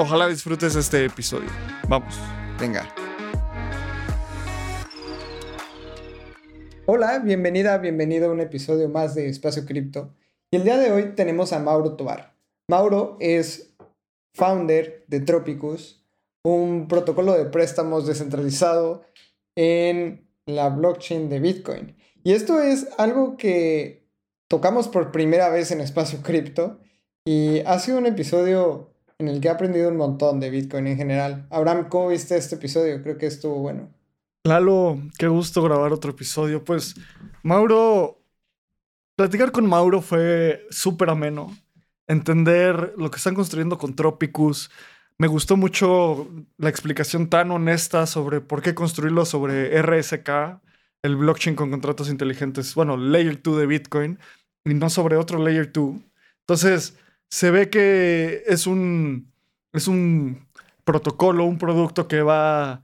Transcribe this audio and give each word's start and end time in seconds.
Ojalá 0.00 0.28
disfrutes 0.28 0.76
este 0.76 1.04
episodio. 1.04 1.48
Vamos. 1.88 2.14
Venga. 2.60 2.88
Hola, 6.86 7.18
bienvenida, 7.18 7.76
bienvenido 7.78 8.28
a 8.28 8.32
un 8.32 8.38
episodio 8.38 8.88
más 8.88 9.16
de 9.16 9.28
Espacio 9.28 9.66
Cripto. 9.66 10.14
Y 10.52 10.56
el 10.58 10.62
día 10.62 10.78
de 10.78 10.92
hoy 10.92 11.16
tenemos 11.16 11.52
a 11.52 11.58
Mauro 11.58 11.96
Tobar. 11.96 12.36
Mauro 12.68 13.16
es 13.18 13.74
founder 14.34 15.04
de 15.08 15.18
Tropicus, 15.18 16.06
un 16.44 16.86
protocolo 16.86 17.32
de 17.32 17.46
préstamos 17.46 18.06
descentralizado 18.06 19.02
en 19.56 20.30
la 20.46 20.68
blockchain 20.68 21.28
de 21.28 21.40
Bitcoin. 21.40 21.96
Y 22.22 22.34
esto 22.34 22.60
es 22.60 22.86
algo 22.98 23.36
que 23.36 24.06
tocamos 24.46 24.86
por 24.86 25.10
primera 25.10 25.48
vez 25.48 25.72
en 25.72 25.80
Espacio 25.80 26.20
Cripto 26.22 26.78
y 27.24 27.62
ha 27.66 27.80
sido 27.80 27.98
un 27.98 28.06
episodio 28.06 28.94
en 29.18 29.28
el 29.28 29.40
que 29.40 29.48
he 29.48 29.50
aprendido 29.50 29.88
un 29.88 29.96
montón 29.96 30.38
de 30.38 30.48
Bitcoin 30.48 30.86
en 30.86 30.96
general. 30.96 31.46
Abraham, 31.50 31.88
¿cómo 31.88 32.08
viste 32.08 32.36
este 32.36 32.54
episodio? 32.54 33.02
Creo 33.02 33.18
que 33.18 33.26
estuvo 33.26 33.58
bueno. 33.58 33.92
Lalo, 34.44 34.98
qué 35.18 35.26
gusto 35.26 35.60
grabar 35.62 35.92
otro 35.92 36.12
episodio. 36.12 36.64
Pues, 36.64 36.94
Mauro, 37.42 38.22
platicar 39.16 39.50
con 39.50 39.66
Mauro 39.66 40.00
fue 40.00 40.64
súper 40.70 41.10
ameno. 41.10 41.56
Entender 42.06 42.94
lo 42.96 43.10
que 43.10 43.16
están 43.16 43.34
construyendo 43.34 43.76
con 43.76 43.96
Tropicus. 43.96 44.70
Me 45.18 45.26
gustó 45.26 45.56
mucho 45.56 46.28
la 46.56 46.70
explicación 46.70 47.28
tan 47.28 47.50
honesta 47.50 48.06
sobre 48.06 48.40
por 48.40 48.62
qué 48.62 48.74
construirlo 48.74 49.24
sobre 49.24 49.82
RSK, 49.82 50.60
el 51.02 51.16
blockchain 51.16 51.56
con 51.56 51.72
contratos 51.72 52.08
inteligentes, 52.08 52.72
bueno, 52.76 52.96
Layer 52.96 53.42
2 53.42 53.58
de 53.58 53.66
Bitcoin, 53.66 54.18
y 54.64 54.74
no 54.74 54.88
sobre 54.88 55.16
otro 55.16 55.42
Layer 55.42 55.72
2. 55.72 55.96
Entonces, 56.42 56.96
se 57.30 57.50
ve 57.50 57.70
que 57.70 58.42
es 58.46 58.66
un, 58.66 59.32
es 59.72 59.88
un 59.88 60.48
protocolo, 60.84 61.44
un 61.44 61.58
producto 61.58 62.08
que 62.08 62.22
va, 62.22 62.82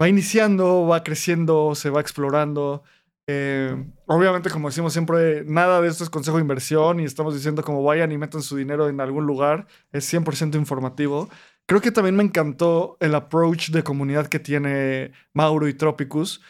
va 0.00 0.08
iniciando, 0.08 0.86
va 0.86 1.04
creciendo, 1.04 1.74
se 1.74 1.90
va 1.90 2.00
explorando. 2.00 2.82
Eh, 3.28 3.76
obviamente, 4.06 4.50
como 4.50 4.68
decimos 4.68 4.92
siempre, 4.92 5.44
nada 5.44 5.80
de 5.80 5.88
esto 5.88 6.02
es 6.02 6.10
consejo 6.10 6.38
de 6.38 6.42
inversión 6.42 6.98
y 7.00 7.04
estamos 7.04 7.34
diciendo 7.34 7.62
como 7.62 7.82
vayan 7.84 8.10
y 8.10 8.18
metan 8.18 8.42
su 8.42 8.56
dinero 8.56 8.88
en 8.88 9.00
algún 9.00 9.26
lugar. 9.26 9.66
Es 9.92 10.12
100% 10.12 10.56
informativo. 10.56 11.28
Creo 11.66 11.80
que 11.80 11.92
también 11.92 12.16
me 12.16 12.24
encantó 12.24 12.96
el 13.00 13.14
approach 13.14 13.70
de 13.70 13.84
comunidad 13.84 14.26
que 14.26 14.40
tiene 14.40 15.12
Mauro 15.32 15.68
y 15.68 15.74
Tropicus. 15.74 16.42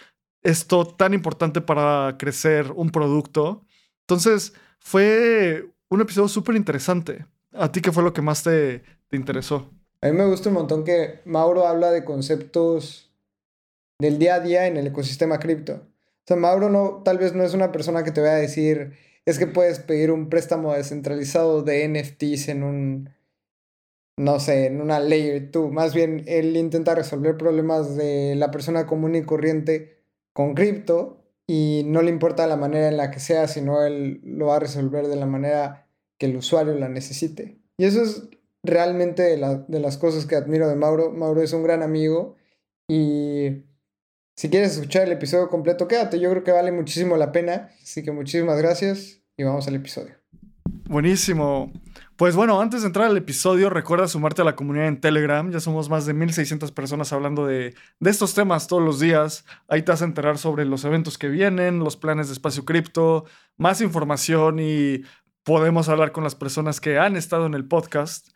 Esto 0.42 0.86
tan 0.86 1.14
importante 1.14 1.60
para 1.60 2.16
crecer 2.18 2.72
un 2.74 2.90
producto. 2.90 3.66
Entonces, 4.00 4.54
fue 4.80 5.71
un 5.92 6.00
episodio 6.00 6.28
súper 6.28 6.56
interesante. 6.56 7.26
¿A 7.52 7.70
ti 7.70 7.82
qué 7.82 7.92
fue 7.92 8.02
lo 8.02 8.14
que 8.14 8.22
más 8.22 8.42
te, 8.42 8.82
te 9.08 9.16
interesó? 9.16 9.70
A 10.00 10.06
mí 10.06 10.12
me 10.12 10.26
gusta 10.26 10.48
un 10.48 10.54
montón 10.54 10.84
que 10.84 11.20
Mauro 11.26 11.66
habla 11.66 11.90
de 11.90 12.02
conceptos 12.02 13.12
del 14.00 14.18
día 14.18 14.36
a 14.36 14.40
día 14.40 14.66
en 14.66 14.78
el 14.78 14.86
ecosistema 14.86 15.38
cripto. 15.38 15.74
O 15.74 16.24
sea, 16.26 16.36
Mauro 16.36 16.70
no, 16.70 17.02
tal 17.04 17.18
vez 17.18 17.34
no 17.34 17.44
es 17.44 17.52
una 17.52 17.72
persona 17.72 18.04
que 18.04 18.10
te 18.10 18.22
vaya 18.22 18.34
a 18.34 18.36
decir, 18.36 18.94
es 19.26 19.38
que 19.38 19.46
puedes 19.46 19.80
pedir 19.80 20.10
un 20.10 20.30
préstamo 20.30 20.72
descentralizado 20.72 21.62
de 21.62 21.86
NFTs 21.86 22.48
en 22.48 22.62
un, 22.62 23.10
no 24.16 24.40
sé, 24.40 24.66
en 24.66 24.80
una 24.80 24.98
layer 24.98 25.50
2. 25.50 25.70
Más 25.70 25.94
bien, 25.94 26.24
él 26.26 26.56
intenta 26.56 26.94
resolver 26.94 27.36
problemas 27.36 27.96
de 27.96 28.34
la 28.34 28.50
persona 28.50 28.86
común 28.86 29.14
y 29.14 29.24
corriente 29.24 29.98
con 30.32 30.54
cripto 30.54 31.22
y 31.46 31.82
no 31.84 32.00
le 32.00 32.10
importa 32.10 32.46
la 32.46 32.56
manera 32.56 32.88
en 32.88 32.96
la 32.96 33.10
que 33.10 33.20
sea, 33.20 33.46
sino 33.46 33.82
él 33.82 34.22
lo 34.24 34.46
va 34.46 34.56
a 34.56 34.60
resolver 34.60 35.06
de 35.08 35.16
la 35.16 35.26
manera 35.26 35.81
que 36.22 36.26
el 36.26 36.36
usuario 36.36 36.72
la 36.74 36.88
necesite. 36.88 37.58
Y 37.76 37.84
eso 37.84 38.00
es 38.00 38.28
realmente 38.62 39.24
de, 39.24 39.64
de 39.66 39.80
las 39.80 39.98
cosas 39.98 40.24
que 40.24 40.36
admiro 40.36 40.68
de 40.68 40.76
Mauro. 40.76 41.10
Mauro 41.10 41.42
es 41.42 41.52
un 41.52 41.64
gran 41.64 41.82
amigo 41.82 42.36
y 42.88 43.64
si 44.36 44.48
quieres 44.48 44.74
escuchar 44.74 45.02
el 45.02 45.10
episodio 45.10 45.48
completo, 45.48 45.88
quédate. 45.88 46.20
Yo 46.20 46.30
creo 46.30 46.44
que 46.44 46.52
vale 46.52 46.70
muchísimo 46.70 47.16
la 47.16 47.32
pena. 47.32 47.70
Así 47.82 48.04
que 48.04 48.12
muchísimas 48.12 48.56
gracias 48.56 49.20
y 49.36 49.42
vamos 49.42 49.66
al 49.66 49.74
episodio. 49.74 50.14
Buenísimo. 50.84 51.72
Pues 52.14 52.36
bueno, 52.36 52.60
antes 52.60 52.82
de 52.82 52.86
entrar 52.86 53.06
al 53.06 53.16
episodio, 53.16 53.68
recuerda 53.68 54.06
sumarte 54.06 54.42
a 54.42 54.44
la 54.44 54.54
comunidad 54.54 54.86
en 54.86 55.00
Telegram. 55.00 55.50
Ya 55.50 55.58
somos 55.58 55.88
más 55.88 56.06
de 56.06 56.14
1600 56.14 56.70
personas 56.70 57.12
hablando 57.12 57.46
de, 57.46 57.74
de, 57.98 58.10
estos 58.10 58.34
temas 58.34 58.68
todos 58.68 58.82
los 58.82 59.00
días. 59.00 59.44
Ahí 59.66 59.82
te 59.82 59.90
vas 59.90 60.02
a 60.02 60.04
enterar 60.04 60.38
sobre 60.38 60.64
los 60.66 60.84
eventos 60.84 61.18
que 61.18 61.28
vienen, 61.28 61.80
los 61.80 61.96
planes 61.96 62.28
de 62.28 62.34
espacio 62.34 62.64
cripto, 62.64 63.24
más 63.56 63.80
información 63.80 64.60
y 64.60 65.02
podemos 65.44 65.88
hablar 65.88 66.12
con 66.12 66.24
las 66.24 66.34
personas 66.34 66.80
que 66.80 66.98
han 66.98 67.16
estado 67.16 67.46
en 67.46 67.54
el 67.54 67.66
podcast. 67.66 68.28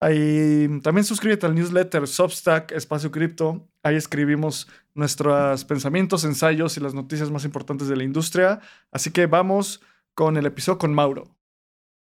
Ahí 0.00 0.68
también 0.82 1.04
suscríbete 1.04 1.46
al 1.46 1.54
newsletter 1.54 2.06
Substack 2.06 2.72
Espacio 2.72 3.10
Cripto. 3.10 3.66
Ahí 3.82 3.96
escribimos 3.96 4.68
nuestros 4.94 5.64
pensamientos, 5.64 6.24
ensayos 6.24 6.76
y 6.76 6.80
las 6.80 6.94
noticias 6.94 7.30
más 7.30 7.44
importantes 7.44 7.88
de 7.88 7.96
la 7.96 8.04
industria. 8.04 8.60
Así 8.92 9.10
que 9.10 9.26
vamos 9.26 9.80
con 10.14 10.36
el 10.36 10.46
episodio 10.46 10.78
con 10.78 10.94
Mauro. 10.94 11.36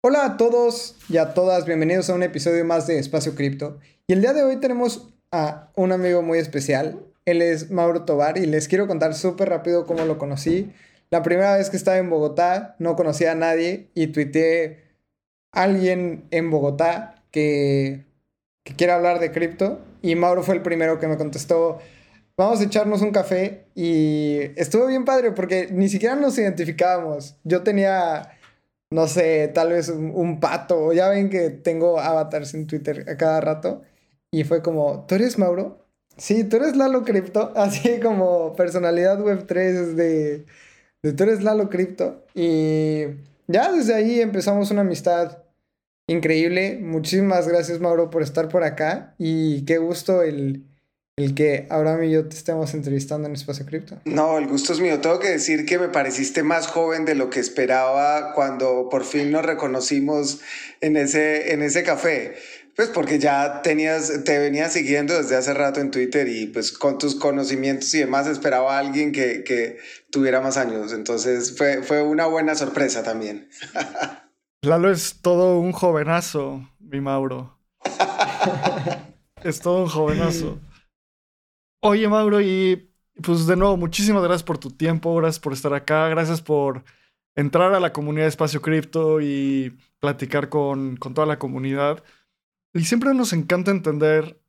Hola 0.03 0.25
a 0.25 0.37
todos 0.37 0.95
y 1.09 1.17
a 1.17 1.33
todas, 1.33 1.65
bienvenidos 1.65 2.09
a 2.09 2.15
un 2.15 2.23
episodio 2.23 2.65
más 2.65 2.87
de 2.87 2.97
Espacio 2.97 3.35
Cripto. 3.35 3.79
Y 4.07 4.13
el 4.13 4.21
día 4.21 4.33
de 4.33 4.43
hoy 4.43 4.57
tenemos 4.57 5.09
a 5.31 5.71
un 5.75 5.91
amigo 5.91 6.21
muy 6.23 6.39
especial. 6.39 6.99
Él 7.25 7.41
es 7.41 7.69
Mauro 7.69 8.03
Tobar 8.03 8.37
y 8.37 8.47
les 8.47 8.67
quiero 8.67 8.87
contar 8.87 9.13
súper 9.13 9.49
rápido 9.49 9.85
cómo 9.85 10.05
lo 10.05 10.17
conocí. 10.17 10.71
La 11.11 11.21
primera 11.21 11.57
vez 11.57 11.69
que 11.69 11.77
estaba 11.77 11.97
en 11.97 12.09
Bogotá 12.09 12.75
no 12.79 12.95
conocía 12.95 13.33
a 13.33 13.35
nadie 13.35 13.89
y 13.93 14.07
tuiteé 14.07 14.85
a 15.51 15.63
alguien 15.63 16.25
en 16.31 16.49
Bogotá 16.49 17.23
que, 17.31 18.05
que 18.63 18.75
quiere 18.75 18.93
hablar 18.93 19.19
de 19.19 19.31
cripto 19.31 19.79
y 20.01 20.15
Mauro 20.15 20.41
fue 20.41 20.55
el 20.55 20.61
primero 20.61 20.99
que 20.99 21.07
me 21.07 21.17
contestó 21.17 21.79
vamos 22.37 22.59
a 22.61 22.63
echarnos 22.63 23.01
un 23.01 23.11
café 23.11 23.65
y 23.75 24.39
estuvo 24.55 24.87
bien 24.87 25.05
padre 25.05 25.31
porque 25.31 25.67
ni 25.71 25.89
siquiera 25.89 26.15
nos 26.15 26.37
identificábamos. 26.39 27.35
Yo 27.43 27.61
tenía 27.61 28.31
no 28.91 29.07
sé, 29.07 29.47
tal 29.53 29.69
vez 29.69 29.89
un, 29.89 30.39
pato. 30.39 30.93
Ya 30.93 31.09
ven 31.09 31.29
que 31.29 31.49
tengo 31.49 31.99
avatars 31.99 32.53
en 32.53 32.67
Twitter 32.67 33.05
a 33.09 33.17
cada 33.17 33.41
rato. 33.41 33.81
Y 34.31 34.43
fue 34.43 34.61
como, 34.61 35.05
¿tú 35.07 35.15
eres 35.15 35.37
Mauro? 35.39 35.87
Sí, 36.17 36.43
tú 36.43 36.57
eres 36.57 36.75
Lalo 36.75 37.03
Crypto. 37.03 37.53
Así 37.55 37.99
como 38.01 38.53
personalidad 38.55 39.19
web3 39.19 39.93
de, 39.95 40.45
de 40.45 40.45
tú 41.01 41.23
eres 41.23 41.43
Lalo 41.43 41.69
Crypto. 41.69 42.25
Y 42.33 43.03
ya 43.47 43.71
desde 43.71 43.93
ahí 43.93 44.21
empezamos 44.21 44.71
una 44.71 44.81
amistad 44.81 45.39
increíble. 46.07 46.79
Muchísimas 46.81 47.47
gracias 47.47 47.79
Mauro 47.79 48.09
por 48.09 48.21
estar 48.21 48.49
por 48.49 48.63
acá. 48.63 49.15
Y 49.17 49.63
qué 49.65 49.77
gusto 49.77 50.23
el 50.23 50.65
el 51.17 51.35
que 51.35 51.67
Abraham 51.69 52.03
y 52.03 52.11
yo 52.11 52.27
te 52.27 52.35
estemos 52.35 52.73
entrevistando 52.73 53.27
en 53.27 53.33
Espacio 53.33 53.65
Cripto. 53.65 53.99
No, 54.05 54.37
el 54.37 54.47
gusto 54.47 54.73
es 54.73 54.79
mío. 54.79 54.99
Tengo 55.01 55.19
que 55.19 55.29
decir 55.29 55.65
que 55.65 55.77
me 55.77 55.89
pareciste 55.89 56.43
más 56.43 56.67
joven 56.67 57.05
de 57.05 57.15
lo 57.15 57.29
que 57.29 57.39
esperaba 57.39 58.33
cuando 58.33 58.87
por 58.89 59.03
fin 59.03 59.31
nos 59.31 59.45
reconocimos 59.45 60.39
en 60.79 60.97
ese, 60.97 61.53
en 61.53 61.61
ese 61.61 61.83
café. 61.83 62.35
Pues 62.75 62.89
porque 62.89 63.19
ya 63.19 63.61
tenías, 63.61 64.23
te 64.23 64.39
venía 64.39 64.69
siguiendo 64.69 65.15
desde 65.17 65.35
hace 65.35 65.53
rato 65.53 65.79
en 65.79 65.91
Twitter 65.91 66.27
y 66.27 66.47
pues 66.47 66.71
con 66.71 66.97
tus 66.97 67.15
conocimientos 67.15 67.93
y 67.93 67.99
demás 67.99 68.27
esperaba 68.27 68.75
a 68.75 68.79
alguien 68.79 69.11
que, 69.11 69.43
que 69.43 69.77
tuviera 70.09 70.41
más 70.41 70.57
años. 70.57 70.93
Entonces 70.93 71.57
fue, 71.57 71.83
fue 71.83 72.01
una 72.01 72.25
buena 72.27 72.55
sorpresa 72.55 73.03
también. 73.03 73.49
Lalo 74.63 74.91
es 74.91 75.21
todo 75.21 75.59
un 75.59 75.71
jovenazo, 75.71 76.69
mi 76.79 77.01
Mauro. 77.01 77.57
es 79.43 79.59
todo 79.59 79.83
un 79.83 79.89
jovenazo. 79.89 80.59
Oye, 81.81 82.07
Mauro, 82.07 82.41
y 82.41 82.91
pues 83.23 83.47
de 83.47 83.55
nuevo, 83.55 83.75
muchísimas 83.75 84.23
gracias 84.23 84.43
por 84.43 84.59
tu 84.59 84.69
tiempo, 84.69 85.15
gracias 85.15 85.39
por 85.39 85.53
estar 85.53 85.73
acá, 85.73 86.07
gracias 86.09 86.41
por 86.41 86.83
entrar 87.35 87.73
a 87.73 87.79
la 87.79 87.91
comunidad 87.91 88.25
de 88.25 88.29
Espacio 88.29 88.61
Cripto 88.61 89.19
y 89.19 89.77
platicar 89.99 90.49
con, 90.49 90.95
con 90.97 91.13
toda 91.13 91.25
la 91.25 91.39
comunidad. 91.39 92.03
Y 92.73 92.85
siempre 92.85 93.13
nos 93.13 93.33
encanta 93.33 93.71
entender 93.71 94.39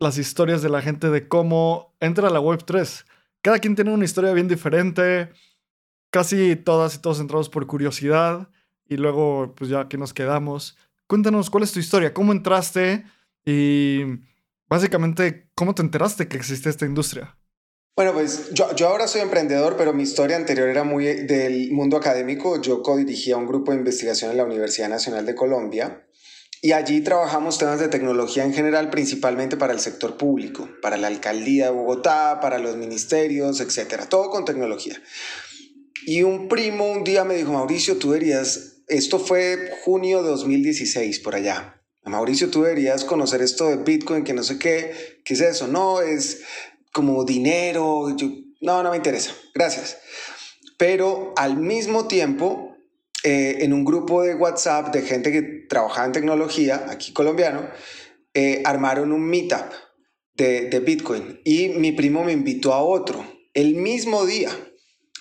las 0.00 0.18
historias 0.18 0.62
de 0.62 0.68
la 0.68 0.82
gente 0.82 1.10
de 1.10 1.28
cómo 1.28 1.94
entra 2.00 2.28
a 2.28 2.30
la 2.30 2.40
Web3. 2.40 3.04
Cada 3.42 3.58
quien 3.58 3.76
tiene 3.76 3.92
una 3.92 4.04
historia 4.04 4.32
bien 4.32 4.48
diferente, 4.48 5.30
casi 6.10 6.56
todas 6.56 6.96
y 6.96 6.98
todos 6.98 7.20
entrados 7.20 7.48
por 7.48 7.66
curiosidad 7.66 8.48
y 8.86 8.96
luego 8.96 9.54
pues 9.56 9.70
ya 9.70 9.80
aquí 9.80 9.96
nos 9.96 10.12
quedamos. 10.12 10.76
Cuéntanos 11.06 11.50
cuál 11.50 11.64
es 11.64 11.72
tu 11.72 11.80
historia, 11.80 12.12
cómo 12.12 12.32
entraste 12.32 13.04
Y 13.44 14.00
básicamente, 14.68 15.48
¿cómo 15.54 15.74
te 15.74 15.82
enteraste 15.82 16.28
que 16.28 16.36
existe 16.36 16.68
esta 16.68 16.84
industria? 16.84 17.36
Bueno, 17.96 18.12
pues 18.12 18.52
yo, 18.52 18.74
yo 18.76 18.88
ahora 18.88 19.08
soy 19.08 19.22
emprendedor, 19.22 19.76
pero 19.76 19.92
mi 19.92 20.02
historia 20.02 20.36
anterior 20.36 20.68
era 20.68 20.84
muy 20.84 21.04
del 21.04 21.72
mundo 21.72 21.96
académico. 21.96 22.60
Yo 22.60 22.82
codirigía 22.82 23.36
un 23.36 23.46
grupo 23.46 23.72
de 23.72 23.78
investigación 23.78 24.30
en 24.30 24.36
la 24.36 24.44
Universidad 24.44 24.88
Nacional 24.88 25.24
de 25.24 25.34
Colombia 25.34 26.07
y 26.60 26.72
allí 26.72 27.00
trabajamos 27.00 27.58
temas 27.58 27.78
de 27.78 27.88
tecnología 27.88 28.44
en 28.44 28.52
general, 28.52 28.90
principalmente 28.90 29.56
para 29.56 29.72
el 29.72 29.80
sector 29.80 30.16
público, 30.16 30.68
para 30.82 30.96
la 30.96 31.06
alcaldía 31.06 31.66
de 31.66 31.70
Bogotá, 31.70 32.40
para 32.40 32.58
los 32.58 32.76
ministerios, 32.76 33.60
etcétera, 33.60 34.08
todo 34.08 34.30
con 34.30 34.44
tecnología. 34.44 35.00
Y 36.04 36.22
un 36.22 36.48
primo 36.48 36.90
un 36.90 37.04
día 37.04 37.24
me 37.24 37.34
dijo, 37.34 37.52
Mauricio, 37.52 37.96
tú 37.96 38.12
deberías, 38.12 38.82
esto 38.88 39.18
fue 39.18 39.72
junio 39.84 40.22
de 40.22 40.30
2016 40.30 41.20
por 41.20 41.34
allá. 41.34 41.78
Mauricio, 42.04 42.50
tú 42.50 42.62
deberías 42.62 43.04
conocer 43.04 43.42
esto 43.42 43.68
de 43.68 43.76
Bitcoin, 43.76 44.24
que 44.24 44.32
no 44.32 44.42
sé 44.42 44.58
qué, 44.58 45.20
¿qué 45.24 45.34
es 45.34 45.40
eso? 45.40 45.68
No, 45.68 46.00
es 46.00 46.42
como 46.92 47.24
dinero, 47.24 48.16
no, 48.60 48.82
no 48.82 48.90
me 48.90 48.96
interesa, 48.96 49.32
gracias. 49.54 49.98
Pero 50.76 51.34
al 51.36 51.56
mismo 51.56 52.08
tiempo, 52.08 52.67
eh, 53.28 53.62
en 53.62 53.74
un 53.74 53.84
grupo 53.84 54.22
de 54.22 54.34
WhatsApp 54.34 54.90
de 54.90 55.02
gente 55.02 55.30
que 55.30 55.42
trabajaba 55.42 56.06
en 56.06 56.12
tecnología, 56.12 56.86
aquí 56.88 57.12
colombiano, 57.12 57.68
eh, 58.32 58.62
armaron 58.64 59.12
un 59.12 59.22
meetup 59.22 59.70
de, 60.32 60.70
de 60.70 60.80
Bitcoin 60.80 61.38
y 61.44 61.68
mi 61.68 61.92
primo 61.92 62.24
me 62.24 62.32
invitó 62.32 62.72
a 62.72 62.82
otro 62.82 63.22
el 63.52 63.74
mismo 63.74 64.24
día. 64.24 64.48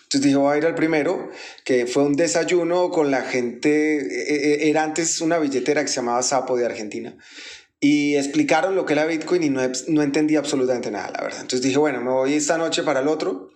Entonces 0.04 0.22
dije, 0.22 0.38
voy 0.38 0.56
a 0.56 0.58
ir 0.58 0.66
al 0.66 0.74
primero, 0.74 1.30
que 1.66 1.86
fue 1.86 2.04
un 2.04 2.16
desayuno 2.16 2.92
con 2.92 3.12
la 3.12 3.24
gente, 3.24 3.98
eh, 3.98 4.70
era 4.70 4.86
antes 4.86 5.20
una 5.20 5.38
billetera 5.38 5.82
que 5.82 5.90
se 5.90 5.98
llamaba 5.98 6.24
Sapo 6.24 6.56
de 6.56 6.66
Argentina 6.66 7.18
y 7.82 8.16
explicaron 8.16 8.74
lo 8.78 8.86
que 8.86 8.94
era 8.94 9.06
Bitcoin 9.06 9.44
y 9.44 9.50
no, 9.50 9.62
no 9.90 10.02
entendí 10.02 10.38
absolutamente 10.38 10.92
nada, 10.92 11.12
la 11.12 11.24
verdad. 11.24 11.42
Entonces 11.42 11.62
dije, 11.62 11.78
bueno, 11.78 12.00
me 12.00 12.12
voy 12.12 12.36
esta 12.36 12.58
noche 12.58 12.84
para 12.84 13.02
el 13.02 13.10
otro 13.10 13.50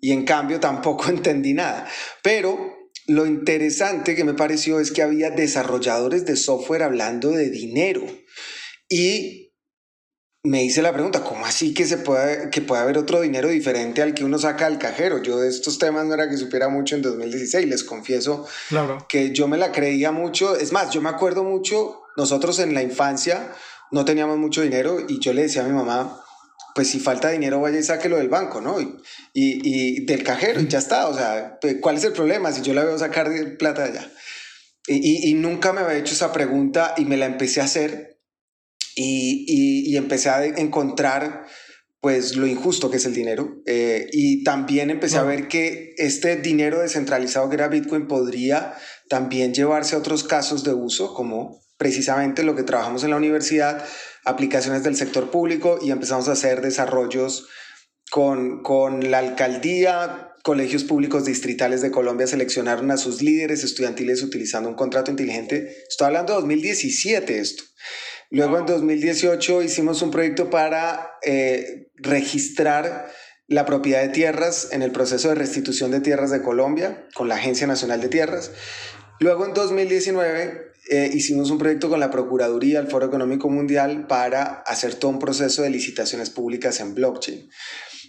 y 0.00 0.12
en 0.12 0.24
cambio 0.24 0.60
tampoco 0.60 1.06
entendí 1.08 1.54
nada. 1.54 1.88
Pero 2.22 2.73
lo 3.06 3.26
interesante 3.26 4.14
que 4.14 4.24
me 4.24 4.34
pareció 4.34 4.80
es 4.80 4.90
que 4.90 5.02
había 5.02 5.30
desarrolladores 5.30 6.24
de 6.24 6.36
software 6.36 6.82
hablando 6.82 7.30
de 7.30 7.50
dinero 7.50 8.04
y 8.88 9.52
me 10.42 10.62
hice 10.62 10.82
la 10.82 10.92
pregunta, 10.92 11.24
¿cómo 11.24 11.46
así 11.46 11.72
que, 11.72 11.86
se 11.86 11.96
puede, 11.96 12.50
que 12.50 12.60
puede 12.60 12.82
haber 12.82 12.98
otro 12.98 13.22
dinero 13.22 13.48
diferente 13.48 14.02
al 14.02 14.12
que 14.12 14.24
uno 14.24 14.38
saca 14.38 14.66
al 14.66 14.78
cajero? 14.78 15.22
Yo 15.22 15.38
de 15.38 15.48
estos 15.48 15.78
temas 15.78 16.04
no 16.04 16.12
era 16.12 16.28
que 16.28 16.36
supiera 16.36 16.68
mucho 16.68 16.96
en 16.96 17.02
2016, 17.02 17.66
les 17.66 17.82
confieso 17.82 18.46
claro. 18.68 19.06
que 19.08 19.32
yo 19.32 19.48
me 19.48 19.56
la 19.56 19.72
creía 19.72 20.12
mucho. 20.12 20.54
Es 20.56 20.70
más, 20.72 20.90
yo 20.90 21.00
me 21.00 21.08
acuerdo 21.08 21.44
mucho 21.44 22.02
nosotros 22.16 22.58
en 22.58 22.74
la 22.74 22.82
infancia 22.82 23.52
no 23.90 24.04
teníamos 24.04 24.38
mucho 24.38 24.62
dinero 24.62 24.98
y 25.06 25.20
yo 25.20 25.32
le 25.32 25.42
decía 25.42 25.64
a 25.64 25.68
mi 25.68 25.72
mamá, 25.72 26.23
pues 26.74 26.88
si 26.88 26.98
falta 26.98 27.30
dinero 27.30 27.60
vaya 27.60 27.78
y 27.78 27.82
sáquelo 27.82 28.16
del 28.16 28.28
banco, 28.28 28.60
¿no? 28.60 28.80
Y, 28.80 28.98
y, 29.32 30.04
del 30.06 30.24
cajero 30.24 30.60
y 30.60 30.68
ya 30.68 30.78
está, 30.78 31.08
o 31.08 31.14
sea, 31.14 31.58
pues, 31.60 31.76
¿cuál 31.80 31.96
es 31.96 32.04
el 32.04 32.12
problema 32.12 32.52
si 32.52 32.62
yo 32.62 32.74
la 32.74 32.84
veo 32.84 32.98
sacar 32.98 33.30
plata 33.58 33.84
de 33.84 33.90
allá? 33.90 34.12
Y, 34.86 35.30
y, 35.30 35.34
nunca 35.34 35.72
me 35.72 35.80
había 35.80 35.96
hecho 35.96 36.12
esa 36.12 36.32
pregunta 36.32 36.94
y 36.96 37.04
me 37.04 37.16
la 37.16 37.26
empecé 37.26 37.60
a 37.60 37.64
hacer 37.64 38.20
y, 38.96 39.90
y 39.90 39.96
empecé 39.96 40.28
a 40.28 40.44
encontrar 40.44 41.46
pues 42.04 42.36
lo 42.36 42.46
injusto 42.46 42.90
que 42.90 42.98
es 42.98 43.06
el 43.06 43.14
dinero 43.14 43.62
eh, 43.64 44.08
y 44.12 44.44
también 44.44 44.90
empecé 44.90 45.16
a 45.16 45.22
ver 45.22 45.48
que 45.48 45.94
este 45.96 46.36
dinero 46.36 46.80
descentralizado 46.80 47.48
que 47.48 47.54
era 47.54 47.68
Bitcoin 47.68 48.06
podría 48.06 48.74
también 49.08 49.54
llevarse 49.54 49.94
a 49.94 50.00
otros 50.00 50.22
casos 50.22 50.64
de 50.64 50.74
uso 50.74 51.14
como 51.14 51.62
precisamente 51.78 52.42
lo 52.42 52.54
que 52.54 52.62
trabajamos 52.62 53.04
en 53.04 53.10
la 53.10 53.16
universidad, 53.16 53.82
aplicaciones 54.24 54.82
del 54.82 54.96
sector 54.96 55.30
público 55.30 55.78
y 55.80 55.90
empezamos 55.90 56.28
a 56.28 56.32
hacer 56.32 56.60
desarrollos 56.60 57.48
con, 58.10 58.62
con 58.62 59.10
la 59.10 59.18
alcaldía, 59.18 60.34
colegios 60.42 60.84
públicos 60.84 61.24
distritales 61.24 61.80
de 61.82 61.90
Colombia 61.90 62.26
seleccionaron 62.26 62.90
a 62.90 62.96
sus 62.96 63.22
líderes 63.22 63.64
estudiantiles 63.64 64.22
utilizando 64.22 64.68
un 64.68 64.76
contrato 64.76 65.10
inteligente. 65.10 65.84
Estoy 65.88 66.08
hablando 66.08 66.34
de 66.34 66.40
2017 66.40 67.38
esto. 67.38 67.64
Luego 68.30 68.58
en 68.58 68.66
2018 68.66 69.62
hicimos 69.62 70.02
un 70.02 70.10
proyecto 70.10 70.50
para 70.50 71.12
eh, 71.22 71.88
registrar 71.94 73.10
la 73.46 73.66
propiedad 73.66 74.02
de 74.02 74.08
tierras 74.08 74.68
en 74.72 74.82
el 74.82 74.90
proceso 74.90 75.28
de 75.28 75.34
restitución 75.34 75.90
de 75.90 76.00
tierras 76.00 76.30
de 76.30 76.42
Colombia 76.42 77.06
con 77.14 77.28
la 77.28 77.36
Agencia 77.36 77.66
Nacional 77.66 78.00
de 78.00 78.08
Tierras. 78.08 78.50
Luego 79.20 79.46
en 79.46 79.54
2019 79.54 80.72
eh, 80.90 81.10
hicimos 81.12 81.50
un 81.50 81.58
proyecto 81.58 81.88
con 81.88 82.00
la 82.00 82.10
Procuraduría, 82.10 82.80
el 82.80 82.88
Foro 82.88 83.06
Económico 83.06 83.48
Mundial, 83.48 84.06
para 84.06 84.62
hacer 84.66 84.94
todo 84.94 85.10
un 85.10 85.18
proceso 85.18 85.62
de 85.62 85.70
licitaciones 85.70 86.30
públicas 86.30 86.80
en 86.80 86.94
blockchain. 86.94 87.48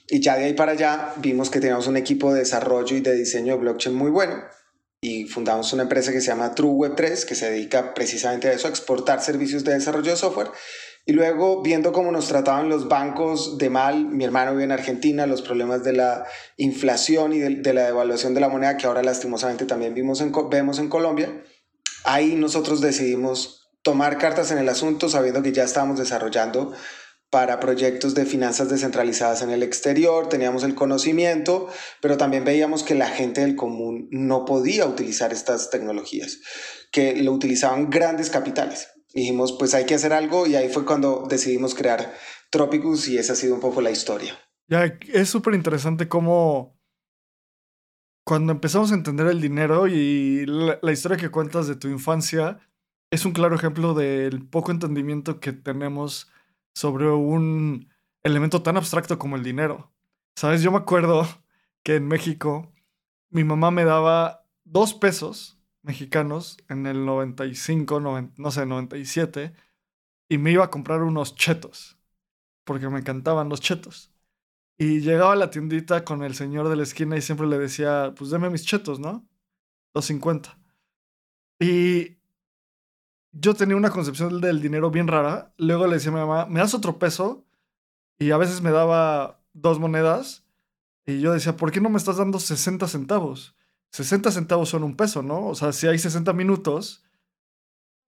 Y 0.07 0.19
ya 0.19 0.37
de 0.37 0.45
ahí 0.45 0.53
para 0.53 0.73
allá 0.73 1.13
vimos 1.17 1.49
que 1.49 1.59
teníamos 1.59 1.87
un 1.87 1.97
equipo 1.97 2.33
de 2.33 2.39
desarrollo 2.39 2.95
y 2.95 3.01
de 3.01 3.15
diseño 3.15 3.53
de 3.53 3.59
blockchain 3.59 3.95
muy 3.95 4.11
bueno 4.11 4.43
y 5.05 5.25
fundamos 5.25 5.71
una 5.71 5.83
empresa 5.83 6.11
que 6.11 6.19
se 6.19 6.27
llama 6.27 6.55
True 6.55 6.71
Web 6.71 6.93
3, 6.95 7.25
que 7.25 7.35
se 7.35 7.51
dedica 7.51 7.93
precisamente 7.93 8.47
a 8.47 8.53
eso, 8.53 8.67
a 8.67 8.71
exportar 8.71 9.21
servicios 9.21 9.63
de 9.63 9.73
desarrollo 9.73 10.09
de 10.09 10.17
software. 10.17 10.47
Y 11.05 11.13
luego, 11.13 11.61
viendo 11.61 11.93
cómo 11.93 12.11
nos 12.11 12.27
trataban 12.27 12.69
los 12.69 12.87
bancos 12.87 13.59
de 13.59 13.69
mal, 13.69 14.07
mi 14.07 14.23
hermano 14.23 14.53
vive 14.53 14.63
en 14.63 14.71
Argentina, 14.71 15.27
los 15.27 15.43
problemas 15.43 15.83
de 15.83 15.93
la 15.93 16.25
inflación 16.57 17.33
y 17.33 17.37
de, 17.37 17.73
la 17.73 17.85
devaluación 17.85 18.33
de 18.33 18.41
la 18.41 18.49
moneda, 18.49 18.77
que 18.77 18.87
ahora 18.87 19.03
lastimosamente 19.03 19.65
también 19.65 19.93
vimos 19.93 20.21
en, 20.21 20.31
vemos 20.49 20.79
en 20.79 20.89
Colombia, 20.89 21.43
ahí 22.05 22.35
nosotros 22.35 22.81
decidimos 22.81 23.69
tomar 23.81 24.17
cartas 24.17 24.51
en 24.51 24.57
el 24.57 24.69
asunto 24.69 25.09
sabiendo 25.09 25.43
que 25.43 25.51
ya 25.51 25.63
estábamos 25.63 25.99
desarrollando 25.99 26.73
para 27.29 27.59
proyectos 27.59 28.15
de 28.15 28.25
finanzas 28.25 28.69
descentralizadas 28.69 29.41
en 29.41 29.49
el 29.49 29.61
exterior, 29.61 30.29
teníamos 30.29 30.63
el 30.63 30.73
conocimiento, 30.73 31.67
pero 32.01 32.17
también 32.17 32.45
veíamos 32.45 32.83
que 32.83 32.95
la 32.95 33.07
gente 33.07 33.41
del 33.41 33.55
común 33.55 34.07
no 34.11 34.45
podía 34.45 34.85
utilizar 34.85 35.33
estas 35.33 35.69
tecnologías, 35.69 36.39
que 36.91 37.15
lo 37.17 37.33
utilizaban 37.33 37.89
grandes 37.89 38.29
capitales. 38.29 38.87
Dijimos, 39.13 39.55
pues 39.59 39.73
hay 39.73 39.85
que 39.85 39.95
hacer 39.95 40.13
algo 40.13 40.47
y 40.47 40.55
ahí 40.55 40.69
fue 40.69 40.85
cuando 40.85 41.25
decidimos 41.29 41.75
crear 41.75 42.13
Tropicus 42.51 43.07
y 43.09 43.17
esa 43.17 43.33
ha 43.33 43.35
sido 43.35 43.55
un 43.55 43.61
poco 43.61 43.81
la 43.81 43.91
historia. 43.91 44.39
Ya, 44.67 44.97
es 45.13 45.29
súper 45.29 45.55
interesante 45.55 46.07
cómo 46.07 46.74
cuando 48.25 48.51
empezamos 48.51 48.91
a 48.91 48.95
entender 48.95 49.27
el 49.27 49.39
dinero 49.39 49.87
y 49.87 50.45
la, 50.47 50.91
historia 50.91 51.15
que 51.15 51.29
cuentas 51.29 51.67
de 51.67 51.75
tu 51.75 51.87
infancia, 51.87 52.59
es 53.11 53.23
un 53.23 53.33
claro 53.33 53.55
ejemplo 53.55 53.93
del 53.93 54.43
poco 54.47 54.71
entendimiento 54.71 55.39
que 55.39 55.53
tenemos 55.53 56.31
sobre 56.73 57.07
un 57.07 57.87
elemento 58.23 58.63
tan 58.63 58.77
abstracto 58.77 59.19
como 59.19 59.35
el 59.35 59.43
dinero. 59.43 59.91
Sabes, 60.35 60.63
yo 60.63 60.71
me 60.71 60.79
acuerdo 60.79 61.27
que 61.83 61.97
en 61.97 62.07
México 62.07 62.73
mi 63.29 63.43
mamá 63.43 63.69
me 63.69 63.85
daba 63.85 64.47
dos 64.63 64.95
pesos 64.95 65.59
mexicanos 65.83 66.57
en 66.67 66.87
el 66.87 67.05
95, 67.05 67.99
no 67.99 68.51
sé, 68.51 68.65
97, 68.65 69.53
y 70.29 70.39
me 70.39 70.51
iba 70.51 70.65
a 70.65 70.71
comprar 70.71 71.03
unos 71.03 71.35
chetos, 71.35 71.99
porque 72.63 72.89
me 72.89 72.99
encantaban 72.99 73.49
los 73.49 73.61
chetos. 73.61 74.14
Y 74.77 74.99
llegaba 74.99 75.33
a 75.33 75.37
la 75.37 75.49
tiendita 75.49 76.03
con 76.03 76.23
el 76.23 76.35
señor 76.35 76.67
de 76.67 76.75
la 76.75 76.83
esquina 76.83 77.15
y 77.17 77.21
siempre 77.21 77.47
le 77.47 77.57
decía, 77.57 78.13
pues 78.17 78.29
deme 78.29 78.49
mis 78.49 78.65
chetos, 78.65 78.99
¿no? 78.99 79.25
250. 79.93 80.57
Y 81.59 82.17
yo 83.31 83.53
tenía 83.53 83.77
una 83.77 83.89
concepción 83.89 84.41
del 84.41 84.61
dinero 84.61 84.91
bien 84.91 85.07
rara. 85.07 85.53
Luego 85.57 85.87
le 85.87 85.95
decía 85.95 86.11
a 86.11 86.15
mi 86.15 86.19
mamá, 86.19 86.45
¿me 86.47 86.59
das 86.59 86.73
otro 86.73 86.99
peso? 86.99 87.45
Y 88.19 88.31
a 88.31 88.37
veces 88.37 88.61
me 88.61 88.71
daba 88.71 89.41
dos 89.53 89.79
monedas. 89.79 90.45
Y 91.05 91.21
yo 91.21 91.31
decía, 91.31 91.55
¿por 91.55 91.71
qué 91.71 91.79
no 91.79 91.89
me 91.89 91.97
estás 91.97 92.17
dando 92.17 92.39
60 92.39 92.87
centavos? 92.87 93.55
60 93.91 94.31
centavos 94.31 94.69
son 94.69 94.83
un 94.83 94.97
peso, 94.97 95.21
¿no? 95.21 95.47
O 95.47 95.55
sea, 95.55 95.71
si 95.71 95.87
hay 95.87 95.99
60 95.99 96.33
minutos, 96.33 97.03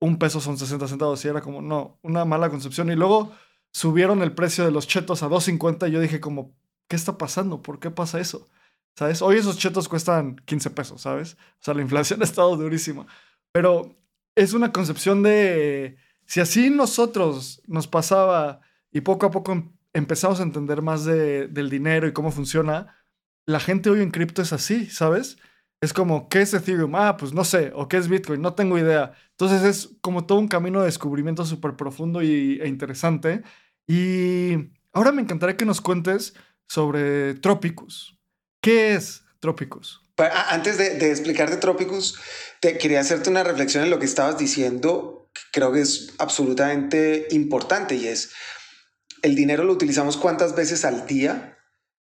un 0.02 0.18
peso 0.18 0.42
son 0.42 0.58
60 0.58 0.88
centavos. 0.88 1.24
Y 1.24 1.30
era 1.30 1.42
como, 1.42 1.62
no, 1.62 2.00
una 2.02 2.26
mala 2.26 2.50
concepción. 2.50 2.90
Y 2.90 2.96
luego 2.96 3.32
subieron 3.72 4.22
el 4.22 4.34
precio 4.34 4.66
de 4.66 4.72
los 4.72 4.88
chetos 4.88 5.24
a 5.24 5.30
2.50 5.30 5.88
y 5.88 5.92
yo 5.92 6.00
dije 6.00 6.20
como, 6.20 6.56
¿qué 6.88 6.96
está 6.96 7.18
pasando? 7.18 7.62
¿Por 7.62 7.80
qué 7.80 7.92
pasa 7.92 8.20
eso? 8.20 8.48
¿Sabes? 8.96 9.22
Hoy 9.22 9.38
esos 9.38 9.58
chetos 9.58 9.88
cuestan 9.88 10.38
15 10.46 10.72
pesos, 10.72 11.02
¿sabes? 11.02 11.38
O 11.60 11.64
sea, 11.64 11.74
la 11.74 11.82
inflación 11.82 12.20
ha 12.22 12.26
estado 12.26 12.56
durísima. 12.58 13.06
Pero 13.52 13.96
es 14.36 14.54
una 14.54 14.72
concepción 14.72 15.24
de, 15.24 15.98
si 16.26 16.40
así 16.40 16.70
nosotros 16.70 17.62
nos 17.68 17.88
pasaba 17.88 18.62
y 18.92 19.02
poco 19.02 19.26
a 19.26 19.32
poco 19.32 19.52
em, 19.52 19.72
empezamos 19.94 20.40
a 20.40 20.44
entender 20.44 20.82
más 20.82 21.06
de, 21.06 21.48
del 21.48 21.70
dinero 21.70 22.08
y 22.08 22.14
cómo 22.14 22.32
funciona, 22.32 22.96
la 23.46 23.60
gente 23.60 23.90
hoy 23.90 24.02
en 24.02 24.12
cripto 24.12 24.42
es 24.42 24.54
así, 24.54 24.88
¿sabes? 24.88 25.38
Es 25.80 25.94
como, 25.94 26.28
¿qué 26.28 26.42
es 26.42 26.54
Ethereum? 26.54 26.96
Ah, 26.96 27.18
pues 27.18 27.34
no 27.34 27.44
sé, 27.44 27.72
o 27.76 27.88
¿qué 27.88 27.98
es 27.98 28.08
Bitcoin? 28.08 28.42
No 28.42 28.56
tengo 28.56 28.78
idea. 28.80 29.14
Entonces 29.32 29.64
es 29.64 29.90
como 30.02 30.26
todo 30.26 30.40
un 30.40 30.48
camino 30.48 30.80
de 30.80 30.88
descubrimiento 30.88 31.46
súper 31.46 31.76
profundo 31.76 32.24
y, 32.24 32.60
e 32.62 32.68
interesante. 32.68 33.44
Y 33.86 34.72
ahora 34.92 35.12
me 35.12 35.22
encantaría 35.22 35.56
que 35.56 35.66
nos 35.66 35.82
cuentes 35.82 36.34
sobre 36.68 37.36
Tropicus. 37.36 38.18
¿Qué 38.60 38.96
es 38.96 39.24
Tropicus? 39.40 40.02
Antes 40.50 40.80
de, 40.80 40.96
de 40.96 41.12
explicar 41.12 41.52
de 41.52 41.58
Tropicus, 41.58 42.20
te 42.60 42.80
quería 42.80 43.02
hacerte 43.02 43.30
una 43.30 43.44
reflexión 43.44 43.84
en 43.84 43.92
lo 43.92 44.00
que 44.00 44.06
estabas 44.06 44.40
diciendo, 44.40 45.30
creo 45.54 45.72
que 45.72 45.82
es 45.82 46.14
absolutamente 46.18 47.28
importante 47.30 47.96
y 47.96 48.08
es, 48.08 48.32
el 49.22 49.36
dinero 49.36 49.64
lo 49.64 49.74
utilizamos 49.74 50.18
cuántas 50.18 50.56
veces 50.56 50.86
al 50.86 51.06
día 51.06 51.57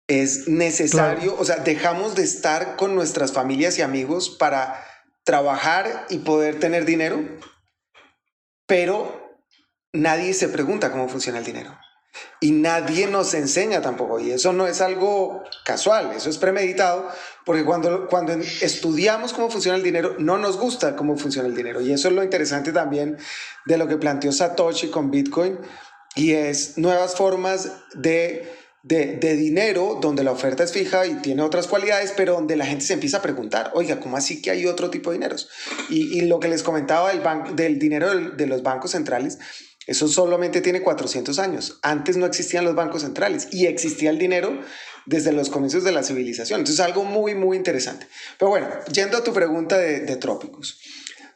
es 0.08 0.48
necesario, 0.48 1.36
o 1.38 1.44
sea, 1.44 1.58
dejamos 1.58 2.16
de 2.16 2.24
estar 2.24 2.78
con 2.78 2.96
nuestras 2.96 3.34
familias 3.34 3.78
y 3.78 3.82
amigos 3.82 4.30
para 4.30 4.84
trabajar 5.26 6.06
y 6.10 6.20
poder 6.20 6.60
tener 6.60 6.86
dinero, 6.86 7.20
pero 8.66 9.38
nadie 9.92 10.34
se 10.34 10.48
pregunta 10.48 10.92
cómo 10.92 11.10
funciona 11.10 11.40
el 11.40 11.46
dinero. 11.46 11.78
Y 12.40 12.52
nadie 12.52 13.08
nos 13.08 13.34
enseña 13.34 13.82
tampoco. 13.82 14.20
Y 14.20 14.32
eso 14.32 14.54
no 14.54 14.66
es 14.66 14.82
algo 14.82 15.44
casual, 15.66 16.14
eso 16.16 16.30
es 16.30 16.38
premeditado, 16.38 17.10
porque 17.46 17.66
cuando, 17.66 18.08
cuando 18.08 18.34
estudiamos 18.34 19.34
cómo 19.34 19.50
funciona 19.50 19.78
el 19.78 19.84
dinero, 19.84 20.16
no 20.18 20.38
nos 20.38 20.58
gusta 20.58 20.96
cómo 20.96 21.18
funciona 21.18 21.48
el 21.48 21.56
dinero. 21.56 21.82
Y 21.82 21.92
eso 21.92 22.08
es 22.08 22.14
lo 22.14 22.24
interesante 22.24 22.72
también 22.72 23.18
de 23.66 23.78
lo 23.78 23.88
que 23.88 23.98
planteó 23.98 24.32
Satoshi 24.32 24.90
con 24.90 25.12
Bitcoin, 25.12 25.60
y 26.16 26.34
es 26.34 26.78
nuevas 26.78 27.16
formas 27.16 27.72
de 27.94 28.52
de, 28.88 29.36
dinero 29.36 30.00
donde 30.02 30.24
la 30.24 30.32
oferta 30.32 30.64
es 30.64 30.72
fija 30.72 31.06
y 31.06 31.16
tiene 31.16 31.42
otras 31.42 31.68
cualidades, 31.68 32.14
pero 32.16 32.34
donde 32.34 32.56
la 32.56 32.66
gente 32.66 32.86
se 32.86 32.94
empieza 32.94 33.18
a 33.18 33.22
preguntar, 33.22 33.72
oiga, 33.74 34.00
¿cómo 34.00 34.18
así 34.18 34.42
que 34.42 34.52
hay 34.52 34.66
otro 34.66 34.90
tipo 34.90 35.10
de 35.10 35.18
dineros? 35.18 35.50
Y, 35.90 36.22
lo 36.22 36.40
que 36.40 36.48
les 36.48 36.64
comentaba 36.64 37.12
del, 37.12 37.22
del 37.56 37.80
dinero 37.80 38.14
de 38.32 38.48
los 38.48 38.64
bancos 38.64 38.92
centrales, 38.92 39.40
eso 39.86 40.08
solamente 40.08 40.62
tiene 40.62 40.82
400 40.82 41.40
años. 41.40 41.80
Antes 41.82 42.18
no 42.18 42.26
existían 42.26 42.66
los 42.66 42.76
bancos 42.76 43.02
centrales 43.04 43.48
y 43.52 43.66
existía 43.66 44.10
el 44.10 44.18
dinero 44.18 44.60
desde 45.06 45.32
los 45.32 45.50
comienzos 45.50 45.84
de 45.84 45.94
la 45.94 46.04
civilización. 46.04 46.60
Entonces, 46.60 46.84
algo 46.84 47.04
muy, 47.04 47.36
muy 47.36 47.56
interesante. 47.56 48.08
Pero 48.38 48.50
bueno, 48.50 48.68
yendo 48.92 49.18
a 49.18 49.24
tu 49.24 49.34
pregunta 49.34 49.78
de, 49.78 50.02
de 50.02 50.16
Trópicos. 50.18 50.80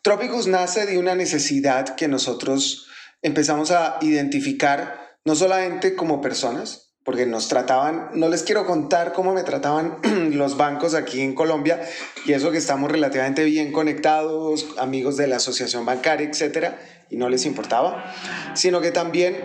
Trópicos 0.01 0.47
nace 0.47 0.85
de 0.85 0.97
una 0.97 1.15
necesidad 1.15 1.95
que 1.95 2.07
nosotros 2.07 2.87
empezamos 3.21 3.71
a 3.71 3.97
identificar 4.01 5.17
no 5.23 5.35
solamente 5.35 5.95
como 5.95 6.21
personas, 6.21 6.90
porque 7.03 7.25
nos 7.25 7.47
trataban, 7.47 8.09
no 8.13 8.29
les 8.29 8.43
quiero 8.43 8.65
contar 8.65 9.13
cómo 9.13 9.33
me 9.33 9.43
trataban 9.43 9.97
los 10.33 10.57
bancos 10.57 10.93
aquí 10.93 11.21
en 11.21 11.33
Colombia, 11.33 11.81
y 12.25 12.33
eso 12.33 12.51
que 12.51 12.59
estamos 12.59 12.91
relativamente 12.91 13.43
bien 13.43 13.71
conectados, 13.71 14.67
amigos 14.77 15.17
de 15.17 15.27
la 15.27 15.37
asociación 15.37 15.85
bancaria, 15.85 16.27
etcétera, 16.29 16.79
y 17.09 17.17
no 17.17 17.27
les 17.27 17.45
importaba, 17.45 18.13
sino 18.53 18.81
que 18.81 18.91
también, 18.91 19.37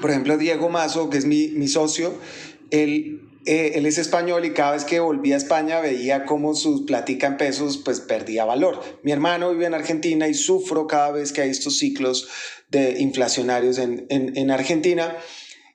por 0.00 0.10
ejemplo, 0.10 0.36
Diego 0.36 0.68
Mazo, 0.68 1.08
que 1.08 1.18
es 1.18 1.24
mi, 1.24 1.48
mi 1.48 1.66
socio, 1.66 2.14
él, 2.70 3.22
eh, 3.46 3.72
él 3.74 3.86
es 3.86 3.98
español 3.98 4.44
y 4.44 4.52
cada 4.52 4.72
vez 4.72 4.84
que 4.84 5.00
volvía 5.00 5.34
a 5.34 5.38
España 5.38 5.80
veía 5.80 6.26
cómo 6.26 6.54
su 6.54 6.86
platica 6.86 7.26
en 7.26 7.38
pesos 7.38 7.78
pues 7.78 8.00
perdía 8.00 8.44
valor. 8.44 8.80
Mi 9.02 9.12
hermano 9.12 9.50
vive 9.50 9.66
en 9.66 9.74
Argentina 9.74 10.28
y 10.28 10.34
sufro 10.34 10.86
cada 10.86 11.10
vez 11.10 11.32
que 11.32 11.40
hay 11.40 11.50
estos 11.50 11.76
ciclos 11.76 12.28
de 12.70 13.00
inflacionarios 13.00 13.78
en, 13.78 14.06
en, 14.08 14.36
en 14.36 14.50
Argentina. 14.50 15.16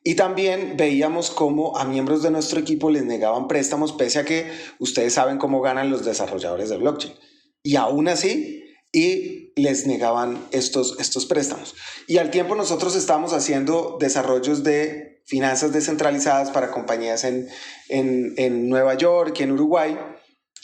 Y 0.08 0.16
también 0.16 0.76
veíamos 0.78 1.32
cómo 1.32 1.78
a 1.78 1.84
miembros 1.84 2.24
de 2.24 2.32
nuestro 2.32 2.62
equipo 2.62 2.90
les 2.90 3.04
negaban 3.04 3.50
préstamos, 3.50 3.92
pese 3.92 4.20
a 4.20 4.24
que 4.24 4.50
ustedes 4.80 5.16
saben 5.16 5.38
cómo 5.38 5.60
ganan 5.60 5.92
los 5.92 6.06
desarrolladores 6.06 6.70
de 6.70 6.78
blockchain. 6.78 7.14
Y 7.62 7.76
aún 7.76 8.08
así, 8.08 8.64
y 8.94 9.52
les 9.58 9.86
negaban 9.86 10.48
estos, 10.52 10.98
estos 11.02 11.26
préstamos. 11.26 11.76
Y 12.08 12.20
al 12.20 12.32
tiempo 12.32 12.56
nosotros 12.56 12.96
estamos 12.96 13.34
haciendo 13.34 13.98
desarrollos 14.00 14.64
de 14.64 15.24
finanzas 15.26 15.74
descentralizadas 15.74 16.52
para 16.52 16.72
compañías 16.72 17.26
en, 17.26 17.50
en, 17.90 18.34
en 18.38 18.70
Nueva 18.70 18.94
York 18.94 19.36
y 19.38 19.44
en 19.44 19.52
Uruguay 19.52 19.98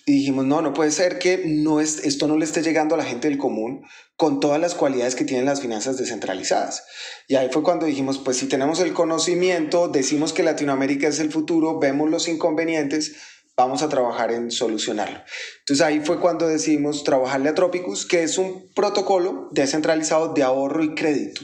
y 0.05 0.13
dijimos, 0.13 0.45
no, 0.45 0.62
no 0.62 0.74
puede 0.74 0.91
ser 0.91 1.17
que 1.17 1.43
no 1.45 1.79
es, 1.79 2.03
esto 2.03 2.27
no 2.27 2.38
le 2.38 2.43
esté 2.43 2.62
llegando 2.62 2.95
a 2.95 2.98
la 2.98 3.05
gente 3.05 3.29
del 3.29 3.38
común 3.38 3.86
con 4.17 4.41
todas 4.41 4.60
las 4.60 4.75
cualidades 4.75 5.15
que 5.15 5.24
tienen 5.24 5.45
las 5.45 5.62
finanzas 5.62 5.98
descentralizadas. 5.98 6.83
Y 7.27 7.36
ahí 7.36 7.50
fue 7.51 7.63
cuando 7.63 7.86
dijimos, 7.86 8.17
pues 8.17 8.38
si 8.38 8.48
tenemos 8.48 8.81
el 8.81 8.93
conocimiento, 8.93 9.88
decimos 9.88 10.33
que 10.33 10.43
Latinoamérica 10.43 11.07
es 11.07 11.19
el 11.19 11.31
futuro, 11.31 11.79
vemos 11.79 12.10
los 12.10 12.27
inconvenientes, 12.27 13.15
vamos 13.55 13.81
a 13.81 13.88
trabajar 13.88 14.33
en 14.33 14.51
solucionarlo. 14.51 15.22
Entonces 15.60 15.86
ahí 15.86 16.01
fue 16.01 16.19
cuando 16.19 16.48
decidimos 16.48 17.05
trabajarle 17.05 17.50
a 17.50 17.55
Tropicus, 17.55 18.05
que 18.05 18.24
es 18.24 18.38
un 18.38 18.74
protocolo 18.74 19.48
descentralizado 19.51 20.33
de 20.33 20.43
ahorro 20.43 20.83
y 20.83 20.95
crédito, 20.95 21.41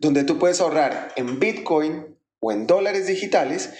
donde 0.00 0.24
tú 0.24 0.36
puedes 0.36 0.60
ahorrar 0.60 1.12
en 1.14 1.38
Bitcoin 1.38 2.18
o 2.40 2.50
en 2.50 2.66
dólares 2.66 3.06
digitales 3.06 3.70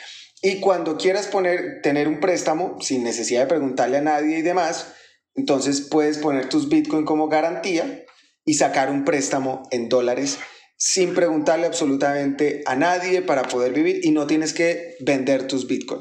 y 0.42 0.61
cuando 0.61 0.97
quieras 0.97 1.26
poner, 1.26 1.80
tener 1.82 2.09
un 2.09 2.20
préstamo 2.20 2.78
sin 2.80 3.04
necesidad 3.04 3.42
de 3.42 3.47
preguntarle 3.47 3.99
a 3.99 4.02
nadie 4.02 4.38
y 4.38 4.42
demás, 4.42 4.94
entonces 5.35 5.88
puedes 5.90 6.18
poner 6.18 6.49
tus 6.49 6.68
Bitcoin 6.68 7.04
como 7.04 7.28
garantía 7.28 8.04
y 8.44 8.54
sacar 8.54 8.90
un 8.90 9.04
préstamo 9.04 9.62
en 9.70 9.88
dólares 9.88 10.38
sin 10.82 11.14
preguntarle 11.14 11.66
absolutamente 11.66 12.62
a 12.64 12.75
nadie 12.75 13.20
para 13.20 13.42
poder 13.42 13.75
vivir 13.75 14.00
y 14.02 14.12
no 14.12 14.26
tienes 14.26 14.54
que 14.54 14.97
vender 15.00 15.47
tus 15.47 15.66
Bitcoin. 15.66 16.00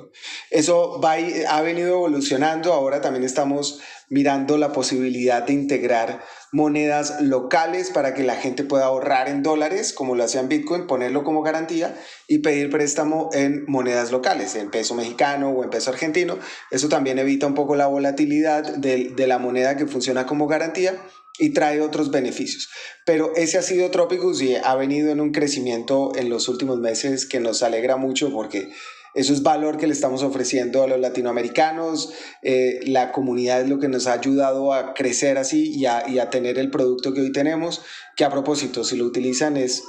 Eso 0.52 1.02
ha 1.04 1.62
venido 1.62 1.90
evolucionando, 1.90 2.72
ahora 2.72 3.02
también 3.02 3.26
estamos 3.26 3.82
mirando 4.08 4.58
la 4.58 4.72
posibilidad 4.72 5.44
de 5.44 5.52
integrar 5.52 6.24
monedas 6.52 7.22
locales 7.22 7.90
para 7.92 8.14
que 8.14 8.24
la 8.24 8.36
gente 8.36 8.64
pueda 8.64 8.86
ahorrar 8.86 9.30
en 9.30 9.44
dólares, 9.44 9.94
como 9.94 10.16
lo 10.16 10.24
hacía 10.24 10.42
en 10.42 10.50
Bitcoin, 10.50 10.88
ponerlo 10.88 11.24
como 11.24 11.42
garantía 11.42 11.96
y 12.28 12.40
pedir 12.40 12.70
préstamo 12.70 13.30
en 13.34 13.66
monedas 13.68 14.12
locales, 14.12 14.56
en 14.56 14.72
peso 14.72 14.96
mexicano 14.96 15.50
o 15.50 15.64
en 15.64 15.70
peso 15.70 15.92
argentino. 15.92 16.40
Eso 16.72 16.90
también 16.90 17.20
evita 17.20 17.48
un 17.48 17.56
poco 17.56 17.76
la 17.76 17.88
volatilidad 17.88 18.76
de, 18.76 19.12
de 19.16 19.28
la 19.28 19.38
moneda 19.38 19.78
que 19.78 19.88
funciona 19.88 20.26
como 20.26 20.48
garantía 20.48 21.00
y 21.40 21.52
trae 21.52 21.82
otros 21.82 22.12
beneficios. 22.12 22.70
Pero 23.06 23.34
ese 23.36 23.58
ha 23.58 23.62
sido 23.62 23.90
Tropicus 23.92 24.42
y 24.42 24.56
ha 24.56 24.76
venido 24.76 25.12
en 25.12 25.22
un 25.22 25.32
crecimiento 25.32 26.12
en 26.16 26.30
los 26.30 26.50
últimos 26.50 26.80
meses 26.80 27.26
que 27.26 27.40
nos 27.40 27.64
alegra 27.64 27.96
mucho 27.96 28.32
porque 28.32 28.72
eso 29.14 29.34
es 29.34 29.44
valor 29.44 29.78
que 29.78 29.88
le 29.88 29.94
estamos 29.94 30.24
ofreciendo 30.24 30.84
a 30.84 30.88
los 30.88 31.00
latinoamericanos. 31.00 32.14
Eh, 32.42 32.80
la 32.86 33.12
comunidad 33.12 33.62
es 33.62 33.70
lo 33.70 33.80
que 33.80 33.88
nos 33.88 34.08
ha 34.08 34.14
ayudado 34.14 34.74
a 34.74 34.94
crecer 34.94 35.38
así 35.38 35.72
y 35.74 35.86
a, 35.86 36.08
y 36.08 36.20
a 36.20 36.30
tener 36.30 36.58
el 36.58 36.70
producto 36.70 37.14
que 37.14 37.22
hoy 37.22 37.32
tenemos, 37.32 37.82
que 38.16 38.24
a 38.24 38.30
propósito, 38.30 38.84
si 38.84 38.98
lo 38.98 39.06
utilizan 39.06 39.58
es, 39.58 39.84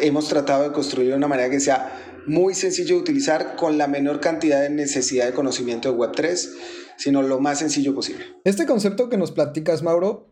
hemos 0.00 0.28
tratado 0.28 0.64
de 0.64 0.72
construir 0.72 1.10
de 1.10 1.16
una 1.16 1.28
manera 1.28 1.50
que 1.50 1.60
sea 1.60 1.92
muy 2.26 2.54
sencillo 2.54 2.96
de 2.96 3.02
utilizar 3.02 3.56
con 3.56 3.78
la 3.78 3.86
menor 3.86 4.20
cantidad 4.20 4.60
de 4.60 4.70
necesidad 4.70 5.26
de 5.26 5.32
conocimiento 5.32 5.90
de 5.90 5.98
Web3, 5.98 6.50
sino 6.96 7.22
lo 7.22 7.40
más 7.40 7.60
sencillo 7.60 7.94
posible. 7.94 8.24
Este 8.44 8.66
concepto 8.66 9.08
que 9.08 9.16
nos 9.16 9.32
platicas, 9.32 9.82
Mauro, 9.82 10.28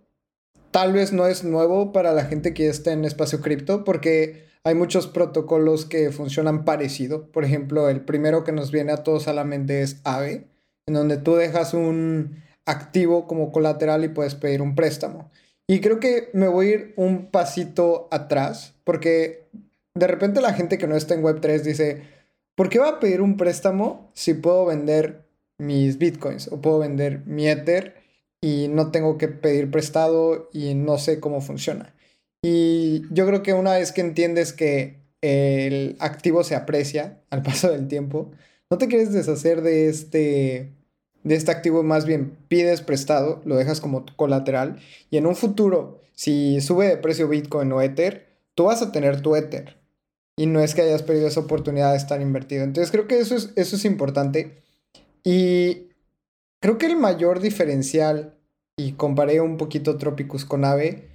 tal 0.73 0.93
vez 0.93 1.13
no 1.13 1.27
es 1.27 1.45
nuevo 1.45 1.93
para 1.93 2.13
la 2.13 2.25
gente 2.25 2.53
que 2.53 2.69
está 2.69 2.93
en 2.93 3.05
espacio 3.05 3.41
cripto, 3.41 3.85
porque 3.85 4.47
hay 4.67 4.75
muchos 4.75 5.07
protocolos 5.07 5.85
que 5.85 6.11
funcionan 6.11 6.65
parecido. 6.65 7.31
Por 7.31 7.45
ejemplo, 7.45 7.89
el 7.89 8.01
primero 8.01 8.43
que 8.43 8.51
nos 8.51 8.73
viene 8.73 8.91
a 8.91 9.05
todos 9.05 9.29
a 9.29 9.33
la 9.33 9.45
mente 9.45 9.81
es 9.81 10.01
AVE, 10.03 10.49
en 10.89 10.95
donde 10.95 11.19
tú 11.19 11.37
dejas 11.37 11.73
un 11.73 12.43
activo 12.65 13.29
como 13.29 13.53
colateral 13.53 14.03
y 14.03 14.09
puedes 14.09 14.35
pedir 14.35 14.63
un 14.63 14.75
préstamo. 14.75 15.31
Y 15.69 15.81
creo 15.81 16.01
que 16.01 16.31
me 16.33 16.49
voy 16.49 16.67
a 16.67 16.71
ir 16.71 16.95
un 16.97 17.31
pasito 17.31 18.09
atrás, 18.11 18.75
porque 18.83 19.47
de 19.95 20.09
repente 20.09 20.41
la 20.41 20.53
gente 20.53 20.79
que 20.79 20.89
no 20.89 20.97
está 20.97 21.15
en 21.15 21.23
Web3 21.23 21.61
dice, 21.61 22.03
¿por 22.57 22.69
qué 22.69 22.81
va 22.81 22.89
a 22.89 22.99
pedir 22.99 23.21
un 23.21 23.37
préstamo 23.37 24.11
si 24.15 24.35
puedo 24.35 24.67
vender 24.67 25.29
mis 25.59 25.97
bitcoins 25.97 26.49
o 26.51 26.61
puedo 26.61 26.81
vender 26.81 27.23
mi 27.25 27.47
Ether 27.47 27.95
y 28.41 28.67
no 28.67 28.91
tengo 28.91 29.17
que 29.17 29.29
pedir 29.29 29.71
prestado 29.71 30.51
y 30.53 30.75
no 30.75 30.99
sé 30.99 31.21
cómo 31.21 31.41
funciona? 31.41 31.95
Y 32.49 33.03
yo 33.11 33.27
creo 33.27 33.43
que 33.43 33.55
una 33.55 33.73
vez 33.73 33.91
que 33.91 34.01
entiendes 34.01 34.53
que 34.53 35.01
el 35.21 35.97
activo 35.99 36.45
se 36.45 36.55
aprecia 36.55 37.21
al 37.29 37.43
paso 37.43 37.73
del 37.73 37.89
tiempo, 37.89 38.31
no 38.71 38.79
te 38.79 38.87
quieres 38.87 39.13
deshacer 39.13 39.63
de 39.63 39.89
este, 39.89 40.71
de 41.25 41.35
este 41.35 41.51
activo, 41.51 41.83
más 41.83 42.07
bien 42.07 42.37
pides 42.47 42.83
prestado, 42.83 43.43
lo 43.45 43.57
dejas 43.57 43.81
como 43.81 44.07
colateral 44.15 44.79
y 45.11 45.17
en 45.17 45.27
un 45.27 45.35
futuro, 45.35 46.01
si 46.15 46.61
sube 46.61 46.87
de 46.87 46.97
precio 46.99 47.27
Bitcoin 47.27 47.73
o 47.73 47.83
Ether, 47.83 48.29
tú 48.55 48.65
vas 48.65 48.81
a 48.81 48.93
tener 48.93 49.23
tu 49.23 49.35
Ether. 49.35 49.79
Y 50.39 50.47
no 50.47 50.61
es 50.61 50.77
que 50.77 50.83
hayas 50.83 51.03
perdido 51.03 51.27
esa 51.27 51.41
oportunidad 51.41 51.91
de 51.93 51.97
estar 51.97 52.21
invertido. 52.21 52.63
Entonces 52.63 52.93
creo 52.93 53.09
que 53.09 53.19
eso 53.19 53.35
es, 53.35 53.51
eso 53.57 53.75
es 53.75 53.85
importante. 53.85 54.63
Y 55.25 55.89
creo 56.61 56.79
que 56.79 56.87
el 56.87 56.97
mayor 56.97 57.41
diferencial, 57.41 58.39
y 58.77 58.93
comparé 58.93 59.41
un 59.41 59.57
poquito 59.57 59.97
Tropicus 59.97 60.45
con 60.45 60.65
Ave, 60.65 61.09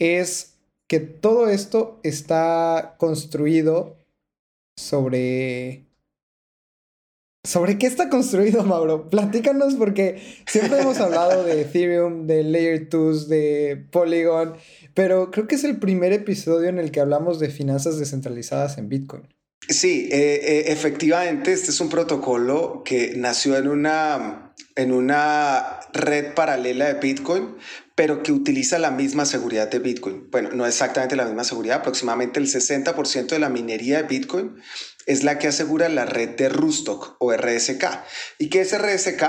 es 0.00 0.51
que 0.92 1.00
todo 1.00 1.48
esto 1.48 1.98
está 2.02 2.96
construido 2.98 3.96
sobre... 4.76 5.86
¿Sobre 7.48 7.78
qué 7.78 7.86
está 7.86 8.10
construido, 8.10 8.62
Mauro? 8.62 9.08
Platícanos 9.08 9.74
porque 9.76 10.20
siempre 10.46 10.80
hemos 10.80 10.98
hablado 10.98 11.44
de 11.44 11.62
Ethereum, 11.62 12.26
de 12.26 12.44
Layer 12.44 12.90
2, 12.90 13.26
de 13.26 13.86
Polygon, 13.90 14.52
pero 14.92 15.30
creo 15.30 15.46
que 15.48 15.54
es 15.54 15.64
el 15.64 15.78
primer 15.78 16.12
episodio 16.12 16.68
en 16.68 16.78
el 16.78 16.90
que 16.90 17.00
hablamos 17.00 17.40
de 17.40 17.48
finanzas 17.48 17.98
descentralizadas 17.98 18.76
en 18.76 18.90
Bitcoin. 18.90 19.26
Sí, 19.66 20.10
eh, 20.12 20.40
eh, 20.42 20.64
efectivamente, 20.66 21.54
este 21.54 21.70
es 21.70 21.80
un 21.80 21.88
protocolo 21.88 22.82
que 22.84 23.14
nació 23.16 23.56
en 23.56 23.68
una, 23.68 24.52
en 24.76 24.92
una 24.92 25.80
red 25.94 26.34
paralela 26.34 26.92
de 26.92 27.00
Bitcoin, 27.00 27.54
pero 27.94 28.22
que 28.22 28.32
utiliza 28.32 28.78
la 28.78 28.90
misma 28.90 29.26
seguridad 29.26 29.70
de 29.70 29.78
Bitcoin. 29.78 30.30
Bueno, 30.30 30.50
no 30.52 30.66
exactamente 30.66 31.16
la 31.16 31.26
misma 31.26 31.44
seguridad, 31.44 31.78
aproximadamente 31.78 32.40
el 32.40 32.46
60% 32.46 33.26
de 33.26 33.38
la 33.38 33.48
minería 33.48 33.98
de 34.02 34.08
Bitcoin 34.08 34.56
es 35.06 35.24
la 35.24 35.38
que 35.38 35.48
asegura 35.48 35.88
la 35.88 36.06
red 36.06 36.30
de 36.30 36.48
Rustock 36.48 37.16
o 37.18 37.32
RSK. 37.32 37.84
¿Y 38.38 38.48
qué 38.48 38.60
es 38.60 38.76
RSK? 38.76 39.22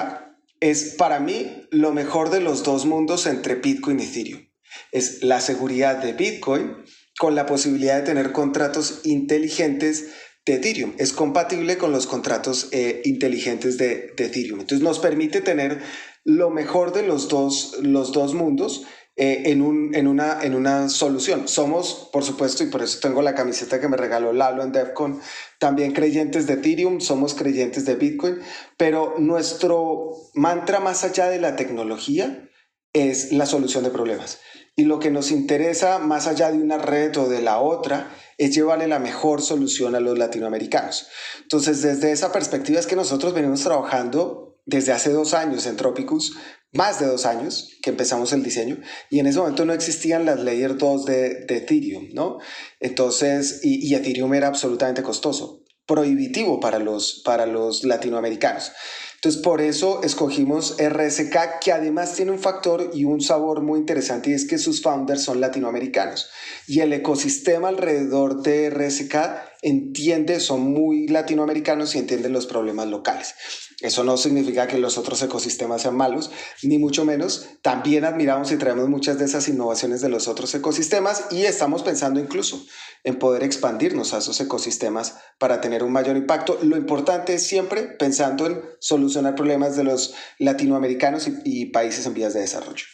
Es 0.59 0.95
para 0.95 1.19
mí 1.19 1.67
lo 1.71 1.91
mejor 1.91 2.29
de 2.29 2.39
los 2.39 2.63
dos 2.63 2.85
mundos 2.85 3.25
entre 3.25 3.55
Bitcoin 3.55 3.99
y 3.99 4.03
Ethereum. 4.03 4.47
Es 4.91 5.23
la 5.23 5.41
seguridad 5.41 5.97
de 5.97 6.13
Bitcoin 6.13 6.77
con 7.19 7.35
la 7.35 7.45
posibilidad 7.45 7.97
de 7.97 8.03
tener 8.03 8.31
contratos 8.31 9.01
inteligentes 9.03 10.11
de 10.45 10.55
Ethereum. 10.55 10.93
Es 10.97 11.13
compatible 11.13 11.77
con 11.77 11.91
los 11.91 12.07
contratos 12.07 12.69
eh, 12.71 13.01
inteligentes 13.05 13.77
de, 13.77 14.13
de, 14.15 14.25
Ethereum. 14.25 14.61
Entonces 14.61 14.83
nos 14.83 14.99
permite 14.99 15.41
tener 15.41 15.81
lo 16.23 16.49
mejor 16.49 16.93
de 16.93 17.03
los 17.03 17.27
dos, 17.27 17.77
los 17.81 18.11
dos 18.11 18.33
mundos 18.33 18.85
eh, 19.15 19.43
en, 19.51 19.61
un, 19.61 19.93
en, 19.93 20.07
una, 20.07 20.41
en 20.41 20.55
una 20.55 20.89
solución. 20.89 21.47
Somos, 21.47 22.09
por 22.11 22.23
supuesto, 22.23 22.63
y 22.63 22.67
por 22.67 22.81
eso 22.81 22.99
tengo 22.99 23.21
la 23.21 23.35
camiseta 23.35 23.79
que 23.79 23.87
me 23.87 23.97
regaló 23.97 24.33
Lalo 24.33 24.63
en 24.63 24.71
DEFCON, 24.71 25.21
también 25.59 25.91
creyentes 25.91 26.47
de 26.47 26.53
Ethereum, 26.53 26.99
somos 26.99 27.35
creyentes 27.35 27.85
de 27.85 27.93
Bitcoin, 27.93 28.39
pero 28.75 29.15
nuestro 29.19 30.13
mantra 30.33 30.79
más 30.79 31.03
allá 31.03 31.29
de 31.29 31.39
la 31.39 31.55
tecnología 31.55 32.49
es 32.91 33.31
la 33.31 33.45
solución 33.45 33.83
de 33.83 33.91
problemas. 33.91 34.39
Y 34.75 34.85
lo 34.85 34.97
que 34.97 35.11
nos 35.11 35.29
interesa, 35.29 35.99
más 35.99 36.25
allá 36.25 36.51
de 36.51 36.57
una 36.57 36.79
red 36.79 37.15
o 37.17 37.29
de 37.29 37.43
la 37.43 37.59
otra, 37.59 38.09
es 38.39 38.55
llevarle 38.55 38.87
la 38.87 38.97
mejor 38.97 39.43
solución 39.43 39.93
a 39.93 39.99
los 39.99 40.17
latinoamericanos. 40.17 41.07
Entonces, 41.43 41.83
desde 41.83 42.11
esa 42.11 42.31
perspectiva 42.31 42.79
es 42.79 42.87
que 42.87 42.95
nosotros 42.95 43.35
venimos 43.35 43.61
trabajando 43.61 44.52
desde 44.65 44.91
hace 44.91 45.11
dos 45.11 45.33
años 45.33 45.65
en 45.65 45.75
Tropicus, 45.75 46.37
más 46.71 46.99
de 46.99 47.05
dos 47.05 47.25
años 47.25 47.69
que 47.81 47.91
empezamos 47.91 48.33
el 48.33 48.43
diseño, 48.43 48.79
y 49.09 49.19
en 49.19 49.27
ese 49.27 49.39
momento 49.39 49.65
no 49.65 49.73
existían 49.73 50.25
las 50.25 50.39
Layer 50.39 50.77
2 50.77 51.05
de, 51.05 51.45
Ethereum, 51.47 52.09
¿no? 52.13 52.39
Entonces, 52.79 53.59
y, 53.63 53.87
y, 53.87 53.95
Ethereum 53.95 54.33
era 54.33 54.47
absolutamente 54.47 55.03
costoso, 55.03 55.63
prohibitivo 55.85 56.59
para 56.59 56.79
los, 56.79 57.21
para 57.23 57.45
los 57.45 57.83
latinoamericanos. 57.83 58.71
Entonces, 59.15 59.41
por 59.41 59.61
eso 59.61 60.03
escogimos 60.03 60.75
RSK, 60.77 61.59
que 61.61 61.71
además 61.71 62.13
tiene 62.13 62.31
un 62.31 62.39
factor 62.39 62.89
y 62.93 63.05
un 63.05 63.21
sabor 63.21 63.61
muy 63.61 63.79
interesante, 63.79 64.31
y 64.31 64.33
es 64.33 64.45
que 64.45 64.57
sus 64.57 64.81
founders 64.81 65.23
son 65.23 65.39
latinoamericanos. 65.39 66.29
Y 66.67 66.81
el 66.81 66.91
ecosistema 66.91 67.69
alrededor 67.69 68.41
de 68.41 68.69
RSK 68.69 69.52
entiende, 69.63 70.39
son 70.39 70.61
muy 70.61 71.07
latinoamericanos 71.07 71.95
y 71.95 71.99
entienden 71.99 72.33
los 72.33 72.45
problemas 72.45 72.87
locales. 72.87 73.33
Eso 73.81 74.03
no 74.03 74.17
significa 74.17 74.67
que 74.67 74.77
los 74.77 74.97
otros 74.97 75.21
ecosistemas 75.21 75.81
sean 75.81 75.95
malos, 75.95 76.31
ni 76.61 76.77
mucho 76.77 77.05
menos. 77.05 77.47
También 77.61 78.05
admiramos 78.05 78.51
y 78.51 78.57
traemos 78.57 78.87
muchas 78.87 79.17
de 79.17 79.25
esas 79.25 79.47
innovaciones 79.47 80.01
de 80.01 80.09
los 80.09 80.27
otros 80.27 80.53
ecosistemas 80.55 81.25
y 81.31 81.43
estamos 81.43 81.83
pensando 81.83 82.19
incluso 82.19 82.65
en 83.03 83.19
poder 83.19 83.43
expandirnos 83.43 84.13
a 84.13 84.19
esos 84.19 84.39
ecosistemas 84.39 85.17
para 85.37 85.59
tener 85.59 85.83
un 85.83 85.91
mayor 85.91 86.15
impacto. 86.15 86.57
Lo 86.61 86.77
importante 86.77 87.33
es 87.33 87.45
siempre 87.45 87.83
pensando 87.83 88.45
en 88.45 88.61
solucionar 88.79 89.35
problemas 89.35 89.75
de 89.75 89.83
los 89.83 90.13
latinoamericanos 90.39 91.27
y, 91.43 91.65
países 91.67 92.05
en 92.05 92.13
vías 92.13 92.33
de 92.33 92.41
desarrollo. 92.41 92.85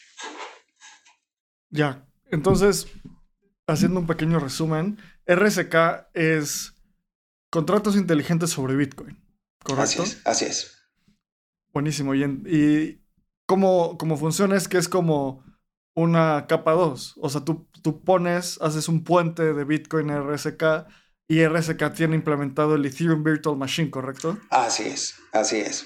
Ya, 1.70 2.08
entonces, 2.32 2.88
haciendo 3.72 4.00
un 4.00 4.08
pequeño 4.08 4.40
resumen, 4.40 4.98
RSK 5.28 6.08
es 6.14 6.74
contratos 7.50 7.96
inteligentes 7.96 8.50
sobre 8.50 8.76
Bitcoin, 8.76 9.22
¿correcto? 9.64 10.04
Así 10.04 10.12
es. 10.12 10.22
Así 10.26 10.46
es. 10.46 10.80
Buenísimo. 11.74 12.16
Y, 12.16 12.24
y 12.24 13.02
cómo, 13.46 13.98
cómo, 13.98 14.18
funciona 14.18 14.56
es 14.56 14.68
que 14.68 14.78
es 14.78 14.90
como 14.90 15.44
una 15.96 16.46
capa 16.48 16.72
2. 16.74 17.16
O 17.18 17.30
sea, 17.30 17.42
tú, 17.42 17.68
tú 17.82 18.04
pones, 18.04 18.60
haces 18.62 18.88
un 18.88 19.04
puente 19.04 19.54
de 19.54 19.64
Bitcoin 19.64 20.10
RSK 20.10 20.88
y 21.28 21.46
RSK 21.46 21.94
tiene 21.94 22.16
implementado 22.16 22.76
el 22.76 22.86
Ethereum 22.86 23.24
Virtual 23.24 23.56
Machine, 23.56 23.92
¿correcto? 23.92 24.38
Así 24.50 24.84
es, 24.84 25.16
así 25.32 25.58
es. 25.58 25.86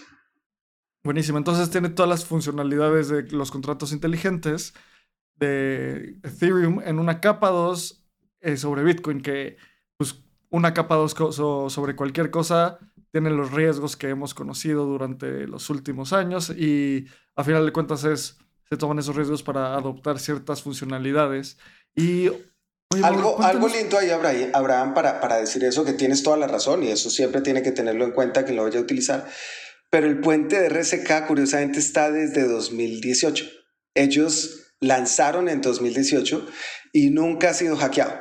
Buenísimo. 1.04 1.38
Entonces 1.38 1.70
tiene 1.70 1.90
todas 1.90 2.10
las 2.10 2.26
funcionalidades 2.26 3.10
de 3.10 3.24
los 3.24 3.52
contratos 3.52 3.92
inteligentes 3.92 4.74
de 5.36 6.18
Ethereum 6.24 6.82
en 6.84 7.00
una 7.00 7.20
capa 7.20 7.50
2 7.50 8.06
eh, 8.42 8.58
sobre 8.58 8.84
Bitcoin, 8.84 9.22
que 9.22 9.58
pues 9.98 10.24
una 10.50 10.74
capa 10.74 10.96
2 10.96 11.16
sobre 11.70 11.96
cualquier 11.96 12.30
cosa 12.32 12.80
tienen 13.12 13.38
los 13.38 13.52
riesgos 13.52 13.96
que 13.96 14.10
hemos 14.10 14.34
conocido 14.34 14.86
durante 14.86 15.48
los 15.48 15.70
últimos 15.70 16.14
años 16.14 16.50
y 16.50 17.06
a 17.36 17.44
final 17.44 17.66
de 17.66 17.72
cuentas 17.72 18.04
es, 18.06 18.38
se 18.70 18.76
toman 18.76 19.00
esos 19.00 19.16
riesgos 19.16 19.44
para 19.44 19.76
adoptar 19.76 20.20
ciertas 20.20 20.64
funcionalidades. 20.64 21.58
Y 21.96 22.30
algo, 23.04 23.42
algo 23.42 23.68
lindo 23.68 23.98
ahí, 23.98 24.10
Abraham, 24.54 24.94
para, 24.94 25.22
para 25.22 25.38
decir 25.38 25.64
eso, 25.64 25.86
que 25.86 25.94
tienes 25.94 26.24
toda 26.24 26.38
la 26.38 26.48
razón 26.48 26.84
y 26.84 26.90
eso 26.90 27.10
siempre 27.10 27.42
tiene 27.42 27.62
que 27.62 27.72
tenerlo 27.72 28.04
en 28.04 28.12
cuenta 28.12 28.46
que 28.46 28.54
lo 28.54 28.64
vaya 28.64 28.80
a 28.80 28.84
utilizar. 28.84 29.28
Pero 29.92 30.08
el 30.08 30.20
puente 30.20 30.60
de 30.60 30.70
RSK 30.70 31.28
curiosamente 31.28 31.78
está 31.78 32.12
desde 32.12 32.48
2018. 32.48 33.46
Ellos 33.94 34.63
lanzaron 34.84 35.50
en 35.50 35.62
2018 35.62 36.48
y 36.92 37.10
nunca 37.10 37.50
ha 37.50 37.54
sido 37.54 37.76
hackeado. 37.76 38.14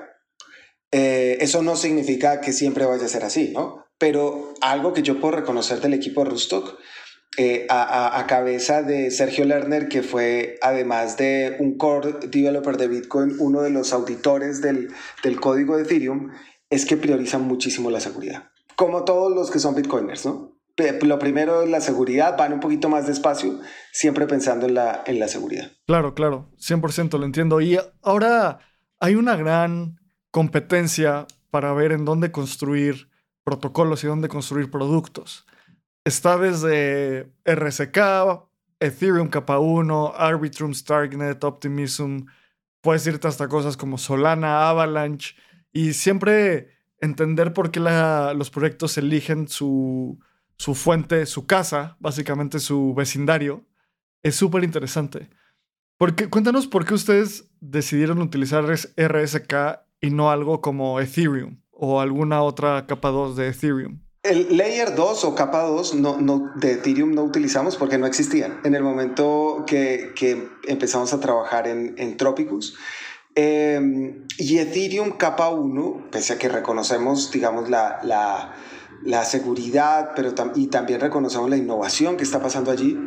Eh, 0.90 1.38
eso 1.40 1.62
no 1.62 1.76
significa 1.76 2.40
que 2.40 2.52
siempre 2.52 2.84
vaya 2.84 3.06
a 3.06 3.08
ser 3.08 3.24
así, 3.24 3.52
¿no? 3.54 3.82
pero 4.02 4.52
algo 4.60 4.92
que 4.92 5.04
yo 5.04 5.20
puedo 5.20 5.36
reconocer 5.36 5.80
del 5.80 5.94
equipo 5.94 6.24
Rustock, 6.24 6.76
eh, 7.38 7.68
a, 7.70 8.24
cabeza 8.26 8.82
de 8.82 9.12
Sergio 9.12 9.44
Lerner, 9.44 9.86
que 9.86 10.02
fue 10.02 10.58
además 10.60 11.16
de 11.16 11.54
un 11.60 11.78
core 11.78 12.14
developer 12.28 12.76
de 12.76 12.88
Bitcoin, 12.88 13.36
uno 13.38 13.62
de 13.62 13.70
los 13.70 13.92
auditores 13.92 14.60
del, 14.60 14.88
del 15.22 15.40
código 15.40 15.76
de 15.76 15.84
Ethereum, 15.84 16.32
es 16.68 16.84
que 16.84 16.96
priorizan 16.96 17.42
muchísimo 17.42 17.92
la 17.92 18.00
seguridad. 18.00 18.50
Como 18.74 19.04
todos 19.04 19.30
los 19.32 19.52
que 19.52 19.60
son 19.60 19.76
Bitcoiners, 19.76 20.26
¿no? 20.26 20.51
Lo 21.02 21.18
primero 21.18 21.62
es 21.62 21.70
la 21.70 21.80
seguridad, 21.80 22.36
van 22.38 22.52
un 22.52 22.60
poquito 22.60 22.88
más 22.88 23.06
despacio, 23.06 23.60
siempre 23.92 24.26
pensando 24.26 24.66
en 24.66 24.74
la, 24.74 25.02
en 25.06 25.18
la 25.18 25.28
seguridad. 25.28 25.70
Claro, 25.86 26.14
claro, 26.14 26.50
100% 26.58 27.18
lo 27.18 27.26
entiendo. 27.26 27.60
Y 27.60 27.78
ahora 28.02 28.58
hay 28.98 29.14
una 29.14 29.36
gran 29.36 30.00
competencia 30.30 31.26
para 31.50 31.72
ver 31.74 31.92
en 31.92 32.04
dónde 32.04 32.32
construir 32.32 33.10
protocolos 33.44 34.02
y 34.02 34.06
dónde 34.06 34.28
construir 34.28 34.70
productos. 34.70 35.46
Está 36.04 36.38
desde 36.38 37.30
RSK, 37.44 37.98
Ethereum 38.80 39.28
capa 39.28 39.58
1, 39.58 40.14
Arbitrum, 40.16 40.74
Starknet, 40.74 41.44
Optimism, 41.44 42.24
puedes 42.80 43.06
irte 43.06 43.28
hasta 43.28 43.48
cosas 43.48 43.76
como 43.76 43.98
Solana, 43.98 44.68
Avalanche, 44.68 45.36
y 45.72 45.92
siempre 45.92 46.70
entender 47.00 47.52
por 47.52 47.70
qué 47.70 47.80
los 47.80 48.50
proyectos 48.50 48.98
eligen 48.98 49.48
su, 49.48 50.18
su 50.62 50.76
fuente, 50.76 51.26
su 51.26 51.44
casa, 51.44 51.96
básicamente 51.98 52.60
su 52.60 52.94
vecindario, 52.94 53.64
es 54.22 54.36
súper 54.36 54.62
interesante. 54.62 55.28
Porque, 55.98 56.30
cuéntanos 56.30 56.68
por 56.68 56.84
qué 56.84 56.94
ustedes 56.94 57.50
decidieron 57.60 58.22
utilizar 58.22 58.64
RSK 58.64 59.54
y 60.00 60.10
no 60.10 60.30
algo 60.30 60.60
como 60.60 61.00
Ethereum 61.00 61.60
o 61.72 62.00
alguna 62.00 62.42
otra 62.42 62.86
capa 62.86 63.08
2 63.08 63.34
de 63.34 63.48
Ethereum? 63.48 64.02
El 64.22 64.56
Layer 64.56 64.94
2 64.94 65.24
o 65.24 65.34
capa 65.34 65.64
2 65.64 65.94
no, 65.96 66.52
de 66.54 66.74
Ethereum 66.74 67.12
no 67.12 67.24
utilizamos 67.24 67.74
porque 67.74 67.98
no 67.98 68.06
existían 68.06 68.60
en 68.62 68.76
el 68.76 68.84
momento 68.84 69.64
que, 69.66 70.12
que 70.14 70.48
empezamos 70.68 71.12
a 71.12 71.18
trabajar 71.18 71.66
en, 71.66 71.96
en 71.98 72.16
Tropicus. 72.16 72.78
Em, 73.34 74.28
y 74.38 74.58
Ethereum 74.58 75.16
capa 75.16 75.48
1, 75.48 76.08
pese 76.12 76.34
a 76.34 76.38
que 76.38 76.48
reconocemos, 76.48 77.32
digamos, 77.32 77.68
la, 77.68 77.98
la, 78.04 78.54
la 79.04 79.24
seguridad, 79.24 80.10
pero 80.14 80.34
y 80.54 80.68
también 80.68 81.00
reconocemos 81.00 81.50
la 81.50 81.56
innovación 81.56 82.16
que 82.16 82.24
está 82.24 82.40
pasando 82.40 82.70
allí, 82.70 82.98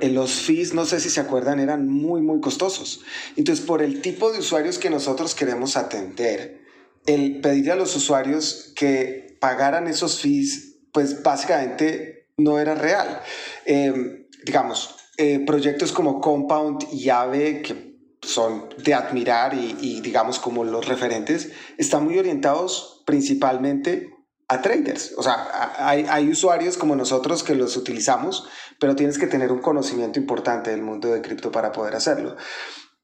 en 0.00 0.14
los 0.14 0.32
fees, 0.32 0.74
no 0.74 0.84
sé 0.84 1.00
si 1.00 1.10
se 1.10 1.20
acuerdan, 1.20 1.60
eran 1.60 1.88
muy, 1.88 2.20
muy 2.20 2.40
costosos. 2.40 3.02
Entonces, 3.36 3.64
por 3.64 3.82
el 3.82 4.00
tipo 4.02 4.32
de 4.32 4.40
usuarios 4.40 4.78
que 4.78 4.90
nosotros 4.90 5.34
queremos 5.34 5.76
atender, 5.76 6.64
el 7.06 7.40
pedirle 7.40 7.72
a 7.72 7.76
los 7.76 7.94
usuarios 7.96 8.72
que 8.74 9.36
pagaran 9.40 9.86
esos 9.86 10.20
fees, 10.20 10.78
pues 10.92 11.22
básicamente 11.22 12.28
no 12.36 12.58
era 12.58 12.74
real. 12.74 13.20
Em, 13.64 14.26
digamos, 14.44 14.96
eh, 15.16 15.42
proyectos 15.46 15.92
como 15.92 16.20
Compound 16.20 16.88
y 16.92 17.08
Ave, 17.08 17.62
que 17.62 17.96
son 18.22 18.68
de 18.82 18.92
admirar 18.92 19.54
y, 19.54 20.00
digamos 20.00 20.38
como 20.38 20.64
los 20.64 20.86
referentes, 20.86 21.52
están 21.78 22.04
muy 22.04 22.18
orientados 22.18 23.02
principalmente 23.06 24.15
a 24.48 24.62
traders. 24.62 25.14
O 25.16 25.22
sea, 25.22 25.72
hay, 25.78 26.06
hay, 26.08 26.28
usuarios 26.28 26.76
como 26.76 26.94
nosotros 26.94 27.42
que 27.42 27.54
los 27.54 27.76
utilizamos, 27.76 28.48
pero 28.78 28.94
tienes 28.94 29.18
que 29.18 29.26
tener 29.26 29.50
un 29.50 29.60
conocimiento 29.60 30.18
importante 30.18 30.70
del 30.70 30.82
mundo 30.82 31.08
de 31.08 31.20
cripto 31.20 31.50
para 31.50 31.72
poder 31.72 31.96
hacerlo. 31.96 32.36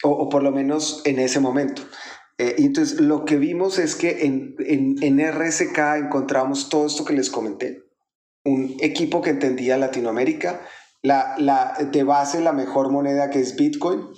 O, 0.05 0.11
o, 0.11 0.29
por 0.29 0.43
lo 0.43 0.53
menos 0.53 1.03
en 1.05 1.19
ese 1.19 1.41
momento. 1.41 1.83
Eh, 2.39 2.57
y 2.59 2.67
entonces 2.67 3.01
lo 3.01 3.25
que 3.25 3.37
vimos 3.37 3.79
es 3.79 3.95
que 3.95 4.25
en, 4.25 4.57
en, 4.59 5.33
RSK 5.33 5.79
encontramos 5.97 6.69
todo 6.69 6.87
esto 6.87 7.05
que 7.05 7.13
les 7.13 7.31
comenté. 7.31 7.85
Un 8.45 8.77
equipo 8.81 9.23
que 9.23 9.31
entendía 9.31 9.77
Latinoamérica, 9.77 10.61
la, 11.03 11.35
la, 11.39 11.75
de 11.93 12.03
base 12.03 12.41
la 12.41 12.53
mejor 12.53 12.91
moneda 12.91 13.31
que 13.31 13.41
es 13.41 13.55
Bitcoin, 13.57 14.09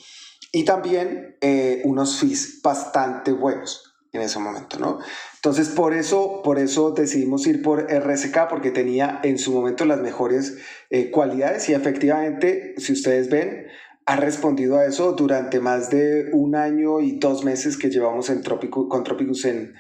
y 0.53 0.65
también 0.65 1.37
eh, 1.41 1.83
unos 1.85 2.19
fees 2.19 2.61
bastante 2.63 3.33
buenos 3.33 3.84
en 4.15 4.23
ese 4.23 4.39
momento, 4.39 4.79
¿no? 4.79 5.01
Entonces, 5.35 5.69
por 5.69 5.93
eso, 5.93 6.41
por 6.43 6.59
eso 6.59 6.93
decidimos 6.93 7.47
ir 7.47 7.63
por 7.63 7.87
RSK, 7.91 8.49
porque 8.49 8.71
tenía 8.71 9.21
en 9.25 9.39
su 9.39 9.53
momento 9.53 9.85
las 9.85 10.01
mejores 10.01 10.57
eh, 10.91 11.11
cualidades 11.11 11.69
y 11.69 11.75
efectivamente, 11.75 12.75
si 12.79 12.93
ustedes 12.93 13.29
ven, 13.29 13.67
ha 14.07 14.17
respondido 14.17 14.79
a 14.79 14.85
eso 14.87 15.13
durante 15.13 15.61
más 15.61 15.91
de 15.91 16.31
un 16.33 16.55
año 16.55 17.01
y 17.01 17.19
dos 17.19 17.45
meses 17.45 17.77
que 17.77 17.91
llevamos 17.91 18.31
en 18.31 18.43
con 18.43 19.05
Tropicus 19.05 19.45
en, 19.47 19.75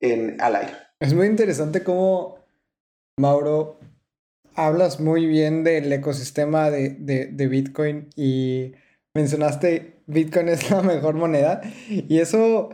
en 0.00 0.40
al 0.40 0.56
aire. 0.56 0.72
Es 0.98 1.14
muy 1.14 1.26
interesante 1.26 1.82
cómo, 1.82 2.38
Mauro, 3.18 3.78
hablas 4.54 4.98
muy 4.98 5.26
bien 5.26 5.62
del 5.62 5.92
ecosistema 5.92 6.70
de, 6.70 6.96
de, 6.98 7.26
de 7.26 7.46
Bitcoin 7.46 8.08
y 8.16 8.72
mencionaste 9.14 10.02
Bitcoin 10.06 10.48
es 10.48 10.70
la 10.70 10.82
mejor 10.82 11.14
moneda 11.14 11.60
y 11.88 12.18
eso 12.18 12.70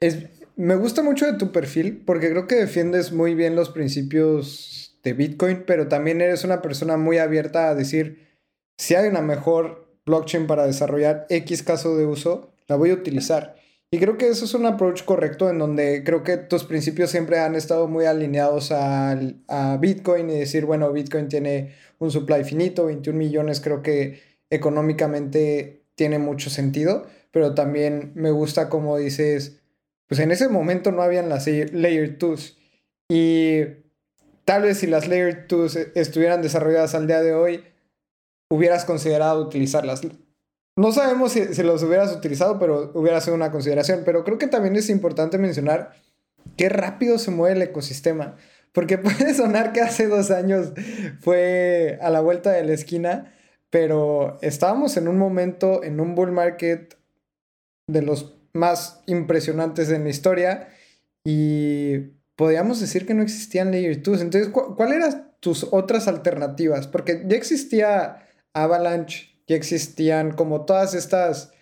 es, 0.00 0.18
me 0.56 0.76
gusta 0.76 1.02
mucho 1.02 1.26
de 1.26 1.38
tu 1.38 1.52
perfil 1.52 2.02
porque 2.04 2.30
creo 2.30 2.46
que 2.46 2.56
defiendes 2.56 3.12
muy 3.12 3.34
bien 3.34 3.56
los 3.56 3.70
principios 3.70 4.98
de 5.02 5.12
Bitcoin, 5.12 5.64
pero 5.66 5.88
también 5.88 6.20
eres 6.20 6.44
una 6.44 6.62
persona 6.62 6.96
muy 6.96 7.18
abierta 7.18 7.68
a 7.68 7.74
decir, 7.74 8.38
si 8.78 8.94
hay 8.94 9.08
una 9.08 9.20
mejor 9.20 9.98
blockchain 10.06 10.46
para 10.46 10.66
desarrollar 10.66 11.26
X 11.28 11.62
caso 11.62 11.96
de 11.96 12.06
uso, 12.06 12.54
la 12.66 12.76
voy 12.76 12.90
a 12.90 12.94
utilizar. 12.94 13.56
Y 13.90 13.98
creo 13.98 14.18
que 14.18 14.28
eso 14.28 14.44
es 14.44 14.54
un 14.54 14.66
approach 14.66 15.04
correcto 15.04 15.48
en 15.48 15.58
donde 15.58 16.02
creo 16.04 16.24
que 16.24 16.36
tus 16.36 16.64
principios 16.64 17.10
siempre 17.10 17.38
han 17.38 17.54
estado 17.54 17.86
muy 17.86 18.06
alineados 18.06 18.72
a, 18.72 19.16
a 19.46 19.76
Bitcoin 19.76 20.30
y 20.30 20.38
decir, 20.38 20.64
bueno, 20.64 20.92
Bitcoin 20.92 21.28
tiene 21.28 21.74
un 21.98 22.10
supply 22.10 22.42
finito, 22.42 22.86
21 22.86 23.16
millones, 23.16 23.60
creo 23.60 23.82
que 23.82 24.20
económicamente 24.50 25.84
tiene 25.94 26.18
mucho 26.18 26.50
sentido, 26.50 27.06
pero 27.30 27.54
también 27.54 28.12
me 28.14 28.30
gusta 28.30 28.68
como 28.68 28.96
dices, 28.98 29.60
pues 30.08 30.20
en 30.20 30.30
ese 30.30 30.48
momento 30.48 30.92
no 30.92 31.02
habían 31.02 31.28
las 31.28 31.46
Layer 31.46 32.18
2 32.18 32.58
y 33.08 33.60
tal 34.44 34.62
vez 34.62 34.78
si 34.78 34.86
las 34.86 35.08
Layer 35.08 35.46
2 35.48 35.76
estuvieran 35.94 36.42
desarrolladas 36.42 36.94
al 36.94 37.06
día 37.06 37.22
de 37.22 37.34
hoy, 37.34 37.64
hubieras 38.50 38.84
considerado 38.84 39.42
utilizarlas. 39.42 40.02
No 40.76 40.92
sabemos 40.92 41.32
si, 41.32 41.54
si 41.54 41.62
los 41.62 41.82
hubieras 41.82 42.12
utilizado, 42.12 42.58
pero 42.58 42.90
hubiera 42.94 43.20
sido 43.20 43.36
una 43.36 43.50
consideración. 43.50 44.02
Pero 44.04 44.24
creo 44.24 44.38
que 44.38 44.48
también 44.48 44.74
es 44.76 44.90
importante 44.90 45.38
mencionar 45.38 45.92
qué 46.56 46.68
rápido 46.68 47.18
se 47.18 47.30
mueve 47.30 47.56
el 47.56 47.62
ecosistema. 47.62 48.36
Porque 48.72 48.98
puede 48.98 49.34
sonar 49.34 49.72
que 49.72 49.80
hace 49.80 50.08
dos 50.08 50.30
años 50.30 50.72
fue 51.20 51.98
a 52.02 52.10
la 52.10 52.20
vuelta 52.20 52.50
de 52.50 52.64
la 52.64 52.72
esquina, 52.72 53.32
pero 53.70 54.38
estábamos 54.42 54.96
en 54.96 55.08
un 55.08 55.18
momento, 55.18 55.82
en 55.82 56.00
un 56.00 56.14
bull 56.14 56.32
market 56.32 56.96
de 57.86 58.02
los 58.02 58.33
más 58.54 59.02
impresionantes 59.06 59.90
en 59.90 60.04
la 60.04 60.10
historia 60.10 60.68
y 61.24 61.98
podríamos 62.36 62.80
decir 62.80 63.06
que 63.06 63.14
no 63.14 63.22
existían 63.22 63.70
Layer 63.70 64.02
2. 64.02 64.22
Entonces, 64.22 64.50
¿cuáles 64.50 64.96
eran 64.96 65.32
tus 65.40 65.66
otras 65.70 66.08
alternativas? 66.08 66.86
Porque 66.86 67.24
ya 67.26 67.36
existía 67.36 68.28
Avalanche, 68.54 69.36
ya 69.46 69.56
existían 69.56 70.32
como 70.32 70.64
todas 70.64 70.94
estas 70.94 71.52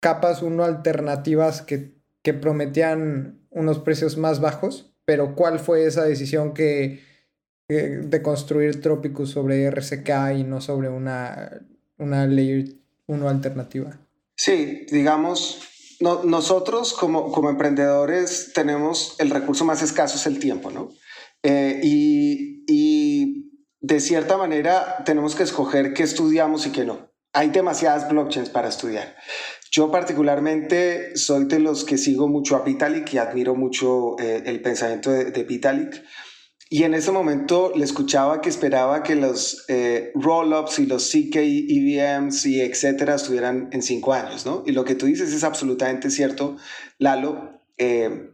capas 0.00 0.42
uno 0.42 0.64
alternativas 0.64 1.62
que, 1.62 1.94
que 2.22 2.34
prometían 2.34 3.40
unos 3.50 3.78
precios 3.78 4.16
más 4.16 4.40
bajos, 4.40 4.92
pero 5.04 5.34
¿cuál 5.34 5.58
fue 5.58 5.86
esa 5.86 6.04
decisión 6.04 6.54
que, 6.54 7.00
de 7.68 8.22
construir 8.22 8.80
Tropicus 8.80 9.30
sobre 9.30 9.64
RCK 9.64 10.10
y 10.38 10.44
no 10.44 10.60
sobre 10.60 10.88
una, 10.88 11.62
una 11.98 12.26
Layer 12.26 12.64
1 13.06 13.28
alternativa? 13.28 13.98
Sí, 14.36 14.86
digamos, 14.90 15.69
nosotros 16.00 16.94
como, 16.94 17.30
como 17.30 17.50
emprendedores 17.50 18.52
tenemos 18.54 19.16
el 19.18 19.30
recurso 19.30 19.64
más 19.64 19.82
escaso, 19.82 20.16
es 20.16 20.26
el 20.26 20.38
tiempo, 20.38 20.70
¿no? 20.70 20.90
Eh, 21.42 21.80
y, 21.82 23.46
de 23.82 23.98
cierta 23.98 24.36
manera 24.36 25.02
tenemos 25.06 25.34
que 25.34 25.42
escoger 25.42 25.94
qué 25.94 26.02
estudiamos 26.02 26.66
y 26.66 26.70
qué 26.70 26.84
no. 26.84 27.10
Hay 27.32 27.48
demasiadas 27.48 28.08
blockchains 28.10 28.50
para 28.50 28.68
estudiar. 28.68 29.16
Yo 29.72 29.90
particularmente 29.90 31.16
soy 31.16 31.46
de 31.46 31.60
los 31.60 31.84
que 31.84 31.96
sigo 31.96 32.28
mucho 32.28 32.56
a 32.56 32.62
Vitalik 32.62 33.12
y 33.14 33.18
admiro 33.18 33.54
mucho 33.54 34.18
eh, 34.18 34.42
el 34.44 34.60
pensamiento 34.60 35.10
de 35.10 35.44
Vitalik. 35.44 36.04
Y 36.72 36.84
en 36.84 36.94
ese 36.94 37.10
momento 37.10 37.72
le 37.74 37.84
escuchaba 37.84 38.40
que 38.40 38.48
esperaba 38.48 39.02
que 39.02 39.16
los 39.16 39.64
eh, 39.66 40.12
roll-ups 40.14 40.78
y 40.78 40.86
los 40.86 41.10
CK 41.10 41.34
EVMs 41.34 42.46
y 42.46 42.60
etcétera 42.60 43.16
estuvieran 43.16 43.68
en 43.72 43.82
cinco 43.82 44.12
años, 44.12 44.46
¿no? 44.46 44.62
Y 44.64 44.70
lo 44.70 44.84
que 44.84 44.94
tú 44.94 45.06
dices 45.06 45.32
es 45.32 45.42
absolutamente 45.42 46.10
cierto, 46.10 46.56
Lalo. 46.98 47.60
Eh, 47.76 48.30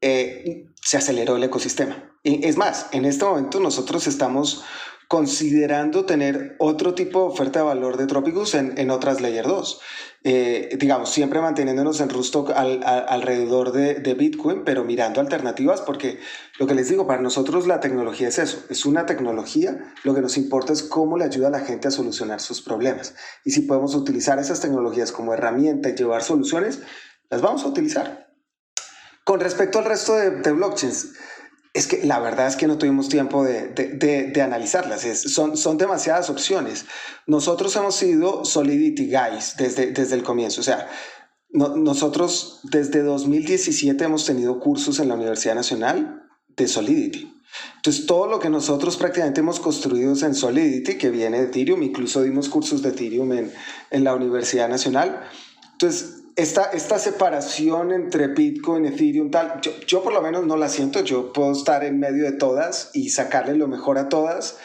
eh, 0.00 0.68
se 0.80 0.96
aceleró 0.96 1.36
el 1.36 1.44
ecosistema. 1.44 2.10
Y 2.22 2.46
es 2.46 2.56
más, 2.56 2.86
en 2.92 3.04
este 3.04 3.26
momento 3.26 3.60
nosotros 3.60 4.06
estamos 4.06 4.64
considerando 5.06 6.06
tener 6.06 6.56
otro 6.58 6.94
tipo 6.94 7.20
de 7.20 7.28
oferta 7.28 7.58
de 7.58 7.66
valor 7.66 7.98
de 7.98 8.06
Tropicus 8.06 8.54
en, 8.54 8.78
en 8.78 8.90
otras 8.90 9.20
Layer 9.20 9.46
2. 9.46 9.80
Eh, 10.24 10.76
digamos, 10.80 11.10
siempre 11.10 11.40
manteniéndonos 11.40 12.00
en 12.00 12.08
Rustock 12.08 12.50
alrededor 12.50 13.70
de, 13.70 13.94
de, 13.94 14.14
Bitcoin, 14.14 14.64
pero 14.64 14.82
mirando 14.82 15.20
alternativas, 15.20 15.80
porque 15.80 16.18
lo 16.58 16.66
que 16.66 16.74
les 16.74 16.88
digo, 16.88 17.06
para 17.06 17.22
nosotros 17.22 17.68
la 17.68 17.78
tecnología 17.78 18.26
es 18.26 18.40
eso, 18.40 18.64
es 18.68 18.84
una 18.84 19.06
tecnología, 19.06 19.78
lo 20.02 20.14
que 20.14 20.20
nos 20.20 20.36
importa 20.36 20.72
es 20.72 20.82
cómo 20.82 21.16
le 21.16 21.24
ayuda 21.24 21.48
a 21.48 21.52
la 21.52 21.60
gente 21.60 21.86
a 21.86 21.92
solucionar 21.92 22.40
sus 22.40 22.60
problemas. 22.62 23.14
Y 23.44 23.52
si 23.52 23.60
podemos 23.60 23.94
utilizar 23.94 24.40
esas 24.40 24.60
tecnologías 24.60 25.12
como 25.12 25.34
herramienta 25.34 25.88
y 25.88 25.94
llevar 25.94 26.24
soluciones, 26.24 26.80
las 27.30 27.40
vamos 27.40 27.62
a 27.62 27.68
utilizar. 27.68 28.28
Con 29.22 29.38
respecto 29.38 29.78
al 29.78 29.84
resto 29.84 30.16
de, 30.16 30.30
de 30.30 30.52
blockchains, 30.52 31.12
es 31.74 31.86
que 31.86 32.04
la 32.04 32.18
verdad 32.18 32.46
es 32.46 32.56
que 32.56 32.66
no 32.66 32.78
tuvimos 32.78 33.08
tiempo 33.08 33.44
de, 33.44 33.68
de, 33.68 34.30
de, 34.32 34.42
analizarlas. 34.42 35.02
son, 35.20 35.56
son 35.56 35.78
demasiadas 35.78 36.30
opciones. 36.30 36.86
Nosotros 37.26 37.74
hemos 37.76 37.94
sido 37.94 38.44
Solidity 38.44 39.10
Guys 39.10 39.54
desde, 39.56 39.92
desde 39.92 40.16
el 40.16 40.22
comienzo. 40.22 40.60
O 40.60 40.64
sea, 40.64 40.88
nosotros 41.50 42.60
desde 42.64 43.02
2017 43.02 44.02
hemos 44.04 44.24
tenido 44.24 44.60
cursos 44.60 44.98
en 44.98 45.08
la 45.08 45.14
Universidad 45.14 45.54
Nacional 45.54 46.22
de 46.48 46.68
Solidity. 46.68 47.34
Entonces, 47.76 48.06
todo 48.06 48.26
lo 48.28 48.38
que 48.38 48.50
nosotros 48.50 48.96
prácticamente 48.96 49.40
hemos 49.40 49.58
construido 49.60 50.14
en 50.14 50.34
Solidity, 50.34 50.96
que 50.98 51.10
viene 51.10 51.38
de 51.38 51.44
Ethereum, 51.44 51.82
incluso 51.82 52.22
dimos 52.22 52.48
cursos 52.48 52.82
de 52.82 52.90
Ethereum 52.90 53.32
en, 53.32 53.52
en 53.90 54.04
la 54.04 54.14
Universidad 54.14 54.68
Nacional. 54.68 55.22
Entonces, 55.72 56.24
esta, 56.38 56.66
esta 56.66 57.00
separación 57.00 57.90
entre 57.90 58.28
Bitcoin, 58.28 58.86
Ethereum, 58.86 59.28
tal, 59.28 59.60
yo, 59.60 59.72
yo 59.88 60.04
por 60.04 60.12
lo 60.12 60.22
menos 60.22 60.46
no 60.46 60.56
la 60.56 60.68
siento, 60.68 61.00
yo 61.00 61.32
puedo 61.32 61.50
estar 61.50 61.84
en 61.84 61.98
medio 61.98 62.24
de 62.24 62.30
todas 62.30 62.90
y 62.92 63.10
sacarle 63.10 63.56
lo 63.56 63.66
mejor 63.66 63.98
a 63.98 64.08
todas 64.08 64.56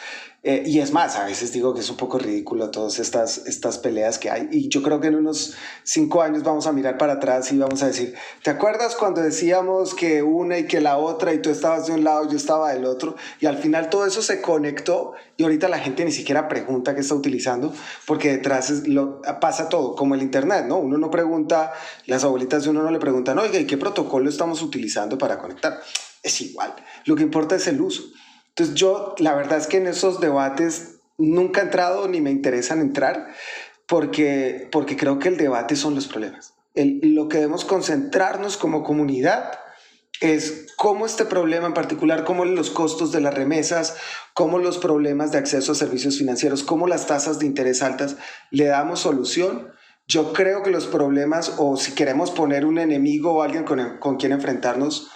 eh, 0.46 0.62
y 0.66 0.80
es 0.80 0.92
más, 0.92 1.16
a 1.16 1.24
veces 1.24 1.54
digo 1.54 1.72
que 1.72 1.80
es 1.80 1.88
un 1.88 1.96
poco 1.96 2.18
ridículo 2.18 2.70
todas 2.70 2.98
estas, 2.98 3.38
estas 3.46 3.78
peleas 3.78 4.18
que 4.18 4.30
hay. 4.30 4.46
Y 4.52 4.68
yo 4.68 4.82
creo 4.82 5.00
que 5.00 5.06
en 5.06 5.14
unos 5.14 5.54
cinco 5.84 6.20
años 6.20 6.42
vamos 6.42 6.66
a 6.66 6.72
mirar 6.72 6.98
para 6.98 7.14
atrás 7.14 7.50
y 7.50 7.56
vamos 7.56 7.82
a 7.82 7.86
decir, 7.86 8.14
¿te 8.42 8.50
acuerdas 8.50 8.94
cuando 8.94 9.22
decíamos 9.22 9.94
que 9.94 10.22
una 10.22 10.58
y 10.58 10.66
que 10.66 10.82
la 10.82 10.98
otra 10.98 11.32
y 11.32 11.40
tú 11.40 11.48
estabas 11.48 11.86
de 11.86 11.94
un 11.94 12.04
lado, 12.04 12.28
yo 12.28 12.36
estaba 12.36 12.74
del 12.74 12.84
otro? 12.84 13.16
Y 13.40 13.46
al 13.46 13.56
final 13.56 13.88
todo 13.88 14.04
eso 14.04 14.20
se 14.20 14.42
conectó 14.42 15.14
y 15.38 15.44
ahorita 15.44 15.70
la 15.70 15.78
gente 15.78 16.04
ni 16.04 16.12
siquiera 16.12 16.46
pregunta 16.46 16.94
qué 16.94 17.00
está 17.00 17.14
utilizando 17.14 17.72
porque 18.06 18.32
detrás 18.32 18.86
lo, 18.86 19.22
pasa 19.40 19.70
todo, 19.70 19.96
como 19.96 20.14
el 20.14 20.20
Internet, 20.20 20.66
¿no? 20.68 20.76
Uno 20.76 20.98
no 20.98 21.10
pregunta, 21.10 21.72
las 22.04 22.22
abuelitas 22.22 22.64
de 22.64 22.68
uno 22.68 22.82
no 22.82 22.90
le 22.90 22.98
preguntan, 22.98 23.38
oiga, 23.38 23.58
¿y 23.58 23.66
qué 23.66 23.78
protocolo 23.78 24.28
estamos 24.28 24.60
utilizando 24.60 25.16
para 25.16 25.38
conectar? 25.38 25.80
Es 26.22 26.38
igual, 26.42 26.74
lo 27.06 27.16
que 27.16 27.22
importa 27.22 27.56
es 27.56 27.66
el 27.66 27.80
uso. 27.80 28.02
Entonces 28.56 28.76
yo, 28.76 29.16
la 29.18 29.34
verdad 29.34 29.58
es 29.58 29.66
que 29.66 29.78
en 29.78 29.88
esos 29.88 30.20
debates 30.20 31.00
nunca 31.18 31.60
he 31.60 31.64
entrado 31.64 32.06
ni 32.06 32.20
me 32.20 32.30
interesan 32.30 32.80
entrar 32.80 33.28
porque, 33.86 34.68
porque 34.70 34.96
creo 34.96 35.18
que 35.18 35.28
el 35.28 35.36
debate 35.36 35.74
son 35.74 35.96
los 35.96 36.06
problemas. 36.06 36.54
lo 36.74 37.28
que 37.28 37.38
debemos 37.38 37.64
concentrarnos 37.64 38.56
como 38.56 38.84
comunidad 38.84 39.58
es 40.20 40.68
cómo 40.76 41.04
este 41.04 41.24
problema 41.24 41.66
en 41.66 41.74
particular, 41.74 42.24
cómo 42.24 42.44
los 42.44 42.70
costos 42.70 43.10
de 43.10 43.20
las 43.20 43.34
remesas, 43.34 43.96
cómo 44.34 44.58
los 44.58 44.78
problemas 44.78 45.32
de 45.32 45.38
acceso 45.38 45.72
a 45.72 45.74
servicios 45.74 46.16
financieros, 46.16 46.62
cómo 46.62 46.86
las 46.86 47.08
tasas 47.08 47.40
de 47.40 47.46
interés 47.46 47.82
altas, 47.82 48.16
le 48.52 48.66
damos 48.66 49.00
solución. 49.00 49.72
Yo 50.06 50.32
creo 50.32 50.62
que 50.62 50.70
los 50.70 50.86
problemas, 50.86 51.54
o 51.58 51.76
si 51.76 51.92
queremos 51.92 52.30
poner 52.30 52.66
un 52.66 52.78
enemigo 52.78 53.32
o 53.32 53.42
alguien 53.42 53.64
con, 53.64 53.98
con 53.98 54.16
quien 54.16 54.30
enfrentarnos, 54.30 55.10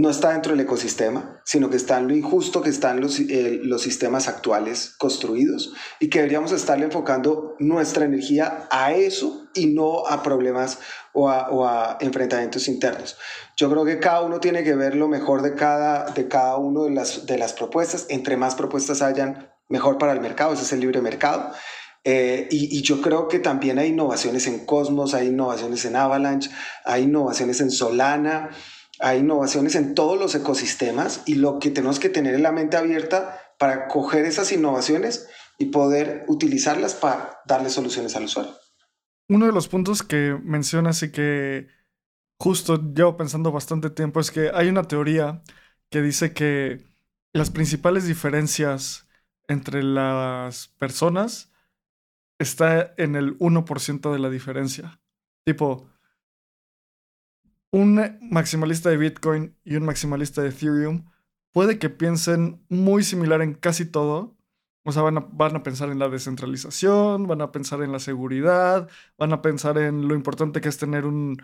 no 0.00 0.10
está 0.10 0.32
dentro 0.32 0.52
del 0.52 0.60
ecosistema, 0.60 1.40
sino 1.44 1.68
que 1.68 1.76
está 1.76 1.98
en 1.98 2.08
lo 2.08 2.14
injusto 2.14 2.62
que 2.62 2.70
están 2.70 3.00
los, 3.00 3.20
eh, 3.20 3.60
los 3.62 3.82
sistemas 3.82 4.28
actuales 4.28 4.94
construidos 4.98 5.72
y 5.98 6.08
que 6.08 6.18
deberíamos 6.18 6.52
estarle 6.52 6.86
enfocando 6.86 7.56
nuestra 7.58 8.04
energía 8.04 8.66
a 8.70 8.92
eso 8.92 9.48
y 9.54 9.66
no 9.66 10.06
a 10.06 10.22
problemas 10.22 10.78
o 11.12 11.28
a, 11.28 11.98
enfrentamientos 12.00 12.68
internos. 12.68 13.16
Yo 13.56 13.70
creo 13.70 13.84
que 13.84 13.98
cada 13.98 14.22
uno 14.22 14.40
tiene 14.40 14.62
que 14.62 14.74
ver 14.74 14.94
lo 14.94 15.08
mejor 15.08 15.42
de 15.42 15.54
cada, 15.54 16.10
de 16.12 16.28
cada 16.28 16.56
uno 16.56 16.84
de 16.84 16.90
las, 16.90 17.26
de 17.26 17.36
las 17.36 17.52
propuestas. 17.52 18.06
Entre 18.08 18.36
más 18.36 18.54
propuestas 18.54 19.02
hayan, 19.02 19.52
mejor 19.68 19.98
para 19.98 20.12
el 20.12 20.20
mercado, 20.20 20.52
ese 20.52 20.62
es 20.62 20.72
el 20.72 20.80
libre 20.80 21.00
mercado. 21.00 21.52
Eh, 22.04 22.48
y, 22.50 22.80
yo 22.80 23.02
creo 23.02 23.28
que 23.28 23.40
también 23.40 23.78
hay 23.78 23.88
innovaciones 23.88 24.46
en 24.46 24.64
Cosmos, 24.64 25.12
hay 25.12 25.28
innovaciones 25.28 25.84
en 25.84 25.96
Avalanche, 25.96 26.50
hay 26.84 27.02
innovaciones 27.02 27.60
en 27.60 27.70
Solana, 27.70 28.50
hay 29.00 29.20
innovaciones 29.20 29.74
en 29.74 29.94
todos 29.94 30.18
los 30.18 30.34
ecosistemas 30.34 31.22
y 31.26 31.36
lo 31.36 31.58
que 31.58 31.70
tenemos 31.70 31.98
que 31.98 32.08
tener 32.08 32.34
es 32.34 32.40
la 32.40 32.52
mente 32.52 32.76
abierta 32.76 33.40
para 33.58 33.88
coger 33.88 34.24
esas 34.24 34.52
innovaciones 34.52 35.28
y 35.58 35.66
poder 35.66 36.24
utilizarlas 36.28 36.94
para 36.94 37.40
darle 37.46 37.70
soluciones 37.70 38.16
al 38.16 38.24
usuario. 38.24 38.52
Uno 39.28 39.46
de 39.46 39.52
los 39.52 39.68
puntos 39.68 40.02
que 40.02 40.36
mencionas 40.42 41.02
y 41.02 41.12
que 41.12 41.68
justo 42.38 42.76
llevo 42.94 43.16
pensando 43.16 43.52
bastante 43.52 43.90
tiempo 43.90 44.20
es 44.20 44.30
que 44.30 44.50
hay 44.52 44.68
una 44.68 44.84
teoría 44.84 45.42
que 45.90 46.02
dice 46.02 46.32
que 46.32 46.86
las 47.32 47.50
principales 47.50 48.06
diferencias 48.06 49.06
entre 49.46 49.82
las 49.82 50.68
personas 50.78 51.52
está 52.38 52.94
en 52.96 53.14
el 53.14 53.38
1% 53.38 54.12
de 54.12 54.18
la 54.18 54.30
diferencia. 54.30 55.00
Tipo, 55.44 55.89
un 57.72 58.18
maximalista 58.30 58.90
de 58.90 58.96
Bitcoin 58.96 59.56
y 59.64 59.76
un 59.76 59.84
maximalista 59.84 60.42
de 60.42 60.48
Ethereum 60.48 61.04
puede 61.52 61.78
que 61.78 61.90
piensen 61.90 62.64
muy 62.68 63.02
similar 63.02 63.42
en 63.42 63.54
casi 63.54 63.84
todo. 63.84 64.36
O 64.84 64.92
sea, 64.92 65.02
van 65.02 65.18
a, 65.18 65.62
pensar 65.62 65.90
en 65.90 65.98
la 65.98 66.08
descentralización, 66.08 67.26
van 67.26 67.42
a 67.42 67.52
pensar 67.52 67.82
en 67.82 67.92
la 67.92 67.98
seguridad, 67.98 68.88
van 69.18 69.32
a 69.32 69.42
pensar 69.42 69.76
en 69.78 70.08
lo 70.08 70.14
importante 70.14 70.60
que 70.60 70.68
es 70.70 70.78
tener 70.78 71.04
un, 71.04 71.42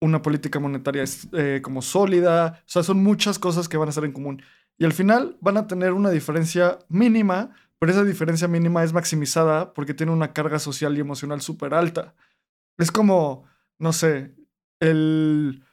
una 0.00 0.20
política 0.22 0.60
monetaria 0.60 1.04
eh, 1.32 1.60
como 1.62 1.82
sólida. 1.82 2.60
O 2.60 2.68
sea, 2.68 2.82
son 2.82 3.02
muchas 3.02 3.38
cosas 3.38 3.68
que 3.68 3.78
van 3.78 3.88
a 3.88 3.90
estar 3.90 4.04
en 4.04 4.12
común. 4.12 4.42
Y 4.76 4.84
al 4.84 4.92
final 4.92 5.38
van 5.40 5.56
a 5.56 5.66
tener 5.66 5.92
una 5.92 6.10
diferencia 6.10 6.78
mínima, 6.88 7.54
pero 7.78 7.92
esa 7.92 8.04
diferencia 8.04 8.48
mínima 8.48 8.84
es 8.84 8.92
maximizada 8.92 9.72
porque 9.72 9.94
tiene 9.94 10.12
una 10.12 10.32
carga 10.32 10.58
social 10.58 10.96
y 10.96 11.00
emocional 11.00 11.40
súper 11.40 11.74
alta. 11.74 12.14
Es 12.76 12.90
como, 12.90 13.44
no 13.78 13.92
sé, 13.92 14.34
el... 14.80 15.64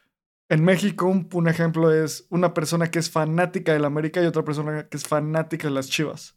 En 0.48 0.64
México, 0.64 1.06
un, 1.06 1.48
ejemplo 1.48 1.90
es 1.90 2.26
una 2.28 2.52
persona 2.52 2.90
que 2.90 2.98
es 2.98 3.10
fanática 3.10 3.72
del 3.72 3.86
América 3.86 4.22
y 4.22 4.26
otra 4.26 4.44
persona 4.44 4.86
que 4.86 4.98
es 4.98 5.04
fanática 5.04 5.68
de 5.68 5.72
las 5.72 5.88
Chivas. 5.88 6.36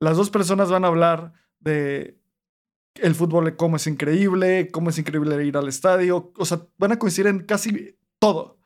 Las 0.00 0.16
dos 0.16 0.30
personas 0.30 0.70
van 0.70 0.86
a 0.86 0.88
hablar 0.88 1.34
de 1.60 2.18
el 2.94 3.14
fútbol, 3.14 3.54
cómo 3.56 3.76
es 3.76 3.86
increíble, 3.86 4.70
cómo 4.72 4.88
es 4.88 4.98
increíble 4.98 5.44
ir 5.44 5.58
al 5.58 5.68
estadio. 5.68 6.32
O 6.38 6.46
sea, 6.46 6.66
van 6.78 6.92
a 6.92 6.98
coincidir 6.98 7.26
en 7.26 7.40
casi 7.40 7.98
todo. 8.18 8.58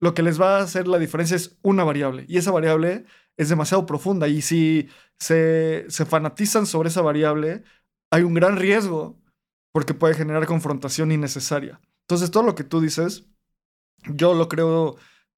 Lo 0.00 0.14
que 0.14 0.22
les 0.22 0.40
va 0.40 0.58
a 0.58 0.62
hacer 0.62 0.88
la 0.88 0.98
diferencia 0.98 1.36
es 1.36 1.58
una 1.62 1.84
variable. 1.84 2.24
Y 2.26 2.38
esa 2.38 2.52
variable 2.52 3.04
es 3.36 3.50
demasiado 3.50 3.84
profunda. 3.84 4.28
Y 4.28 4.40
si 4.40 4.88
se, 5.18 5.84
se 5.88 6.06
fanatizan 6.06 6.64
sobre 6.64 6.88
esa 6.88 7.02
variable, 7.02 7.64
hay 8.10 8.22
un 8.22 8.34
gran 8.34 8.56
riesgo 8.56 9.20
porque 9.72 9.94
puede 9.94 10.14
generar 10.14 10.46
confrontación 10.46 11.12
innecesaria. 11.12 11.80
Entonces, 12.12 12.30
todo 12.30 12.42
lo 12.42 12.54
que 12.54 12.62
tú 12.62 12.82
dices, 12.82 13.24
yo 14.04 14.34
lo 14.34 14.46
creo, 14.46 14.96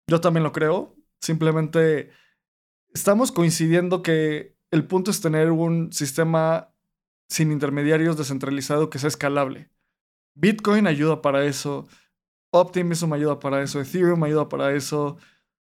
yo 0.08 0.20
también 0.20 0.42
lo 0.42 0.50
creo. 0.50 0.96
Simplemente 1.20 2.10
estamos 2.92 3.30
coincidiendo 3.30 4.02
que 4.02 4.56
el 4.72 4.84
punto 4.84 5.12
es 5.12 5.20
tener 5.20 5.52
un 5.52 5.92
sistema 5.92 6.74
sin 7.28 7.52
intermediarios 7.52 8.16
descentralizado 8.16 8.90
que 8.90 8.98
sea 8.98 9.06
escalable. 9.06 9.70
Bitcoin 10.34 10.88
ayuda 10.88 11.22
para 11.22 11.44
eso, 11.44 11.86
Optimism 12.50 13.12
ayuda 13.12 13.38
para 13.38 13.62
eso, 13.62 13.80
Ethereum 13.80 14.24
ayuda 14.24 14.48
para 14.48 14.74
eso. 14.74 15.16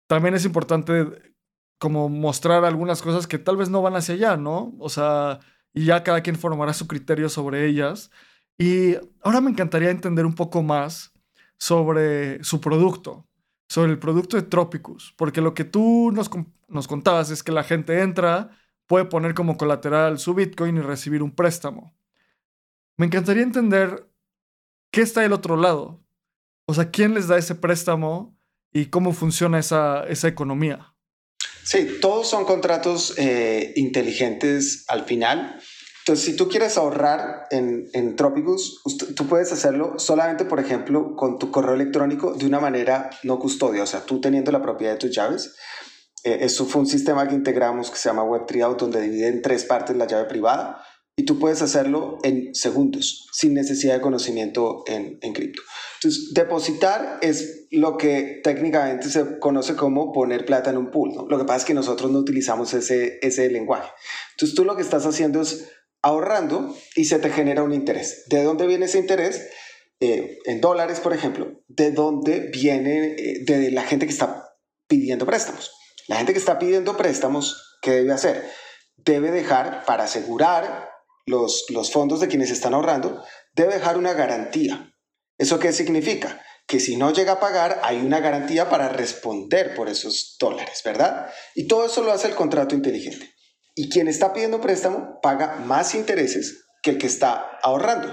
También 0.07 0.35
es 0.35 0.47
importante 0.47 1.35
como 1.79 2.09
mostrar 2.09 2.65
algunas 2.65 3.03
cosas 3.03 3.27
que 3.27 3.37
tal 3.37 3.59
vez 3.59 3.69
no 3.69 3.83
van 3.83 3.97
hacia 3.97 4.15
allá, 4.15 4.39
¿no? 4.39 4.75
O 4.79 4.89
sea, 4.89 5.41
y 5.75 5.85
ya 5.85 6.03
cada 6.03 6.23
quien 6.23 6.37
formará 6.37 6.73
su 6.73 6.87
criterio 6.87 7.29
sobre 7.29 7.67
ellas. 7.67 8.11
Y 8.59 8.95
ahora 9.23 9.41
me 9.41 9.51
encantaría 9.51 9.91
entender 9.91 10.25
un 10.25 10.35
poco 10.35 10.63
más 10.63 11.13
sobre 11.59 12.43
su 12.45 12.61
producto, 12.61 13.27
sobre 13.69 13.93
el 13.93 13.99
producto 13.99 14.37
de 14.37 14.43
Tropicus, 14.43 15.15
porque 15.17 15.41
lo 15.41 15.55
que 15.55 15.65
tú 15.65 16.11
nos, 16.13 16.31
nos 16.69 16.89
contabas 16.89 17.31
es 17.31 17.43
que 17.43 17.53
la 17.53 17.65
gente 17.65 18.01
entra, 18.01 18.51
puede 18.87 19.05
poner 19.05 19.35
como 19.35 19.57
colateral 19.57 20.19
su 20.19 20.35
Bitcoin 20.35 20.77
y 20.77 20.81
recibir 20.81 21.23
un 21.23 21.35
préstamo. 21.35 21.95
Me 22.97 23.07
encantaría 23.07 23.43
entender 23.43 24.09
qué 24.91 25.03
está 25.03 25.21
del 25.21 25.33
otro 25.33 25.57
lado. 25.57 26.03
O 26.67 26.75
sea, 26.75 26.91
¿quién 26.91 27.15
les 27.15 27.29
da 27.29 27.37
ese 27.37 27.55
préstamo 27.55 28.39
y 28.73 28.87
cómo 28.87 29.13
funciona 29.13 29.59
esa, 29.59 30.05
esa 30.09 30.29
economía? 30.29 30.95
Sí, 31.63 31.99
todos 32.01 32.31
son 32.31 32.45
contratos 32.45 33.15
eh, 33.19 33.73
inteligentes 33.77 34.85
al 34.89 35.05
final. 35.05 35.61
Entonces, 36.07 36.25
si 36.25 36.37
tú 36.37 36.49
quieres 36.49 36.79
ahorrar 36.79 37.47
en, 37.51 37.89
en 37.93 38.15
Tropicus, 38.15 38.81
tú 39.17 39.27
puedes 39.27 39.51
hacerlo 39.51 39.99
solamente, 39.99 40.45
por 40.45 40.61
ejemplo, 40.61 41.17
con 41.17 41.39
tu 41.39 41.51
correo 41.51 41.75
electrónico 41.75 42.33
de 42.35 42.47
una 42.47 42.61
manera 42.61 43.11
no 43.25 43.41
custodia, 43.41 43.83
o 43.83 43.87
sea, 43.87 44.07
tú 44.07 44.21
teniendo 44.21 44.53
la 44.53 44.63
propiedad 44.63 44.93
de 44.93 44.99
tus 44.99 45.11
llaves 45.11 45.57
eh, 46.27 46.39
eso 46.41 46.67
fue 46.67 46.81
un 46.81 46.89
sistema 46.89 47.29
que 47.29 47.37
integramos 47.37 47.89
que 47.89 47.97
se 47.97 48.09
llama 48.09 48.25
Web3Out, 48.25 48.79
donde 48.79 49.01
divide 49.01 49.29
en 49.29 49.43
tres 49.43 49.65
partes 49.65 49.97
la 49.97 50.09
llave 50.09 50.25
privada 50.25 50.83
y 51.15 51.25
tú 51.25 51.39
puedes 51.39 51.63
hacerlo 51.63 52.19
en 52.25 52.53
segundos, 52.53 53.29
sin 53.33 53.55
necesidad 53.55 53.95
de 53.95 54.01
conocimiento 54.01 54.83
en, 54.89 55.19
en 55.23 55.33
cripto. 55.33 55.63
Entonces, 55.95 56.35
depositar 56.35 57.21
es 57.23 57.69
lo 57.71 57.97
que 57.97 58.41
técnicamente 58.43 59.09
se 59.09 59.39
conoce 59.39 59.77
como 59.77 60.13
poner 60.13 60.45
plata 60.45 60.71
en 60.71 60.79
un 60.79 60.91
pool. 60.91 61.13
¿no? 61.15 61.27
Lo 61.29 61.39
que 61.39 61.45
pasa 61.45 61.59
es 61.59 61.65
que 61.65 61.75
nosotros 61.75 62.11
no 62.11 62.19
utilizamos 62.19 62.75
ese, 62.75 63.19
ese 63.23 63.49
lenguaje. 63.49 63.89
Entonces, 64.33 64.57
tú 64.57 64.65
lo 64.65 64.75
que 64.75 64.83
estás 64.83 65.07
haciendo 65.07 65.41
es 65.41 65.69
ahorrando 66.07 66.77
y 66.95 67.07
se 67.07 67.19
te 67.19 67.31
genera 67.31 67.65
un 67.65 67.75
interés. 67.75 68.25
¿De 68.29 68.43
dónde 68.43 68.67
viene 68.67 68.87
ese 68.87 68.99
interés? 68.99 69.49
Eh, 69.99 70.39
en 70.45 70.61
dólares, 70.61 71.01
por 71.01 71.13
ejemplo. 71.13 71.61
¿De 71.67 71.91
dónde 71.91 72.49
viene? 72.53 73.17
Eh, 73.19 73.45
de 73.45 73.73
la 73.73 73.83
gente 73.83 74.07
que 74.07 74.13
está 74.13 74.55
pidiendo 74.87 75.27
préstamos. 75.27 75.73
La 76.07 76.17
gente 76.17 76.33
que 76.33 76.39
está 76.39 76.61
pidiendo 76.61 76.97
préstamos, 76.97 77.79
¿qué 77.83 77.91
debe 77.91 78.13
hacer? 78.13 78.49
Debe 78.97 79.33
dejar, 79.33 79.85
para 79.85 80.05
asegurar 80.05 80.91
los, 81.27 81.67
los 81.71 81.91
fondos 81.91 82.21
de 82.21 82.29
quienes 82.29 82.53
están 82.53 82.75
ahorrando, 82.75 83.25
debe 83.55 83.75
dejar 83.75 83.99
una 83.99 84.13
garantía. 84.13 84.95
¿Eso 85.39 85.59
qué 85.59 85.73
significa? 85.73 86.41
Que 86.69 86.79
si 86.79 86.97
no 86.97 87.13
llega 87.13 87.33
a 87.33 87.41
pagar, 87.41 87.81
hay 87.83 87.99
una 87.99 88.21
garantía 88.21 88.71
para 88.71 88.89
responder 88.89 89.75
por 89.75 89.89
esos 89.89 90.37
dólares, 90.39 90.83
¿verdad? 90.85 91.33
Y 91.57 91.67
todo 91.67 91.87
eso 91.87 92.05
lo 92.05 92.13
hace 92.13 92.29
el 92.29 92.37
contrato 92.37 92.77
inteligente. 92.77 93.36
Y 93.77 93.89
quien 93.89 94.09
está 94.09 94.33
pidiendo 94.33 94.61
préstamo 94.61 95.21
paga 95.23 95.63
más 95.65 95.95
intereses 95.95 96.67
que 96.83 96.91
el 96.91 96.99
que 96.99 97.07
está 97.07 97.59
ahorrando. 97.63 98.09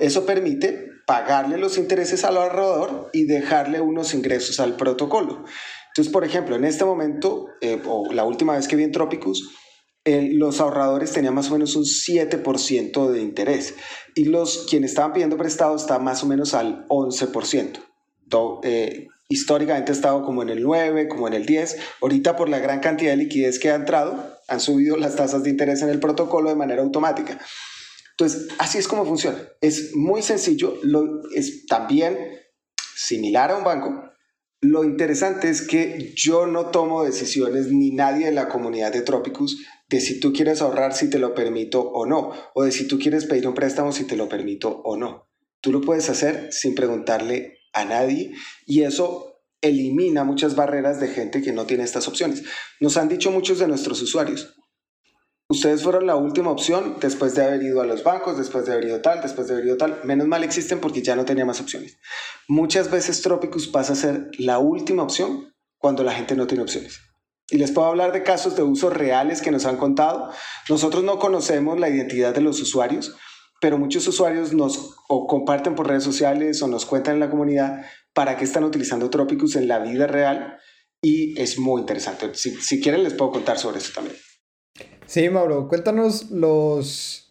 Eso 0.00 0.26
permite 0.26 0.88
pagarle 1.06 1.58
los 1.58 1.78
intereses 1.78 2.24
al 2.24 2.36
ahorrador 2.36 3.10
y 3.12 3.26
dejarle 3.26 3.80
unos 3.80 4.14
ingresos 4.14 4.58
al 4.58 4.74
protocolo. 4.74 5.44
Entonces, 5.88 6.12
por 6.12 6.24
ejemplo, 6.24 6.56
en 6.56 6.64
este 6.64 6.84
momento, 6.84 7.46
eh, 7.60 7.80
o 7.86 8.12
la 8.12 8.24
última 8.24 8.56
vez 8.56 8.66
que 8.66 8.74
vi 8.74 8.82
en 8.82 8.90
Tropicus, 8.90 9.54
los 10.06 10.60
ahorradores 10.60 11.12
tenían 11.12 11.34
más 11.34 11.50
o 11.50 11.54
menos 11.54 11.76
un 11.76 11.84
7% 11.84 13.10
de 13.10 13.22
interés 13.22 13.74
y 14.14 14.24
los 14.24 14.66
quienes 14.68 14.90
estaban 14.90 15.14
pidiendo 15.14 15.38
prestado 15.38 15.76
estaban 15.76 16.04
más 16.04 16.22
o 16.22 16.26
menos 16.26 16.52
al 16.52 16.86
11%. 16.88 17.80
Eh, 18.64 19.06
históricamente 19.28 19.92
ha 19.92 19.94
estado 19.94 20.22
como 20.24 20.42
en 20.42 20.50
el 20.50 20.62
9, 20.62 21.08
como 21.08 21.26
en 21.26 21.34
el 21.34 21.46
10. 21.46 21.78
Ahorita 22.02 22.36
por 22.36 22.48
la 22.48 22.58
gran 22.58 22.80
cantidad 22.80 23.12
de 23.12 23.16
liquidez 23.16 23.58
que 23.58 23.70
ha 23.70 23.76
entrado, 23.76 24.33
han 24.48 24.60
subido 24.60 24.96
las 24.96 25.16
tasas 25.16 25.42
de 25.42 25.50
interés 25.50 25.82
en 25.82 25.88
el 25.88 26.00
protocolo 26.00 26.50
de 26.50 26.56
manera 26.56 26.82
automática. 26.82 27.38
Entonces, 28.12 28.48
así 28.58 28.78
es 28.78 28.86
como 28.86 29.04
funciona. 29.04 29.38
Es 29.60 29.94
muy 29.94 30.22
sencillo, 30.22 30.78
lo, 30.82 31.22
es 31.34 31.66
también 31.66 32.16
similar 32.96 33.50
a 33.50 33.56
un 33.56 33.64
banco, 33.64 34.14
lo 34.64 34.82
interesante 34.82 35.50
es 35.50 35.60
que 35.60 36.14
yo 36.16 36.46
no 36.46 36.70
tomo 36.70 37.04
decisiones 37.04 37.70
ni 37.70 37.90
nadie 37.90 38.28
en 38.28 38.34
la 38.34 38.48
comunidad 38.48 38.94
de 38.94 39.02
Tropicus 39.02 39.62
de 39.90 40.00
si 40.00 40.20
tú 40.20 40.32
quieres 40.32 40.62
ahorrar 40.62 40.94
si 40.94 41.10
te 41.10 41.18
lo 41.18 41.34
permito 41.34 41.82
o 41.82 42.06
no, 42.06 42.32
o 42.54 42.64
de 42.64 42.72
si 42.72 42.88
tú 42.88 42.98
quieres 42.98 43.26
pedir 43.26 43.46
un 43.46 43.52
préstamo 43.52 43.92
si 43.92 44.04
te 44.04 44.16
lo 44.16 44.26
permito 44.26 44.80
o 44.84 44.96
no. 44.96 45.28
Tú 45.60 45.70
lo 45.70 45.82
puedes 45.82 46.08
hacer 46.08 46.50
sin 46.50 46.74
preguntarle 46.74 47.58
a 47.74 47.84
nadie 47.84 48.32
y 48.64 48.84
eso 48.84 49.33
elimina 49.64 50.24
muchas 50.24 50.54
barreras 50.54 51.00
de 51.00 51.08
gente 51.08 51.42
que 51.42 51.52
no 51.52 51.64
tiene 51.64 51.84
estas 51.84 52.06
opciones. 52.06 52.42
Nos 52.80 52.96
han 52.96 53.08
dicho 53.08 53.30
muchos 53.30 53.58
de 53.58 53.66
nuestros 53.66 54.00
usuarios, 54.02 54.54
ustedes 55.48 55.82
fueron 55.82 56.06
la 56.06 56.16
última 56.16 56.50
opción 56.50 56.96
después 57.00 57.34
de 57.34 57.44
haber 57.44 57.62
ido 57.62 57.80
a 57.80 57.86
los 57.86 58.04
bancos, 58.04 58.36
después 58.36 58.66
de 58.66 58.72
haber 58.72 58.84
ido 58.86 59.00
tal, 59.00 59.22
después 59.22 59.48
de 59.48 59.54
haber 59.54 59.66
ido 59.66 59.76
tal. 59.76 60.00
Menos 60.04 60.26
mal 60.26 60.44
existen 60.44 60.80
porque 60.80 61.02
ya 61.02 61.16
no 61.16 61.24
tenía 61.24 61.44
más 61.44 61.60
opciones. 61.60 61.98
Muchas 62.46 62.90
veces 62.90 63.22
Tropicus 63.22 63.68
pasa 63.68 63.94
a 63.94 63.96
ser 63.96 64.30
la 64.38 64.58
última 64.58 65.02
opción 65.02 65.54
cuando 65.78 66.02
la 66.02 66.12
gente 66.12 66.36
no 66.36 66.46
tiene 66.46 66.62
opciones. 66.62 67.00
Y 67.50 67.58
les 67.58 67.72
puedo 67.72 67.88
hablar 67.88 68.12
de 68.12 68.22
casos 68.22 68.56
de 68.56 68.62
usos 68.62 68.92
reales 68.92 69.42
que 69.42 69.50
nos 69.50 69.66
han 69.66 69.76
contado. 69.76 70.30
Nosotros 70.68 71.04
no 71.04 71.18
conocemos 71.18 71.78
la 71.78 71.90
identidad 71.90 72.34
de 72.34 72.40
los 72.40 72.60
usuarios, 72.60 73.14
pero 73.60 73.78
muchos 73.78 74.06
usuarios 74.08 74.52
nos 74.52 74.96
o 75.08 75.26
comparten 75.26 75.74
por 75.74 75.86
redes 75.86 76.04
sociales 76.04 76.62
o 76.62 76.68
nos 76.68 76.86
cuentan 76.86 77.14
en 77.14 77.20
la 77.20 77.30
comunidad 77.30 77.84
para 78.14 78.36
qué 78.36 78.44
están 78.44 78.64
utilizando 78.64 79.10
Tropicus 79.10 79.56
en 79.56 79.68
la 79.68 79.80
vida 79.80 80.06
real 80.06 80.58
y 81.02 81.38
es 81.40 81.58
muy 81.58 81.80
interesante. 81.80 82.34
Si, 82.34 82.52
si 82.56 82.80
quieren 82.80 83.02
les 83.04 83.12
puedo 83.12 83.32
contar 83.32 83.58
sobre 83.58 83.78
eso 83.78 83.92
también. 83.94 84.16
Sí, 85.06 85.28
Mauro, 85.28 85.68
cuéntanos 85.68 86.30
los, 86.30 87.24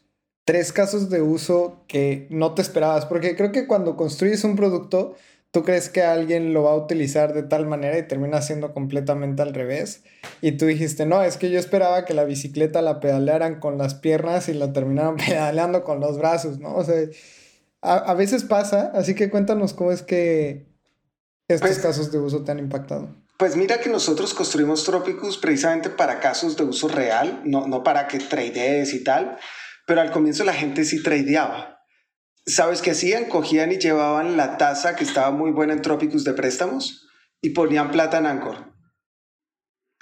tres 0.46 0.74
casos 0.74 1.10
de 1.10 1.22
uso 1.22 1.84
que 1.88 2.28
no 2.30 2.54
te 2.54 2.62
esperabas, 2.62 3.06
porque 3.06 3.36
creo 3.36 3.52
que 3.52 3.68
cuando 3.68 3.96
construyes 3.96 4.44
un 4.44 4.56
producto, 4.56 5.16
tú 5.52 5.64
crees 5.64 5.90
que 5.90 6.02
alguien 6.02 6.54
lo 6.54 6.64
va 6.64 6.72
a 6.72 6.76
utilizar 6.76 7.34
de 7.34 7.44
tal 7.44 7.66
manera 7.66 7.98
y 7.98 8.08
termina 8.08 8.42
siendo 8.42 8.74
completamente 8.74 9.42
al 9.42 9.54
revés. 9.54 10.04
Y 10.42 10.54
tú 10.54 10.66
dijiste, 10.66 11.06
no, 11.06 11.24
es 11.24 11.38
que 11.38 11.50
yo 11.50 11.60
esperaba 11.60 12.06
que 12.06 12.14
la 12.14 12.26
bicicleta 12.26 12.82
la 12.82 13.00
pedalearan 13.00 13.60
con 13.60 13.78
las 13.78 13.96
piernas 13.96 14.50
y 14.50 14.54
la 14.54 14.74
terminaran 14.74 15.16
pedaleando 15.28 15.84
con 15.84 16.00
los 16.00 16.18
brazos, 16.18 16.60
¿no? 16.60 16.76
O 16.76 16.84
sea, 16.84 16.96
a, 17.82 18.14
veces 18.14 18.44
pasa, 18.44 18.92
así 18.94 19.14
que 19.14 19.30
cuéntanos 19.30 19.74
cómo 19.74 19.92
es 19.92 20.02
que 20.04 20.73
estos 21.48 21.70
pues 21.70 21.80
casos 21.80 22.12
de 22.12 22.20
uso 22.20 22.44
te 22.44 22.52
han 22.52 22.60
impactado. 22.60 23.16
Pues 23.38 23.56
mira 23.56 23.80
que 23.80 23.90
nosotros 23.90 24.34
construimos 24.34 24.84
Tropicus 24.84 25.38
precisamente 25.38 25.90
para 25.90 26.20
casos 26.20 26.56
de 26.56 26.64
uso 26.64 26.88
real, 26.88 27.42
no, 27.46 27.68
no 27.68 27.84
para 27.84 28.08
que 28.08 28.20
tradees 28.20 28.94
y 28.94 29.04
tal, 29.04 29.38
pero 29.86 30.02
al 30.02 30.12
comienzo 30.12 30.44
la 30.44 30.54
gente 30.54 30.86
sí 30.86 31.02
tradeaba. 31.02 31.80
¿Sabes 32.46 32.82
qué 32.82 32.92
hacían? 32.92 33.26
Cogían 33.26 33.72
y 33.72 33.78
llevaban 33.78 34.38
la 34.38 34.58
tasa 34.58 34.96
que 34.96 35.04
estaba 35.04 35.32
muy 35.32 35.52
buena 35.52 35.74
en 35.74 35.82
Tropicus 35.82 36.24
de 36.24 36.34
préstamos 36.34 37.08
y 37.42 37.50
ponían 37.50 37.92
plata 37.92 38.20
en 38.20 38.26
Anchor, 38.26 38.74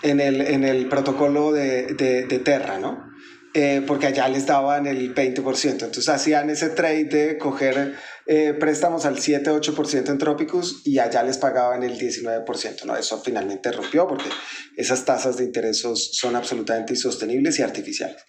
en 0.03 0.19
el, 0.19 0.41
en 0.41 0.63
el 0.63 0.89
protocolo 0.89 1.51
de, 1.51 1.93
de, 1.93 2.25
de 2.25 2.39
Terra, 2.39 2.79
¿no? 2.79 3.11
Eh, 3.53 3.83
porque 3.85 4.07
allá 4.07 4.29
les 4.29 4.45
daban 4.45 4.87
el 4.87 5.13
20%. 5.13 5.71
Entonces 5.71 6.07
hacían 6.07 6.49
ese 6.49 6.69
trade 6.69 7.05
de 7.05 7.37
coger 7.37 7.95
eh, 8.33 8.53
préstamos 8.53 9.03
al 9.03 9.17
7-8% 9.17 10.07
en 10.07 10.17
Tropicus 10.17 10.83
y 10.85 10.99
allá 10.99 11.21
les 11.21 11.37
pagaban 11.37 11.83
el 11.83 11.99
19%. 11.99 12.85
¿no? 12.85 12.95
Eso 12.95 13.21
finalmente 13.21 13.73
rompió 13.73 14.07
porque 14.07 14.29
esas 14.77 15.03
tasas 15.03 15.35
de 15.35 15.43
interés 15.43 15.79
son 15.81 16.37
absolutamente 16.37 16.93
insostenibles 16.93 17.59
y 17.59 17.61
artificiales. 17.61 18.23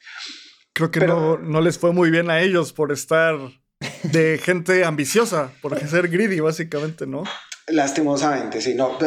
Creo 0.72 0.90
que 0.90 1.06
no, 1.06 1.38
no 1.38 1.60
les 1.60 1.78
fue 1.78 1.92
muy 1.92 2.10
bien 2.10 2.30
a 2.30 2.40
ellos 2.40 2.72
por 2.72 2.90
estar 2.90 3.36
de 4.02 4.38
gente 4.42 4.84
ambiciosa, 4.84 5.52
por 5.62 5.78
ser 5.86 6.08
greedy, 6.08 6.40
básicamente, 6.40 7.06
¿no? 7.06 7.22
Lastimosamente, 7.68 8.60
sí, 8.60 8.74
no. 8.74 8.98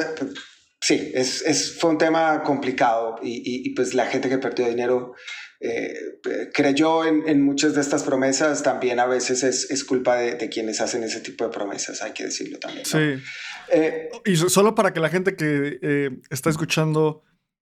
Sí, 0.79 1.11
es, 1.13 1.41
es, 1.41 1.77
fue 1.77 1.89
un 1.89 1.97
tema 1.97 2.41
complicado 2.41 3.17
y, 3.21 3.67
y, 3.67 3.75
pues 3.75 3.93
la 3.93 4.05
gente 4.05 4.29
que 4.29 4.37
perdió 4.37 4.65
dinero 4.65 5.13
eh, 5.59 6.19
creyó 6.53 7.05
en, 7.05 7.27
en, 7.27 7.41
muchas 7.41 7.75
de 7.75 7.81
estas 7.81 8.03
promesas, 8.03 8.63
también 8.63 8.99
a 8.99 9.05
veces 9.05 9.43
es, 9.43 9.71
es 9.71 9.83
culpa 9.83 10.17
de, 10.17 10.35
de, 10.35 10.49
quienes 10.49 10.81
hacen 10.81 11.03
ese 11.03 11.21
tipo 11.21 11.45
de 11.45 11.51
promesas, 11.51 12.01
hay 12.01 12.11
que 12.11 12.25
decirlo 12.25 12.59
también. 12.59 12.85
Sí. 12.85 13.23
Eh, 13.71 14.09
y 14.25 14.35
solo 14.35 14.75
para 14.75 14.93
que 14.93 14.99
la 14.99 15.09
gente 15.09 15.35
que 15.35 15.79
eh, 15.81 16.09
está 16.29 16.49
escuchando, 16.49 17.23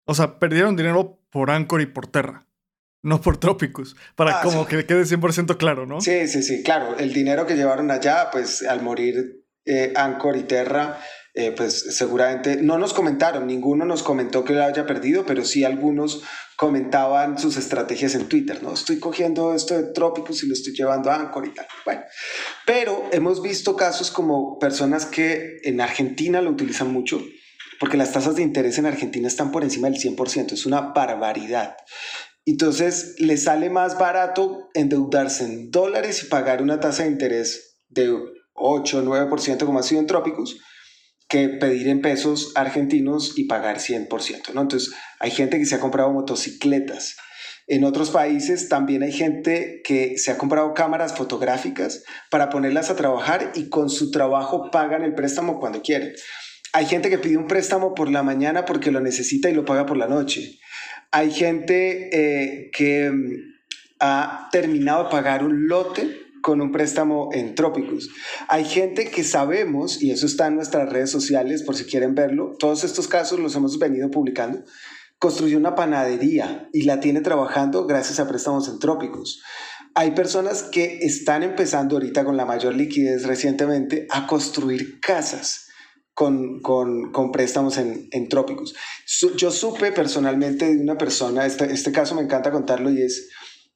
o 0.06 0.14
sea, 0.14 0.40
perdieron 0.40 0.76
dinero 0.76 1.22
por 1.30 1.52
Anchor 1.52 1.82
y 1.82 1.86
por 1.86 2.08
Terra 2.08 2.46
no 3.02 3.22
por 3.22 3.38
Trópicos, 3.38 3.96
para 4.16 4.40
ah, 4.40 4.44
como 4.44 4.68
que 4.68 4.86
quede 4.86 5.04
100% 5.04 5.58
claro, 5.58 5.86
¿no? 5.86 6.02
Sí, 6.02 6.28
sí, 6.28 6.44
sí, 6.44 6.64
claro. 6.64 6.98
El 6.98 7.14
dinero 7.14 7.46
que 7.46 7.56
llevaron 7.56 7.92
allá, 7.92 8.30
pues 8.32 8.62
al 8.64 8.82
morir 8.82 9.46
eh, 9.66 9.94
Anchor 9.96 10.36
y 10.36 10.44
Terra, 10.44 11.00
eh, 11.40 11.54
pues 11.56 11.96
seguramente 11.96 12.58
no 12.58 12.78
nos 12.78 12.94
comentaron, 12.94 13.48
ninguno 13.48 13.86
nos 13.86 14.04
comentó 14.04 14.44
que 14.44 14.52
lo 14.52 14.66
haya 14.66 14.86
perdido, 14.86 15.26
pero 15.26 15.46
sí 15.46 15.64
algunos 15.64 16.22
comentaban 16.58 17.40
sus 17.40 17.56
estrategias 17.56 18.14
en 18.16 18.28
Twitter, 18.28 18.62
¿no? 18.62 18.74
Estoy 18.74 19.00
cogiendo 19.00 19.56
esto 19.56 19.74
de 19.74 19.94
Trópicos 19.94 20.44
y 20.44 20.48
lo 20.48 20.54
estoy 20.54 20.74
llevando 20.74 21.10
a 21.10 21.16
Anchor 21.16 21.48
y 21.48 21.54
tal. 21.54 21.66
Bueno, 21.86 22.02
pero 22.66 23.06
hemos 23.14 23.42
visto 23.42 23.78
casos 23.78 24.12
como 24.12 24.60
personas 24.60 25.06
que 25.06 25.62
en 25.64 25.80
Argentina 25.80 26.42
lo 26.42 26.50
utilizan 26.50 26.92
mucho, 26.92 27.24
porque 27.80 27.96
las 27.96 28.12
tasas 28.12 28.36
de 28.36 28.42
interés 28.42 28.78
en 28.78 28.88
Argentina 28.88 29.26
están 29.26 29.54
por 29.54 29.64
encima 29.64 29.90
del 29.90 29.98
100%, 29.98 30.52
es 30.52 30.66
una 30.66 30.82
barbaridad. 30.82 31.78
Entonces, 32.46 33.16
le 33.20 33.38
sale 33.38 33.70
más 33.70 33.98
barato 33.98 34.68
endeudarse 34.74 35.46
en 35.46 35.72
dólares 35.72 36.22
y 36.22 36.26
pagar 36.26 36.62
una 36.62 36.82
tasa 36.82 37.04
de 37.04 37.12
interés 37.12 37.78
de 37.88 38.14
8 38.56 38.98
o 38.98 39.02
9% 39.04 39.66
como 39.66 39.80
ha 39.80 39.84
sido 39.84 40.02
en 40.02 40.08
Trópicos, 40.08 40.58
que 41.30 41.48
pedir 41.48 41.88
en 41.88 42.02
pesos 42.02 42.52
argentinos 42.56 43.38
y 43.38 43.46
pagar 43.46 43.78
100%, 43.78 44.54
¿no? 44.54 44.62
Entonces, 44.62 44.94
hay 45.20 45.32
gente 45.32 45.60
que 45.60 45.66
se 45.66 45.76
ha 45.76 45.80
comprado 45.80 46.12
motocicletas. 46.12 47.16
En 47.68 47.84
otros 47.84 48.10
países 48.10 48.68
también 48.68 49.04
hay 49.04 49.12
gente 49.12 49.82
que 49.84 50.18
se 50.18 50.32
ha 50.32 50.40
comprado 50.40 50.74
cámaras 50.74 51.16
fotográficas 51.16 52.04
para 52.32 52.50
ponerlas 52.50 52.90
a 52.90 52.96
trabajar 52.96 53.52
y 53.54 53.70
con 53.70 53.92
su 53.92 54.10
trabajo 54.10 54.72
pagan 54.72 55.04
el 55.04 55.14
préstamo 55.14 55.60
cuando 55.60 55.84
quieren. 55.84 56.14
Hay 56.74 56.88
gente 56.88 57.12
que 57.12 57.20
pide 57.20 57.38
un 57.38 57.48
préstamo 57.48 57.94
por 57.94 58.10
la 58.10 58.24
mañana 58.24 58.66
porque 58.66 58.90
lo 58.90 59.00
necesita 59.00 59.52
y 59.52 59.54
lo 59.54 59.66
paga 59.66 59.86
por 59.86 59.98
la 59.98 60.08
noche. 60.08 60.58
Hay 61.12 61.30
gente 61.30 62.10
eh, 62.12 62.72
que 62.72 63.12
mm, 63.12 63.34
ha 64.00 64.50
terminado 64.52 65.04
de 65.04 65.10
pagar 65.12 65.44
un 65.44 65.68
lote 65.68 66.29
con 66.42 66.62
un 66.62 66.72
préstamo 66.72 67.30
en 67.34 67.56
Trópicos. 67.56 68.10
Hay 68.48 68.66
gente 68.66 69.10
que 69.10 69.24
sabemos, 69.24 70.02
y 70.02 70.12
eso 70.12 70.26
está 70.26 70.48
en 70.48 70.56
nuestras 70.56 70.90
redes 70.90 71.10
sociales 71.10 71.64
por 71.64 71.76
si 71.76 71.86
quieren 71.86 72.16
verlo, 72.16 72.56
todos 72.58 72.84
estos 72.84 73.08
casos 73.08 73.40
los 73.40 73.56
hemos 73.56 73.80
venido 73.80 74.10
publicando, 74.10 74.64
construyó 75.18 75.58
una 75.58 75.76
panadería 75.76 76.70
y 76.72 76.84
la 76.84 77.00
tiene 77.00 77.22
trabajando 77.22 77.86
gracias 77.86 78.20
a 78.20 78.28
préstamos 78.28 78.68
en 78.70 78.80
Trópicos. 78.80 79.42
Hay 79.96 80.12
personas 80.12 80.64
que 80.64 81.00
están 81.02 81.44
empezando 81.44 81.96
ahorita 81.96 82.24
con 82.24 82.38
la 82.38 82.46
mayor 82.46 82.76
liquidez 82.76 83.26
recientemente 83.26 84.08
a 84.12 84.28
construir 84.28 85.00
casas 85.00 85.70
con, 86.20 86.60
con, 86.60 87.14
con 87.14 87.32
préstamos 87.32 87.78
en, 87.78 88.10
en 88.12 88.28
trópicos. 88.28 88.76
yo 89.38 89.52
supe 89.52 89.94
personalmente 89.94 90.76
de 90.76 90.82
una 90.82 90.98
persona, 90.98 91.46
este, 91.46 91.72
este 91.72 91.94
caso 91.94 92.14
me 92.14 92.22
encanta 92.22 92.52
contarlo 92.52 92.92
y 92.92 93.02
es 93.02 93.30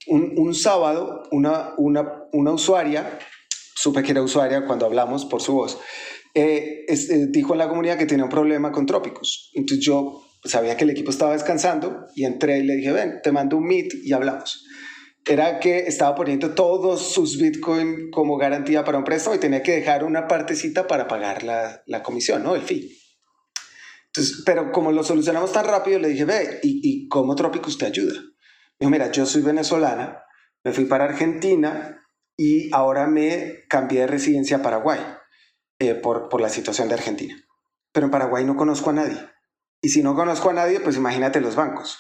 un, 0.07 0.33
un 0.37 0.53
sábado, 0.53 1.23
una, 1.31 1.73
una, 1.77 2.25
una 2.31 2.51
usuaria, 2.51 3.19
supe 3.75 4.03
que 4.03 4.11
era 4.11 4.21
usuaria 4.21 4.65
cuando 4.65 4.85
hablamos 4.85 5.25
por 5.25 5.41
su 5.41 5.53
voz, 5.53 5.79
eh, 6.33 6.85
eh, 6.87 7.27
dijo 7.29 7.53
en 7.53 7.59
la 7.59 7.69
comunidad 7.69 7.97
que 7.97 8.05
tenía 8.05 8.25
un 8.25 8.29
problema 8.29 8.71
con 8.71 8.85
trópicos. 8.85 9.51
Entonces 9.53 9.85
yo 9.85 10.23
sabía 10.43 10.75
que 10.75 10.83
el 10.83 10.89
equipo 10.89 11.11
estaba 11.11 11.33
descansando 11.33 12.07
y 12.15 12.25
entré 12.25 12.59
y 12.59 12.63
le 12.63 12.75
dije, 12.75 12.91
ven, 12.91 13.19
te 13.23 13.31
mando 13.31 13.57
un 13.57 13.65
meet 13.65 13.93
y 14.03 14.13
hablamos 14.13 14.65
era 15.25 15.59
que 15.59 15.79
estaba 15.79 16.15
poniendo 16.15 16.53
todos 16.53 17.13
sus 17.13 17.37
Bitcoin 17.37 18.11
como 18.11 18.37
garantía 18.37 18.83
para 18.83 18.97
un 18.97 19.03
préstamo 19.03 19.35
y 19.35 19.39
tenía 19.39 19.63
que 19.63 19.73
dejar 19.73 20.03
una 20.03 20.27
partecita 20.27 20.87
para 20.87 21.07
pagar 21.07 21.43
la, 21.43 21.81
la 21.85 22.03
comisión, 22.03 22.43
¿no? 22.43 22.55
El 22.55 22.61
fee. 22.61 22.97
Entonces, 24.07 24.43
pero 24.45 24.71
como 24.71 24.91
lo 24.91 25.03
solucionamos 25.03 25.51
tan 25.51 25.65
rápido, 25.65 25.99
le 25.99 26.09
dije, 26.09 26.25
ve, 26.25 26.59
¿y, 26.61 26.81
y 26.83 27.07
cómo 27.07 27.35
Trópicos 27.35 27.77
te 27.77 27.85
ayuda? 27.85 28.13
Dijo, 28.83 28.91
mira, 28.91 29.13
yo 29.13 29.25
soy 29.25 29.41
venezolana, 29.41 30.25
me 30.61 30.73
fui 30.73 30.83
para 30.83 31.05
Argentina 31.05 32.05
y 32.37 32.69
ahora 32.75 33.07
me 33.07 33.63
cambié 33.69 34.01
de 34.01 34.07
residencia 34.07 34.57
a 34.57 34.61
Paraguay 34.61 34.99
eh, 35.79 35.95
por, 35.95 36.27
por 36.27 36.41
la 36.41 36.49
situación 36.49 36.89
de 36.89 36.95
Argentina. 36.95 37.33
Pero 37.93 38.07
en 38.07 38.11
Paraguay 38.11 38.43
no 38.43 38.57
conozco 38.57 38.89
a 38.89 38.93
nadie. 38.93 39.17
Y 39.81 39.87
si 39.87 40.03
no 40.03 40.15
conozco 40.15 40.49
a 40.49 40.53
nadie, 40.53 40.81
pues 40.81 40.97
imagínate 40.97 41.39
los 41.39 41.55
bancos. 41.55 41.97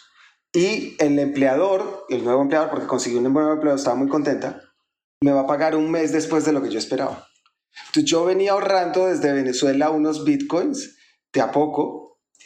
Y 0.51 0.97
el 0.99 1.17
empleador, 1.19 2.05
el 2.09 2.25
nuevo 2.25 2.41
empleador, 2.41 2.69
porque 2.69 2.87
consiguió 2.87 3.19
un 3.19 3.31
nuevo 3.31 3.53
empleador, 3.53 3.79
estaba 3.79 3.95
muy 3.95 4.09
contenta, 4.09 4.59
me 5.21 5.31
va 5.31 5.43
a 5.43 5.47
pagar 5.47 5.77
un 5.77 5.89
mes 5.89 6.11
después 6.11 6.43
de 6.43 6.51
lo 6.51 6.61
que 6.61 6.69
yo 6.69 6.79
esperaba. 6.79 7.29
Entonces 7.87 8.11
yo 8.11 8.25
venía 8.25 8.51
ahorrando 8.51 9.07
desde 9.07 9.31
Venezuela 9.31 9.89
unos 9.89 10.25
bitcoins 10.25 10.97
de 11.31 11.39
a 11.39 11.49
poco 11.49 12.02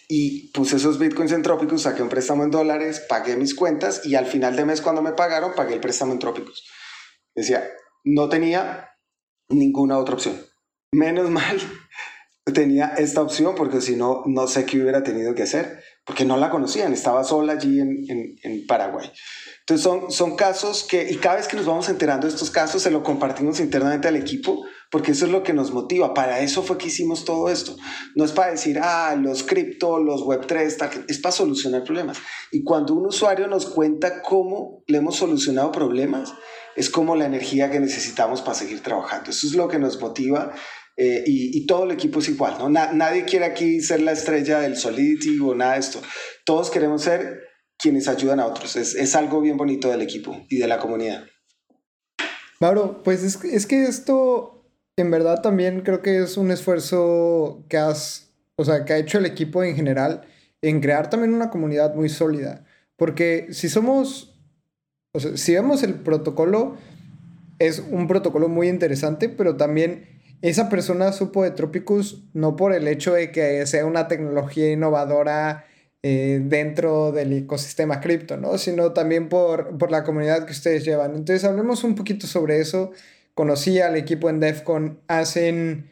y 0.08 0.52
puse 0.52 0.78
esos 0.78 1.00
bitcoins 1.00 1.34
en 1.34 1.44
trópicos, 1.44 1.82
saqué 1.82 2.02
un 2.02 2.10
préstamo 2.10 2.44
en 2.44 2.52
dólares, 2.52 3.06
pagué 3.10 3.36
mis 3.36 3.54
cuentas 3.54 4.06
y 4.06 4.16
al 4.16 4.26
final 4.26 4.56
de 4.56 4.66
mes 4.66 4.82
cuando 4.82 5.02
me 5.02 5.12
pagaron 5.12 5.54
pagué 5.54 5.74
el 5.74 5.82
préstamo 5.82 6.14
en 6.14 6.20
trópicos. 6.20 6.66
Decía, 7.36 7.68
no 8.04 8.30
tenía 8.30 8.92
ninguna 9.50 9.98
otra 9.98 10.16
opción. 10.16 10.40
Menos 10.94 11.30
mal 11.30 11.60
tenía 12.54 12.94
esta 12.98 13.22
opción 13.22 13.56
porque 13.56 13.82
si 13.82 13.96
no, 13.96 14.24
no 14.26 14.48
sé 14.48 14.66
qué 14.66 14.82
hubiera 14.82 15.04
tenido 15.04 15.36
que 15.36 15.44
hacer 15.44 15.84
porque 16.08 16.24
no 16.24 16.38
la 16.38 16.50
conocían, 16.50 16.94
estaba 16.94 17.26
sola 17.26 17.54
allí 17.54 17.82
en, 17.82 18.38
en, 18.42 18.66
Paraguay. 18.66 19.12
Entonces 19.60 19.84
son, 19.84 20.10
son 20.10 20.38
casos 20.38 20.86
que, 20.86 21.12
y 21.12 21.18
cada 21.18 21.36
vez 21.36 21.50
que 21.50 21.58
nos 21.58 21.66
vamos 21.66 21.90
enterando 21.90 22.28
de 22.28 22.34
estos 22.34 22.50
casos, 22.50 22.82
se 22.82 22.92
lo 22.92 23.04
compartimos 23.04 23.60
internamente 23.60 24.08
al 24.08 24.16
equipo, 24.16 24.66
porque 24.92 25.12
eso 25.12 25.26
es 25.26 25.32
lo 25.32 25.44
que 25.44 25.54
nos 25.54 25.72
motiva. 25.72 26.14
Para 26.14 26.40
eso 26.42 26.64
fue 26.64 26.78
que 26.78 26.88
hicimos 26.88 27.26
todo 27.26 27.50
esto. 27.50 27.76
No 28.16 28.24
es 28.24 28.32
para 28.32 28.52
decir, 28.52 28.80
ah, 28.82 29.16
los 29.20 29.44
cripto, 29.44 30.00
los 30.00 30.22
web3, 30.22 31.06
es 31.08 31.20
para 31.20 31.32
solucionar 31.32 31.84
problemas. 31.84 32.18
Y 32.52 32.64
cuando 32.64 32.94
un 32.94 33.08
usuario 33.08 33.48
nos 33.48 33.66
cuenta 33.66 34.22
cómo 34.22 34.84
le 34.88 35.00
hemos 35.00 35.16
solucionado 35.16 35.72
problemas, 35.72 36.34
es 36.76 36.90
como 36.90 37.16
la 37.16 37.26
energía 37.26 37.72
que 37.72 37.80
necesitamos 37.80 38.42
para 38.42 38.56
seguir 38.56 38.82
trabajando. 38.82 39.32
Eso 39.32 39.48
es 39.48 39.54
lo 39.56 39.68
que 39.68 39.80
nos 39.80 40.00
motiva 40.00 40.54
eh, 40.96 41.24
y, 41.28 41.66
todo 41.68 41.84
el 41.84 41.92
equipo 41.92 42.20
es 42.20 42.30
igual, 42.30 42.56
¿no? 42.58 42.70
nadie 42.70 43.24
quiere 43.26 43.46
aquí 43.46 43.82
ser 43.82 44.02
la 44.02 44.14
estrella 44.14 44.60
del 44.60 44.76
Solidity 44.76 45.38
o 45.40 45.54
nada 45.54 45.74
de 45.74 45.80
esto. 45.80 46.02
Todos 46.44 46.72
queremos 46.72 47.04
ser 47.04 47.40
quienes 47.78 48.08
ayudan 48.08 48.40
a 48.40 48.48
otros. 48.48 48.76
Es, 48.76 48.96
es 48.96 49.16
algo 49.16 49.40
bien 49.40 49.58
bonito 49.58 49.90
del 49.90 50.02
equipo 50.02 50.36
y 50.50 50.58
de 50.58 50.68
la 50.68 50.80
comunidad. 50.80 51.26
Mauro, 52.60 53.04
pues 53.04 53.24
es, 53.24 53.44
es, 53.44 53.68
que 53.68 53.84
esto 53.84 54.57
en 54.98 55.12
verdad 55.12 55.42
también 55.42 55.82
creo 55.82 56.02
que 56.02 56.18
es 56.24 56.38
un 56.38 56.50
esfuerzo 56.52 57.64
que 57.70 57.78
has, 57.78 58.32
o 58.56 58.66
sea, 58.66 58.84
que 58.84 58.94
ha 58.94 58.98
hecho 58.98 59.20
el 59.20 59.28
equipo 59.28 59.64
en 59.64 59.76
general 59.76 60.22
en 60.62 60.82
crear 60.82 61.10
también 61.10 61.34
una 61.34 61.52
comunidad 61.52 61.94
muy 61.94 62.10
sólida. 62.10 62.66
Porque 62.96 63.48
si 63.52 63.70
somos, 63.70 64.40
o 65.14 65.20
sea, 65.20 65.38
si 65.38 65.54
vemos 65.54 65.84
el 65.84 65.94
protocolo, 65.94 66.78
es 67.60 67.84
un 67.92 68.08
protocolo 68.08 68.50
muy 68.50 68.70
interesante, 68.70 69.30
pero 69.30 69.56
también 69.56 70.20
esa 70.42 70.68
persona 70.68 71.12
supo 71.12 71.44
de 71.44 71.52
Tropicus 71.52 72.24
no 72.34 72.56
por 72.56 72.74
el 72.74 72.88
hecho 72.88 73.14
de 73.14 73.32
que 73.32 73.66
sea 73.68 73.86
una 73.86 74.08
tecnología 74.08 74.72
innovadora 74.72 75.66
eh, 76.02 76.40
dentro 76.44 77.12
del 77.12 77.34
ecosistema 77.34 78.00
cripto, 78.02 78.38
¿no? 78.38 78.58
Sino 78.58 78.94
también 78.94 79.30
por, 79.30 79.78
por 79.78 79.92
la 79.92 80.04
comunidad 80.04 80.46
que 80.46 80.54
ustedes 80.54 80.86
llevan. 80.86 81.16
Entonces, 81.16 81.44
hablemos 81.44 81.84
un 81.84 81.96
poquito 81.96 82.26
sobre 82.26 82.60
eso. 82.60 82.92
Conocí 83.38 83.80
al 83.80 83.96
equipo 83.96 84.32
en 84.32 84.40
DEFCON, 84.40 85.00
hacen 85.08 85.92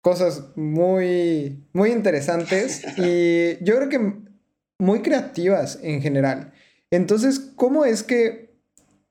cosas 0.00 0.56
muy, 0.56 1.68
muy 1.74 1.90
interesantes 1.90 2.82
y 2.96 3.58
yo 3.62 3.76
creo 3.76 3.90
que 3.90 4.14
muy 4.78 5.02
creativas 5.02 5.78
en 5.82 6.00
general. 6.00 6.54
Entonces, 6.90 7.52
¿cómo 7.54 7.84
es 7.84 8.02
que 8.02 8.56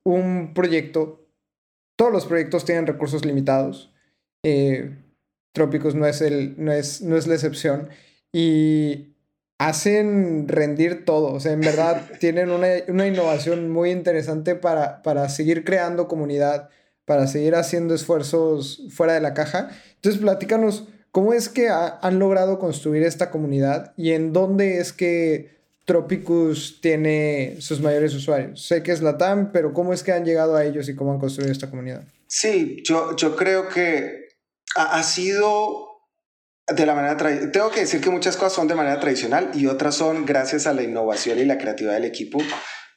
un 0.03 0.55
proyecto, 0.55 1.29
todos 1.95 2.11
los 2.11 2.25
proyectos 2.25 2.65
tienen 2.65 2.87
recursos 2.87 3.23
limitados? 3.23 3.93
Eh, 4.43 4.97
Trópicos 5.53 5.93
no 5.93 6.07
es, 6.07 6.21
el, 6.21 6.55
no, 6.57 6.71
es, 6.71 7.03
no 7.03 7.17
es 7.17 7.27
la 7.27 7.35
excepción. 7.35 7.89
Y 8.33 9.13
hacen 9.59 10.47
rendir 10.47 11.05
todo. 11.05 11.33
O 11.33 11.39
sea, 11.39 11.51
en 11.51 11.61
verdad 11.61 12.01
tienen 12.19 12.49
una, 12.49 12.69
una 12.87 13.05
innovación 13.05 13.69
muy 13.69 13.91
interesante 13.91 14.55
para, 14.55 15.03
para 15.03 15.29
seguir 15.29 15.63
creando 15.63 16.07
comunidad, 16.07 16.71
para 17.07 17.25
seguir 17.25 17.55
haciendo 17.55 17.95
esfuerzos 17.95 18.83
fuera 18.89 19.13
de 19.13 19.21
la 19.21 19.33
caja. 19.33 19.69
Entonces, 19.95 20.21
platícanos 20.21 20.89
cómo 21.11 21.31
es 21.31 21.47
que 21.47 21.69
han 21.69 22.19
logrado 22.19 22.59
construir 22.59 23.03
esta 23.03 23.31
comunidad 23.31 23.93
y 23.95 24.11
en 24.11 24.33
dónde 24.33 24.79
es 24.79 24.91
que 24.91 25.55
Tropicus 25.85 26.81
tiene 26.81 27.55
sus 27.61 27.79
mayores 27.79 28.13
usuarios. 28.13 28.61
Sé 28.61 28.83
que 28.83 28.91
es 28.91 29.01
Latam, 29.01 29.53
pero 29.53 29.73
¿cómo 29.73 29.93
es 29.93 30.03
que 30.03 30.11
han 30.11 30.25
llegado 30.25 30.57
a 30.57 30.65
ellos 30.65 30.89
y 30.89 30.95
cómo 30.95 31.13
han 31.13 31.19
construido 31.19 31.49
esta 31.49 31.69
comunidad? 31.69 32.03
Sí, 32.27 32.83
yo, 32.85 33.15
yo 33.15 33.37
creo 33.37 33.69
que 33.69 34.27
ha, 34.75 35.01
sido 35.01 36.01
de 36.67 36.85
la 36.85 36.93
manera. 36.93 37.15
Tengo 37.53 37.71
que 37.71 37.79
decir 37.79 38.01
que 38.01 38.09
muchas 38.09 38.35
cosas 38.35 38.51
son 38.51 38.67
de 38.67 38.75
manera 38.75 38.99
tradicional 38.99 39.51
y 39.53 39.67
otras 39.67 39.95
son 39.95 40.25
gracias 40.25 40.67
a 40.67 40.73
la 40.73 40.83
innovación 40.83 41.39
y 41.39 41.45
la 41.45 41.57
creatividad 41.57 41.93
del 41.93 42.03
equipo 42.03 42.39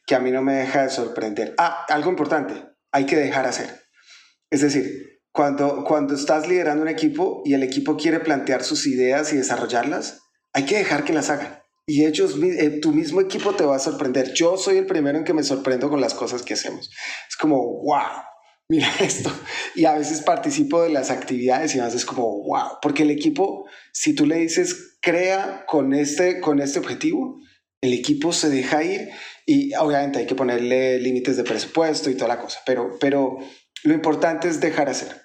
que 0.05 0.17
a 0.17 0.19
mí 0.19 0.33
no 0.33 0.43
me 0.43 0.55
deja 0.55 0.83
de 0.83 0.91
sorprender. 0.91 1.55
Ah, 1.59 1.87
algo 1.89 2.11
importante, 2.11 2.55
hay 2.91 3.07
que 3.07 3.15
dejar 3.15 3.47
hacer. 3.47 3.80
Es 4.51 4.63
decir, 4.63 5.21
cuando, 5.33 5.85
cuando 5.85 6.15
estás 6.15 6.49
liderando 6.49 6.83
un 6.83 6.89
equipo 6.89 7.43
y 7.45 7.55
el 7.55 7.63
equipo 7.63 7.97
quiere 7.97 8.21
plantear 8.21 8.65
sus 8.65 8.87
ideas 8.87 9.33
y 9.33 9.37
desarrollarlas, 9.37 10.21
hay 10.53 10.65
que 10.65 10.79
dejar 10.79 11.05
que 11.05 11.13
las 11.13 11.31
hagan 11.31 11.61
y 11.91 12.07
ellos, 12.07 12.37
eh, 12.41 12.79
tu 12.81 12.93
mismo 12.93 13.21
equipo 13.21 13.53
te 13.57 13.65
va 13.65 13.75
a 13.75 13.81
sorprender. 13.81 14.33
Yo 14.33 14.57
soy 14.57 14.77
el 14.77 14.87
primero 14.87 15.19
en 15.19 15.25
que 15.25 15.35
me 15.35 15.43
sorprendo 15.43 15.91
con 15.91 16.01
las 16.01 16.15
cosas 16.15 16.43
que 16.43 16.55
hacemos. 16.55 16.89
Es 17.29 17.37
como, 17.37 17.83
wow, 17.83 18.23
mira 18.69 18.89
esto. 19.01 19.33
Y 19.75 19.87
a 19.87 19.95
veces 19.95 20.21
participo 20.21 20.83
de 20.83 20.91
las 20.91 21.11
actividades 21.11 21.75
y 21.75 21.81
a 21.81 21.87
veces 21.87 22.03
es 22.03 22.07
como, 22.07 22.45
wow, 22.45 22.79
porque 22.81 23.03
el 23.03 23.11
equipo, 23.11 23.67
si 23.93 24.15
tú 24.15 24.25
le 24.25 24.37
dices, 24.37 24.99
crea 25.03 25.65
con 25.67 25.93
este, 25.93 26.41
con 26.41 26.61
este 26.61 26.79
objetivo, 26.79 27.41
el 27.83 27.93
equipo 27.93 28.33
se 28.33 28.51
deja 28.51 28.85
ir 28.85 29.09
y 29.45 29.75
obviamente 29.75 30.21
hay 30.21 30.27
que 30.27 30.37
ponerle 30.37 31.01
límites 31.01 31.37
de 31.39 31.43
presupuesto 31.43 32.09
y 32.09 32.15
toda 32.15 32.29
la 32.29 32.41
cosa, 32.41 32.61
pero, 32.65 32.99
pero 33.01 33.39
lo 33.85 33.95
importante 33.95 34.49
es 34.49 34.61
dejar 34.61 34.89
hacer. 34.89 35.23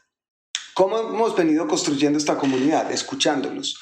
¿Cómo 0.73 0.99
hemos 0.99 1.35
venido 1.35 1.67
construyendo 1.67 2.17
esta 2.17 2.37
comunidad? 2.37 2.91
Escuchándolos 2.91 3.79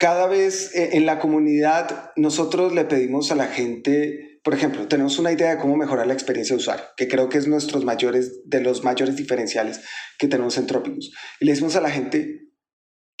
cada 0.00 0.26
vez 0.26 0.74
eh, 0.74 0.90
en 0.94 1.04
la 1.04 1.18
comunidad 1.18 2.10
nosotros 2.16 2.72
le 2.72 2.86
pedimos 2.86 3.30
a 3.30 3.34
la 3.34 3.48
gente, 3.48 4.40
por 4.42 4.54
ejemplo, 4.54 4.88
tenemos 4.88 5.18
una 5.18 5.30
idea 5.30 5.50
de 5.50 5.58
cómo 5.58 5.76
mejorar 5.76 6.06
la 6.06 6.14
experiencia 6.14 6.56
de 6.56 6.60
usuario, 6.62 6.86
que 6.96 7.06
creo 7.06 7.28
que 7.28 7.36
es 7.36 7.46
nuestros 7.46 7.84
mayores, 7.84 8.48
de 8.48 8.62
los 8.62 8.82
mayores 8.82 9.14
diferenciales 9.14 9.82
que 10.18 10.26
tenemos 10.26 10.56
en 10.56 10.66
Tropicus. 10.66 11.12
Y 11.38 11.44
le 11.44 11.52
decimos 11.52 11.76
a 11.76 11.82
la 11.82 11.90
gente, 11.90 12.48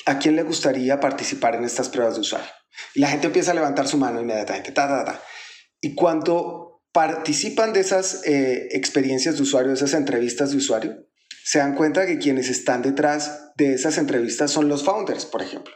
¿a 0.06 0.18
quién 0.18 0.36
le 0.36 0.42
gustaría 0.42 0.98
participar 1.00 1.54
en 1.54 1.64
estas 1.64 1.90
pruebas 1.90 2.14
de 2.14 2.22
usuario? 2.22 2.48
Y 2.94 3.00
la 3.00 3.08
gente 3.08 3.26
empieza 3.26 3.50
a 3.50 3.54
levantar 3.54 3.86
su 3.86 3.98
mano 3.98 4.18
inmediatamente, 4.18 4.72
ta, 4.72 4.88
ta, 4.88 5.04
ta. 5.04 5.22
Y 5.82 5.94
cuando 5.94 6.69
participan 6.92 7.72
de 7.72 7.80
esas 7.80 8.24
eh, 8.26 8.68
experiencias 8.72 9.36
de 9.36 9.42
usuario, 9.42 9.68
de 9.68 9.76
esas 9.76 9.94
entrevistas 9.94 10.50
de 10.50 10.56
usuario, 10.56 11.06
se 11.44 11.58
dan 11.58 11.74
cuenta 11.74 12.06
que 12.06 12.18
quienes 12.18 12.48
están 12.48 12.82
detrás 12.82 13.52
de 13.56 13.74
esas 13.74 13.98
entrevistas 13.98 14.50
son 14.50 14.68
los 14.68 14.84
founders, 14.84 15.26
por 15.26 15.42
ejemplo 15.42 15.74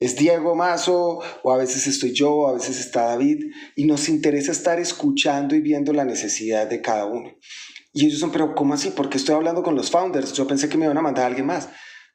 es 0.00 0.16
Diego 0.16 0.54
Mazo, 0.54 1.20
o 1.42 1.52
a 1.52 1.56
veces 1.56 1.86
estoy 1.86 2.12
yo, 2.12 2.48
a 2.48 2.52
veces 2.54 2.78
está 2.78 3.04
David, 3.04 3.44
y 3.76 3.86
nos 3.86 4.08
interesa 4.08 4.52
estar 4.52 4.78
escuchando 4.78 5.54
y 5.54 5.60
viendo 5.60 5.92
la 5.92 6.04
necesidad 6.04 6.68
de 6.68 6.82
cada 6.82 7.06
uno. 7.06 7.30
Y 7.92 8.06
ellos 8.06 8.18
son, 8.18 8.32
pero 8.32 8.54
¿cómo 8.54 8.74
así? 8.74 8.90
Porque 8.90 9.18
estoy 9.18 9.36
hablando 9.36 9.62
con 9.62 9.76
los 9.76 9.90
founders. 9.90 10.32
Yo 10.32 10.46
pensé 10.46 10.68
que 10.68 10.76
me 10.76 10.84
iban 10.84 10.98
a 10.98 11.02
mandar 11.02 11.24
a 11.24 11.26
alguien 11.28 11.46
más. 11.46 11.68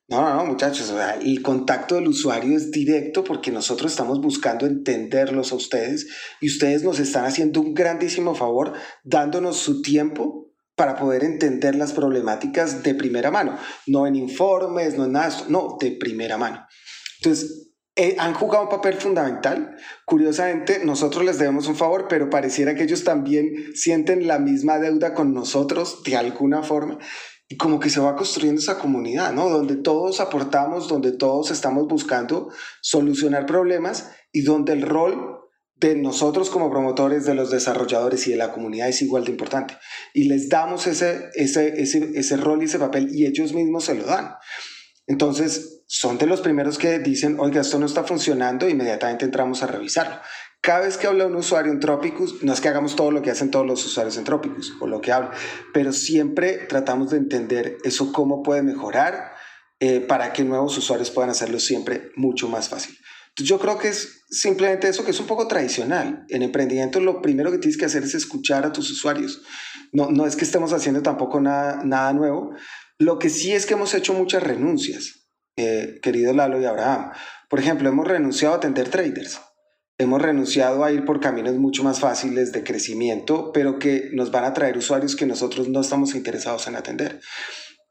No, 0.10 0.22
no, 0.22 0.36
no, 0.36 0.46
muchachos, 0.46 0.92
el 1.22 1.44
contacto 1.44 1.94
del 1.94 2.08
usuario 2.08 2.58
es 2.58 2.72
directo 2.72 3.24
porque 3.24 3.52
nosotros 3.52 3.92
estamos 3.92 4.20
buscando 4.20 4.66
entenderlos 4.66 5.52
a 5.52 5.56
ustedes 5.56 6.08
y 6.42 6.48
ustedes 6.48 6.84
nos 6.84 7.00
están 7.00 7.26
haciendo 7.26 7.62
un 7.62 7.76
grandísimo 7.76 8.34
favor 8.34 8.74
dándonos 9.04 9.58
su 9.58 9.84
tiempo 9.84 10.48
para 10.76 10.96
poder 10.96 11.24
entender 11.24 11.76
las 11.76 11.94
problemáticas 11.94 12.82
de 12.82 12.96
primera 12.96 13.30
mano, 13.30 13.60
no 13.86 14.08
en 14.08 14.16
informes, 14.16 14.98
no 14.98 15.06
en 15.06 15.12
nada, 15.12 15.46
no, 15.48 15.78
de 15.80 15.92
primera 15.92 16.38
mano. 16.38 16.66
Entonces, 17.20 17.70
eh, 17.96 18.16
han 18.18 18.34
jugado 18.34 18.64
un 18.64 18.70
papel 18.70 18.96
fundamental. 18.96 19.76
Curiosamente, 20.06 20.80
nosotros 20.86 21.24
les 21.26 21.38
debemos 21.38 21.68
un 21.68 21.76
favor, 21.76 22.08
pero 22.08 22.30
pareciera 22.30 22.74
que 22.74 22.84
ellos 22.84 23.04
también 23.04 23.76
sienten 23.76 24.26
la 24.26 24.40
misma 24.40 24.80
deuda 24.80 25.14
con 25.14 25.34
nosotros 25.34 26.02
de 26.04 26.16
alguna 26.16 26.64
forma. 26.64 26.98
Y 27.50 27.58
como 27.58 27.80
que 27.80 27.90
se 27.90 28.00
va 28.00 28.16
construyendo 28.16 28.62
esa 28.62 28.80
comunidad, 28.80 29.34
¿no? 29.34 29.50
Donde 29.50 29.76
todos 29.76 30.22
aportamos, 30.22 30.88
donde 30.88 31.12
todos 31.12 31.52
estamos 31.52 31.88
buscando 31.88 32.50
solucionar 32.80 33.46
problemas 33.46 34.12
y 34.32 34.44
donde 34.44 34.74
el 34.74 34.84
rol 34.84 35.40
de 35.76 35.96
nosotros 35.96 36.50
como 36.50 36.70
promotores, 36.70 37.26
de 37.26 37.34
los 37.34 37.52
desarrolladores 37.52 38.28
y 38.28 38.32
de 38.32 38.38
la 38.38 38.52
comunidad 38.52 38.90
es 38.90 39.02
igual 39.02 39.24
de 39.26 39.32
importante. 39.32 39.78
Y 40.14 40.26
les 40.26 40.48
damos 40.50 40.88
ese, 40.88 41.30
ese, 41.34 41.82
ese, 41.82 42.12
ese 42.16 42.38
rol 42.38 42.62
y 42.62 42.66
ese 42.66 42.80
papel 42.80 43.10
y 43.14 43.26
ellos 43.26 43.54
mismos 43.54 43.86
se 43.86 43.96
lo 43.96 44.04
dan. 44.06 44.36
Entonces, 45.08 45.82
son 45.88 46.20
de 46.20 46.28
los 46.28 46.42
primeros 46.42 46.78
que 46.78 47.00
dicen, 47.00 47.38
oiga, 47.40 47.62
esto 47.62 47.80
no 47.80 47.88
está 47.88 48.04
funcionando, 48.04 48.70
inmediatamente 48.70 49.26
entramos 49.26 49.64
a 49.64 49.68
revisarlo. 49.68 50.18
Cada 50.62 50.82
vez 50.82 50.98
que 50.98 51.08
habla 51.08 51.26
un 51.26 51.36
usuario 51.36 51.72
en 51.72 51.80
Tropicus, 51.80 52.44
no 52.44 52.52
es 52.52 52.60
que 52.60 52.68
hagamos 52.68 52.96
todo 52.96 53.12
lo 53.12 53.22
que 53.22 53.32
hacen 53.32 53.50
todos 53.50 53.66
los 53.66 53.86
usuarios 53.86 54.18
en 54.18 54.26
Tropicus 54.26 54.74
o 54.82 54.88
lo 54.88 55.00
que 55.00 55.12
hablan, 55.12 55.32
pero 55.74 55.94
siempre 55.94 56.66
tratamos 56.68 57.12
de 57.12 57.18
entender 57.18 57.78
eso 57.84 58.12
cómo 58.12 58.44
puede 58.44 58.62
mejorar 58.62 59.32
eh, 59.80 60.02
para 60.02 60.34
que 60.34 60.44
nuevos 60.44 60.78
usuarios 60.78 61.12
puedan 61.12 61.30
hacerlo 61.30 61.60
siempre 61.60 62.12
mucho 62.18 62.50
más 62.50 62.68
fácil. 62.68 62.98
Entonces 63.30 63.50
yo 63.50 63.60
creo 63.60 63.78
que 63.78 63.88
es 63.88 64.26
simplemente 64.30 64.90
eso 64.90 65.06
que 65.06 65.12
es 65.12 65.20
un 65.22 65.28
poco 65.28 65.48
tradicional. 65.48 66.26
En 66.28 66.42
emprendimiento 66.42 67.00
lo 67.00 67.22
primero 67.22 67.52
que 67.52 67.58
tienes 67.58 67.78
que 67.78 67.86
hacer 67.86 68.04
es 68.04 68.14
escuchar 68.14 68.66
a 68.66 68.74
tus 68.74 68.92
usuarios. 68.92 69.42
No, 69.94 70.12
no 70.12 70.26
es 70.26 70.36
que 70.36 70.44
estemos 70.44 70.74
haciendo 70.74 71.02
tampoco 71.02 71.40
nada, 71.40 71.82
nada 71.86 72.12
nuevo, 72.12 72.54
lo 72.98 73.18
que 73.18 73.30
sí 73.30 73.54
es 73.54 73.66
que 73.66 73.76
hemos 73.76 73.94
hecho 73.94 74.14
muchas 74.14 74.44
renuncias, 74.44 75.30
eh, 75.56 76.00
querido 76.02 76.34
Lalo 76.34 76.60
y 76.60 76.66
Abraham. 76.66 77.12
Por 77.50 77.60
ejemplo, 77.60 77.88
hemos 77.88 78.06
renunciado 78.06 78.56
a 78.56 78.58
atender 78.58 78.90
traders. 78.90 79.40
Hemos 80.02 80.22
renunciado 80.22 80.86
a 80.86 80.94
ir 80.94 81.04
por 81.04 81.20
caminos 81.20 81.56
mucho 81.56 81.84
más 81.84 82.00
fáciles 82.00 82.54
de 82.54 82.64
crecimiento, 82.64 83.52
pero 83.52 83.80
que 83.80 84.10
nos 84.14 84.32
van 84.32 84.46
a 84.46 84.54
traer 84.54 84.78
usuarios 84.78 85.18
que 85.18 85.26
nosotros 85.26 85.68
no 85.68 85.82
estamos 85.82 86.16
interesados 86.16 86.68
en 86.68 86.78
atender. 86.78 87.20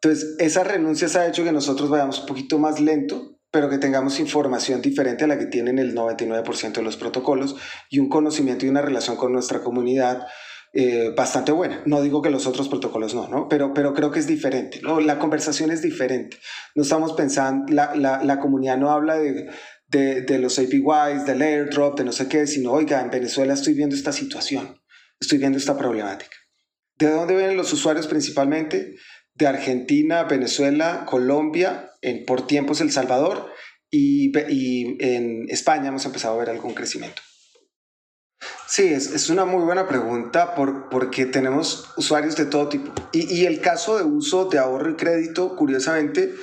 Entonces, 0.01 0.35
esas 0.39 0.67
renuncias 0.67 1.17
ha 1.17 1.27
hecho 1.27 1.45
que 1.45 1.53
nosotros 1.53 1.91
vayamos 1.91 2.21
un 2.21 2.27
poquito 2.27 2.59
más 2.59 2.81
lento, 2.81 3.39
pero 3.51 3.69
que 3.69 3.77
tengamos 3.77 4.21
información 4.21 4.81
diferente 4.81 5.25
a 5.25 5.27
la 5.27 5.39
que 5.39 5.45
tienen 5.45 5.79
el 5.79 5.95
99% 5.95 6.73
de 6.73 6.83
los 6.83 6.97
protocolos 6.97 7.57
y 7.91 7.99
un 7.99 8.09
conocimiento 8.09 8.65
y 8.65 8.71
una 8.71 8.81
relación 8.81 9.17
con 9.17 9.35
nuestra 9.35 9.63
comunidad 9.63 10.27
eh, 10.73 11.13
bastante 11.15 11.53
buena. 11.53 11.83
No 11.85 12.01
digo 12.01 12.23
que 12.23 12.31
los 12.31 12.47
otros 12.47 12.71
protocolos 12.71 13.15
no, 13.15 13.29
¿no? 13.29 13.49
Pero, 13.49 13.75
pero 13.75 13.93
creo 13.93 14.11
que 14.11 14.21
es 14.21 14.27
diferente, 14.27 14.81
¿no? 14.83 14.99
La 15.01 15.19
conversación 15.19 15.71
es 15.71 15.83
diferente. 15.83 16.39
No 16.75 16.85
estamos 16.85 17.13
pensando, 17.13 17.71
la, 17.71 17.95
la, 17.95 18.25
la 18.25 18.39
comunidad 18.41 18.79
no 18.79 18.91
habla 18.91 19.17
de, 19.19 19.51
de, 19.89 20.23
de, 20.23 20.39
los 20.39 20.59
APYs, 20.59 21.27
del 21.27 21.43
airdrop, 21.43 21.99
de 21.99 22.05
no 22.05 22.13
sé 22.13 22.29
qué, 22.29 22.47
sino, 22.47 22.73
oiga, 22.73 23.01
en 23.01 23.11
Venezuela 23.11 23.55
estoy 23.55 23.75
viendo 23.75 23.97
esta 23.97 24.13
situación, 24.13 24.81
estoy 25.21 25.39
viendo 25.39 25.59
esta 25.59 25.77
problemática. 25.77 26.37
¿De 26.99 27.11
dónde 27.11 27.37
vienen 27.37 27.57
los 27.57 27.73
usuarios 27.73 28.07
principalmente? 28.07 28.97
De 29.35 29.47
Argentina, 29.47 30.25
Venezuela, 30.25 31.05
Colombia, 31.07 31.93
en, 32.03 32.25
por 32.25 32.47
tiempos 32.47 32.81
El 32.81 32.91
Salvador 32.91 33.51
y, 33.91 34.33
y 34.53 34.97
en 35.01 35.47
España 35.49 35.89
hemos 35.89 36.05
empezado 36.05 36.35
a 36.35 36.39
ver 36.39 36.51
algún 36.51 36.75
crecimiento. 36.75 37.23
Sí, 38.69 38.93
es, 38.93 39.31
una 39.31 39.47
muy 39.47 39.65
buena 39.65 39.89
pregunta 39.89 40.55
por, 40.55 40.91
porque 40.91 41.27
tenemos 41.27 41.89
usuarios 41.97 42.37
de 42.37 42.45
todo 42.45 42.69
tipo. 42.69 42.93
Y, 43.13 43.47
el 43.47 43.61
caso 43.61 43.97
de 43.97 44.05
uso 44.05 44.45
de 44.45 44.59
ahorro 44.59 44.91
y 44.91 44.97
crédito, 44.97 45.57
curiosamente, 45.57 46.35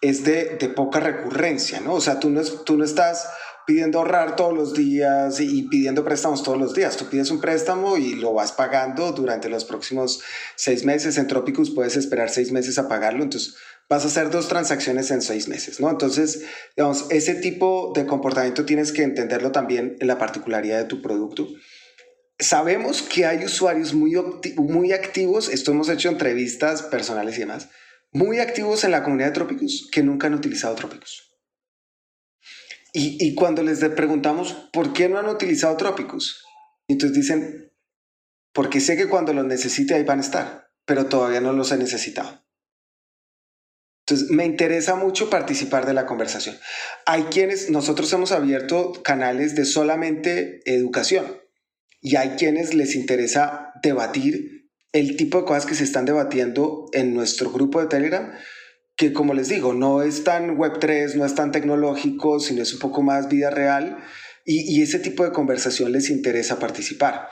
es 0.00 0.24
de, 0.24 0.56
poca 0.74 1.00
recurrencia, 1.00 1.80
¿no? 1.80 1.94
O 1.94 2.00
sea, 2.00 2.20
tú 2.20 2.30
no, 2.30 2.42
tú 2.42 2.76
no 2.76 2.84
estás 2.84 3.28
pidiendo 3.66 3.98
ahorrar 3.98 4.34
todos 4.34 4.52
los 4.52 4.74
días 4.74 5.38
y 5.40 5.62
pidiendo 5.64 6.04
préstamos 6.04 6.42
todos 6.42 6.58
los 6.58 6.74
días. 6.74 6.96
Tú 6.96 7.06
pides 7.06 7.30
un 7.30 7.40
préstamo 7.40 7.96
y 7.96 8.14
lo 8.14 8.32
vas 8.32 8.52
pagando 8.52 9.12
durante 9.12 9.48
los 9.48 9.64
próximos 9.64 10.22
seis 10.56 10.84
meses. 10.84 11.18
En 11.18 11.28
Tropicus 11.28 11.70
puedes 11.70 11.96
esperar 11.96 12.30
seis 12.30 12.50
meses 12.50 12.78
a 12.78 12.88
pagarlo, 12.88 13.22
entonces 13.22 13.56
vas 13.88 14.04
a 14.04 14.08
hacer 14.08 14.30
dos 14.30 14.48
transacciones 14.48 15.10
en 15.10 15.20
seis 15.20 15.48
meses, 15.48 15.80
¿no? 15.80 15.90
Entonces, 15.90 16.44
digamos, 16.76 17.06
ese 17.10 17.34
tipo 17.34 17.92
de 17.94 18.06
comportamiento 18.06 18.64
tienes 18.64 18.92
que 18.92 19.02
entenderlo 19.02 19.52
también 19.52 19.96
en 20.00 20.06
la 20.06 20.16
particularidad 20.16 20.78
de 20.78 20.84
tu 20.84 21.02
producto. 21.02 21.48
Sabemos 22.38 23.02
que 23.02 23.26
hay 23.26 23.44
usuarios 23.44 23.92
muy, 23.92 24.16
muy 24.56 24.92
activos, 24.92 25.48
esto 25.48 25.72
hemos 25.72 25.88
hecho 25.88 26.08
entrevistas 26.08 26.82
personales 26.82 27.36
y 27.36 27.40
demás, 27.40 27.68
muy 28.12 28.38
activos 28.40 28.84
en 28.84 28.90
la 28.90 29.02
comunidad 29.02 29.28
de 29.28 29.34
Tropicus 29.34 29.88
que 29.90 30.02
nunca 30.02 30.26
han 30.26 30.34
utilizado 30.34 30.74
Tropicus. 30.74 31.38
Y, 32.92 33.24
y 33.24 33.34
cuando 33.34 33.62
les 33.62 33.78
preguntamos 33.78 34.52
por 34.72 34.92
qué 34.92 35.08
no 35.08 35.18
han 35.18 35.28
utilizado 35.28 35.76
Tropicus, 35.76 36.44
entonces 36.88 37.16
dicen, 37.16 37.72
porque 38.52 38.80
sé 38.80 38.96
que 38.96 39.08
cuando 39.08 39.32
los 39.32 39.44
necesite 39.44 39.94
ahí 39.94 40.02
van 40.02 40.18
a 40.18 40.22
estar, 40.22 40.70
pero 40.84 41.06
todavía 41.06 41.40
no 41.40 41.52
los 41.52 41.70
he 41.70 41.76
necesitado. 41.76 42.44
Entonces, 44.10 44.30
me 44.30 44.44
interesa 44.44 44.96
mucho 44.96 45.30
participar 45.30 45.86
de 45.86 45.94
la 45.94 46.04
conversación. 46.04 46.58
Hay 47.06 47.24
quienes, 47.24 47.70
nosotros 47.70 48.12
hemos 48.12 48.32
abierto 48.32 48.92
canales 49.04 49.54
de 49.54 49.64
solamente 49.64 50.62
educación 50.64 51.40
y 52.00 52.16
hay 52.16 52.30
quienes 52.30 52.74
les 52.74 52.96
interesa 52.96 53.72
debatir 53.84 54.59
el 54.92 55.16
tipo 55.16 55.38
de 55.38 55.44
cosas 55.44 55.66
que 55.66 55.74
se 55.74 55.84
están 55.84 56.04
debatiendo 56.04 56.86
en 56.92 57.14
nuestro 57.14 57.50
grupo 57.50 57.80
de 57.80 57.86
Telegram, 57.86 58.32
que 58.96 59.12
como 59.12 59.34
les 59.34 59.48
digo, 59.48 59.72
no 59.72 60.02
es 60.02 60.24
tan 60.24 60.58
Web3, 60.58 61.14
no 61.14 61.24
es 61.24 61.34
tan 61.34 61.52
tecnológico, 61.52 62.40
sino 62.40 62.62
es 62.62 62.72
un 62.74 62.80
poco 62.80 63.02
más 63.02 63.28
vida 63.28 63.50
real 63.50 63.98
y, 64.44 64.82
ese 64.82 64.98
tipo 64.98 65.24
de 65.24 65.32
conversación 65.32 65.92
les 65.92 66.10
interesa 66.10 66.58
participar. 66.58 67.28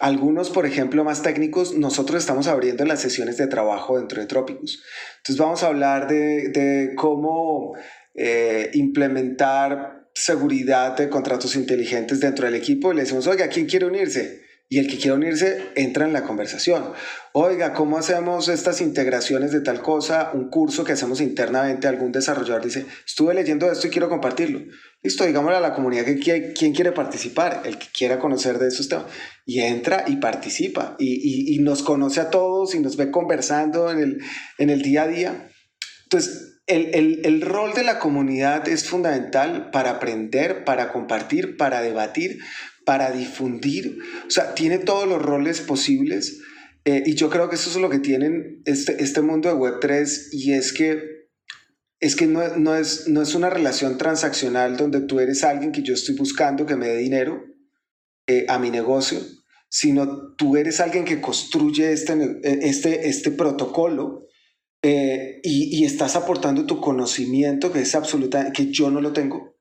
Algunos, 0.00 0.50
por 0.50 0.66
ejemplo, 0.66 1.02
más 1.02 1.22
técnicos, 1.22 1.74
nosotros 1.74 2.20
estamos 2.20 2.46
abriendo 2.46 2.84
las 2.84 3.00
sesiones 3.00 3.36
de 3.36 3.46
trabajo 3.46 3.98
dentro 3.98 4.20
de 4.20 4.26
Tropicus. 4.26 4.82
Entonces 5.18 5.38
vamos 5.38 5.62
a 5.62 5.68
hablar 5.68 6.08
de, 6.08 6.92
cómo 6.96 7.74
eh, 8.14 8.70
implementar 8.74 10.08
seguridad 10.14 10.96
de 10.96 11.08
contratos 11.08 11.56
inteligentes 11.56 12.20
dentro 12.20 12.44
del 12.44 12.54
equipo 12.54 12.92
y 12.92 12.96
le 12.96 13.02
decimos, 13.02 13.26
oiga, 13.26 13.48
¿quién 13.48 13.66
quiere 13.66 13.86
unirse? 13.86 14.47
Y 14.70 14.78
el 14.78 14.86
que 14.86 14.98
quiera 14.98 15.14
unirse 15.14 15.70
entra 15.76 16.04
en 16.04 16.12
la 16.12 16.24
conversación. 16.24 16.92
Oiga, 17.32 17.72
¿cómo 17.72 17.96
hacemos 17.96 18.48
estas 18.48 18.82
integraciones 18.82 19.50
de 19.50 19.60
tal 19.60 19.80
cosa? 19.80 20.30
Un 20.34 20.50
curso 20.50 20.84
que 20.84 20.92
hacemos 20.92 21.20
internamente, 21.22 21.88
algún 21.88 22.12
desarrollador 22.12 22.64
dice, 22.64 22.84
estuve 23.06 23.32
leyendo 23.32 23.70
esto 23.70 23.86
y 23.86 23.90
quiero 23.90 24.10
compartirlo. 24.10 24.60
Listo, 25.02 25.24
digámosle 25.24 25.56
a 25.56 25.60
la 25.60 25.74
comunidad 25.74 26.04
que 26.04 26.52
quién 26.52 26.74
quiere 26.74 26.92
participar, 26.92 27.62
el 27.64 27.78
que 27.78 27.86
quiera 27.96 28.18
conocer 28.18 28.58
de 28.58 28.68
esos 28.68 28.88
temas. 28.88 29.06
Y 29.46 29.60
entra 29.60 30.04
y 30.06 30.16
participa 30.16 30.96
y, 30.98 31.58
nos 31.60 31.82
conoce 31.82 32.20
a 32.20 32.30
todos 32.30 32.74
y 32.74 32.80
nos 32.80 32.96
ve 32.96 33.10
conversando 33.10 33.90
en 33.90 34.20
el, 34.58 34.82
día 34.82 35.02
a 35.04 35.08
día. 35.08 35.50
Entonces, 36.04 36.60
el, 36.66 37.40
rol 37.40 37.72
de 37.72 37.84
la 37.84 37.98
comunidad 37.98 38.68
es 38.68 38.84
fundamental 38.84 39.70
para 39.70 39.92
aprender, 39.92 40.64
para 40.64 40.92
compartir, 40.92 41.56
para 41.56 41.80
debatir, 41.80 42.38
para 42.88 43.10
difundir, 43.10 43.98
o 44.26 44.30
sea, 44.30 44.54
tiene 44.54 44.78
todos 44.78 45.06
los 45.06 45.20
roles 45.20 45.60
posibles 45.60 46.40
eh, 46.86 47.02
y 47.04 47.16
yo 47.16 47.28
creo 47.28 47.50
que 47.50 47.56
eso 47.56 47.68
es 47.68 47.76
lo 47.76 47.90
que 47.90 47.98
tienen 47.98 48.62
este, 48.64 49.02
este 49.02 49.20
mundo 49.20 49.50
de 49.50 49.56
Web3 49.56 50.28
y 50.32 50.54
es 50.54 50.72
que, 50.72 51.28
es 52.00 52.16
que 52.16 52.26
no, 52.26 52.56
no, 52.56 52.74
es, 52.74 53.06
no 53.06 53.20
es 53.20 53.34
una 53.34 53.50
relación 53.50 53.98
transaccional 53.98 54.78
donde 54.78 55.02
tú 55.02 55.20
eres 55.20 55.44
alguien 55.44 55.70
que 55.70 55.82
yo 55.82 55.92
estoy 55.92 56.14
buscando 56.16 56.64
que 56.64 56.76
me 56.76 56.88
dé 56.88 56.96
dinero 56.96 57.44
eh, 58.26 58.46
a 58.48 58.58
mi 58.58 58.70
negocio, 58.70 59.20
sino 59.68 60.34
tú 60.36 60.56
eres 60.56 60.80
alguien 60.80 61.04
que 61.04 61.20
construye 61.20 61.92
este, 61.92 62.40
este, 62.42 63.06
este 63.10 63.32
protocolo 63.32 64.24
eh, 64.80 65.40
y, 65.42 65.78
y, 65.78 65.84
estás 65.84 66.16
aportando 66.16 66.64
tu 66.64 66.80
conocimiento 66.80 67.70
que 67.70 67.82
es 67.82 67.94
absoluta, 67.94 68.50
que 68.50 68.72
yo 68.72 68.90
no 68.90 69.02
lo 69.02 69.12
tengo, 69.12 69.57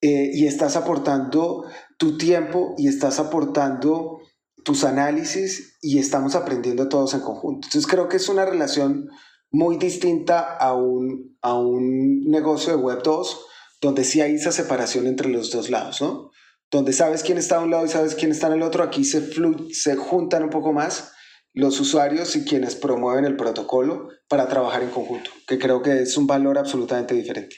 eh, 0.00 0.30
y 0.32 0.46
estás 0.46 0.76
aportando 0.76 1.64
tu 1.98 2.18
tiempo 2.18 2.74
y 2.76 2.88
estás 2.88 3.18
aportando 3.18 4.20
tus 4.64 4.84
análisis 4.84 5.78
y 5.80 5.98
estamos 5.98 6.34
aprendiendo 6.34 6.88
todos 6.88 7.14
en 7.14 7.20
conjunto. 7.20 7.68
Entonces 7.68 7.86
creo 7.86 8.08
que 8.08 8.16
es 8.16 8.28
una 8.28 8.44
relación 8.44 9.08
muy 9.50 9.76
distinta 9.76 10.56
a 10.56 10.74
un, 10.74 11.38
a 11.40 11.54
un 11.54 12.24
negocio 12.24 12.76
de 12.76 12.82
Web 12.82 13.02
2, 13.02 13.46
donde 13.80 14.04
sí 14.04 14.20
hay 14.20 14.34
esa 14.34 14.52
separación 14.52 15.06
entre 15.06 15.28
los 15.28 15.50
dos 15.50 15.70
lados, 15.70 16.00
¿no? 16.02 16.30
Donde 16.70 16.92
sabes 16.92 17.22
quién 17.22 17.38
está 17.38 17.56
a 17.56 17.60
un 17.60 17.70
lado 17.70 17.86
y 17.86 17.88
sabes 17.88 18.16
quién 18.16 18.32
está 18.32 18.48
en 18.48 18.54
el 18.54 18.62
otro, 18.62 18.82
aquí 18.82 19.04
se, 19.04 19.30
se 19.72 19.96
juntan 19.96 20.42
un 20.42 20.50
poco 20.50 20.72
más 20.72 21.12
los 21.54 21.80
usuarios 21.80 22.36
y 22.36 22.44
quienes 22.44 22.74
promueven 22.74 23.24
el 23.24 23.36
protocolo 23.36 24.08
para 24.28 24.48
trabajar 24.48 24.82
en 24.82 24.90
conjunto, 24.90 25.30
que 25.46 25.58
creo 25.58 25.80
que 25.80 26.02
es 26.02 26.16
un 26.16 26.26
valor 26.26 26.58
absolutamente 26.58 27.14
diferente. 27.14 27.56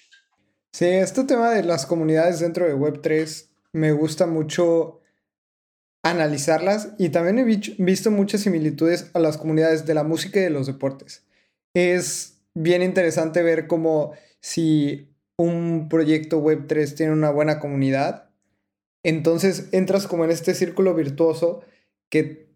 Sí, 0.72 0.84
este 0.86 1.24
tema 1.24 1.50
de 1.50 1.64
las 1.64 1.86
comunidades 1.86 2.40
dentro 2.40 2.66
de 2.66 2.76
Web3 2.76 3.48
me 3.72 3.92
gusta 3.92 4.26
mucho 4.26 5.00
analizarlas 6.02 6.90
y 6.98 7.08
también 7.08 7.38
he 7.38 7.44
visto 7.44 8.10
muchas 8.10 8.42
similitudes 8.42 9.10
a 9.14 9.18
las 9.18 9.38
comunidades 9.38 9.86
de 9.86 9.94
la 9.94 10.04
música 10.04 10.40
y 10.40 10.44
de 10.44 10.50
los 10.50 10.66
deportes. 10.66 11.26
Es 11.74 12.40
bien 12.54 12.82
interesante 12.82 13.42
ver 13.42 13.66
cómo 13.66 14.12
si 14.40 15.14
un 15.36 15.88
proyecto 15.88 16.42
Web3 16.42 16.94
tiene 16.94 17.12
una 17.12 17.30
buena 17.30 17.58
comunidad, 17.60 18.30
entonces 19.02 19.68
entras 19.72 20.06
como 20.06 20.24
en 20.24 20.30
este 20.30 20.54
círculo 20.54 20.94
virtuoso 20.94 21.62
que 22.10 22.48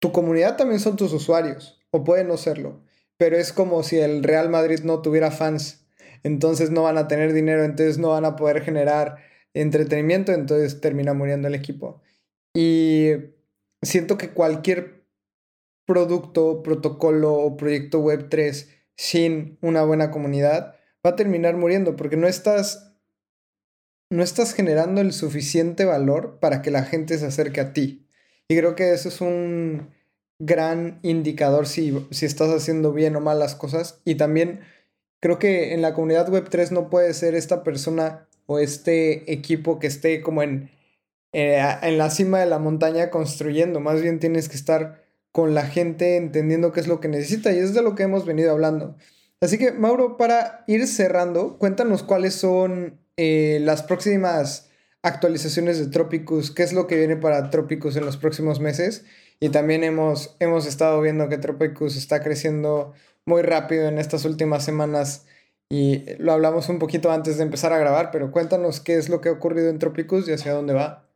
tu 0.00 0.12
comunidad 0.12 0.56
también 0.56 0.80
son 0.80 0.96
tus 0.96 1.12
usuarios, 1.12 1.80
o 1.90 2.04
puede 2.04 2.24
no 2.24 2.36
serlo, 2.36 2.80
pero 3.16 3.36
es 3.36 3.52
como 3.52 3.82
si 3.82 3.98
el 3.98 4.22
Real 4.22 4.48
Madrid 4.48 4.80
no 4.84 5.02
tuviera 5.02 5.30
fans 5.30 5.87
entonces 6.22 6.70
no 6.70 6.82
van 6.82 6.98
a 6.98 7.08
tener 7.08 7.32
dinero, 7.32 7.64
entonces 7.64 7.98
no 7.98 8.10
van 8.10 8.24
a 8.24 8.36
poder 8.36 8.62
generar 8.62 9.16
entretenimiento, 9.54 10.32
entonces 10.32 10.80
termina 10.80 11.14
muriendo 11.14 11.48
el 11.48 11.54
equipo. 11.54 12.02
Y 12.54 13.10
siento 13.82 14.18
que 14.18 14.30
cualquier 14.30 15.04
producto, 15.86 16.62
protocolo 16.62 17.34
o 17.34 17.56
proyecto 17.56 18.00
web 18.00 18.28
3 18.28 18.74
sin 18.96 19.58
una 19.62 19.84
buena 19.84 20.10
comunidad 20.10 20.74
va 21.06 21.10
a 21.10 21.16
terminar 21.16 21.56
muriendo 21.56 21.96
porque 21.96 22.16
no 22.16 22.26
estás 22.26 22.88
no 24.10 24.22
estás 24.22 24.54
generando 24.54 25.00
el 25.00 25.12
suficiente 25.12 25.84
valor 25.84 26.38
para 26.40 26.62
que 26.62 26.70
la 26.70 26.82
gente 26.82 27.18
se 27.18 27.26
acerque 27.26 27.60
a 27.60 27.72
ti. 27.72 28.06
Y 28.48 28.56
creo 28.56 28.74
que 28.74 28.92
eso 28.92 29.08
es 29.10 29.20
un 29.20 29.90
gran 30.38 30.98
indicador 31.02 31.66
si, 31.66 32.06
si 32.10 32.24
estás 32.24 32.50
haciendo 32.50 32.92
bien 32.92 33.16
o 33.16 33.20
mal 33.20 33.38
las 33.38 33.54
cosas. 33.54 34.00
Y 34.04 34.14
también 34.14 34.60
creo 35.20 35.38
que 35.38 35.74
en 35.74 35.82
la 35.82 35.94
comunidad 35.94 36.28
Web3 36.28 36.70
no 36.70 36.90
puede 36.90 37.14
ser 37.14 37.34
esta 37.34 37.62
persona 37.62 38.28
o 38.46 38.58
este 38.58 39.32
equipo 39.32 39.78
que 39.78 39.86
esté 39.86 40.22
como 40.22 40.42
en, 40.42 40.70
eh, 41.32 41.62
en 41.82 41.98
la 41.98 42.10
cima 42.10 42.40
de 42.40 42.46
la 42.46 42.58
montaña 42.58 43.10
construyendo. 43.10 43.80
Más 43.80 44.00
bien 44.00 44.20
tienes 44.20 44.48
que 44.48 44.56
estar 44.56 45.04
con 45.32 45.54
la 45.54 45.66
gente 45.66 46.16
entendiendo 46.16 46.72
qué 46.72 46.80
es 46.80 46.88
lo 46.88 47.00
que 47.00 47.08
necesita 47.08 47.52
y 47.52 47.58
es 47.58 47.74
de 47.74 47.82
lo 47.82 47.94
que 47.94 48.04
hemos 48.04 48.24
venido 48.24 48.50
hablando. 48.50 48.96
Así 49.40 49.58
que, 49.58 49.72
Mauro, 49.72 50.16
para 50.16 50.64
ir 50.66 50.86
cerrando, 50.86 51.58
cuéntanos 51.58 52.02
cuáles 52.02 52.34
son 52.34 52.98
eh, 53.16 53.58
las 53.62 53.82
próximas 53.82 54.68
actualizaciones 55.02 55.78
de 55.78 55.86
Tropicus, 55.86 56.50
qué 56.50 56.64
es 56.64 56.72
lo 56.72 56.86
que 56.86 56.96
viene 56.96 57.16
para 57.16 57.50
Tropicus 57.50 57.96
en 57.96 58.04
los 58.04 58.16
próximos 58.16 58.58
meses. 58.58 59.04
Y 59.40 59.50
también 59.50 59.84
hemos, 59.84 60.36
hemos 60.40 60.66
estado 60.66 61.00
viendo 61.00 61.28
que 61.28 61.38
Tropicus 61.38 61.96
está 61.96 62.20
creciendo 62.20 62.94
muy 63.28 63.42
rápido 63.42 63.86
en 63.86 63.98
estas 63.98 64.24
últimas 64.24 64.64
semanas 64.64 65.26
y 65.70 66.04
lo 66.18 66.32
hablamos 66.32 66.68
un 66.68 66.78
poquito 66.78 67.12
antes 67.12 67.36
de 67.36 67.44
empezar 67.44 67.72
a 67.72 67.78
grabar, 67.78 68.10
pero 68.10 68.32
cuéntanos 68.32 68.80
qué 68.80 68.96
es 68.96 69.08
lo 69.08 69.20
que 69.20 69.28
ha 69.28 69.32
ocurrido 69.32 69.68
en 69.68 69.78
Tropicus 69.78 70.26
y 70.28 70.32
hacia 70.32 70.52
dónde 70.52 70.72
va. 70.72 71.08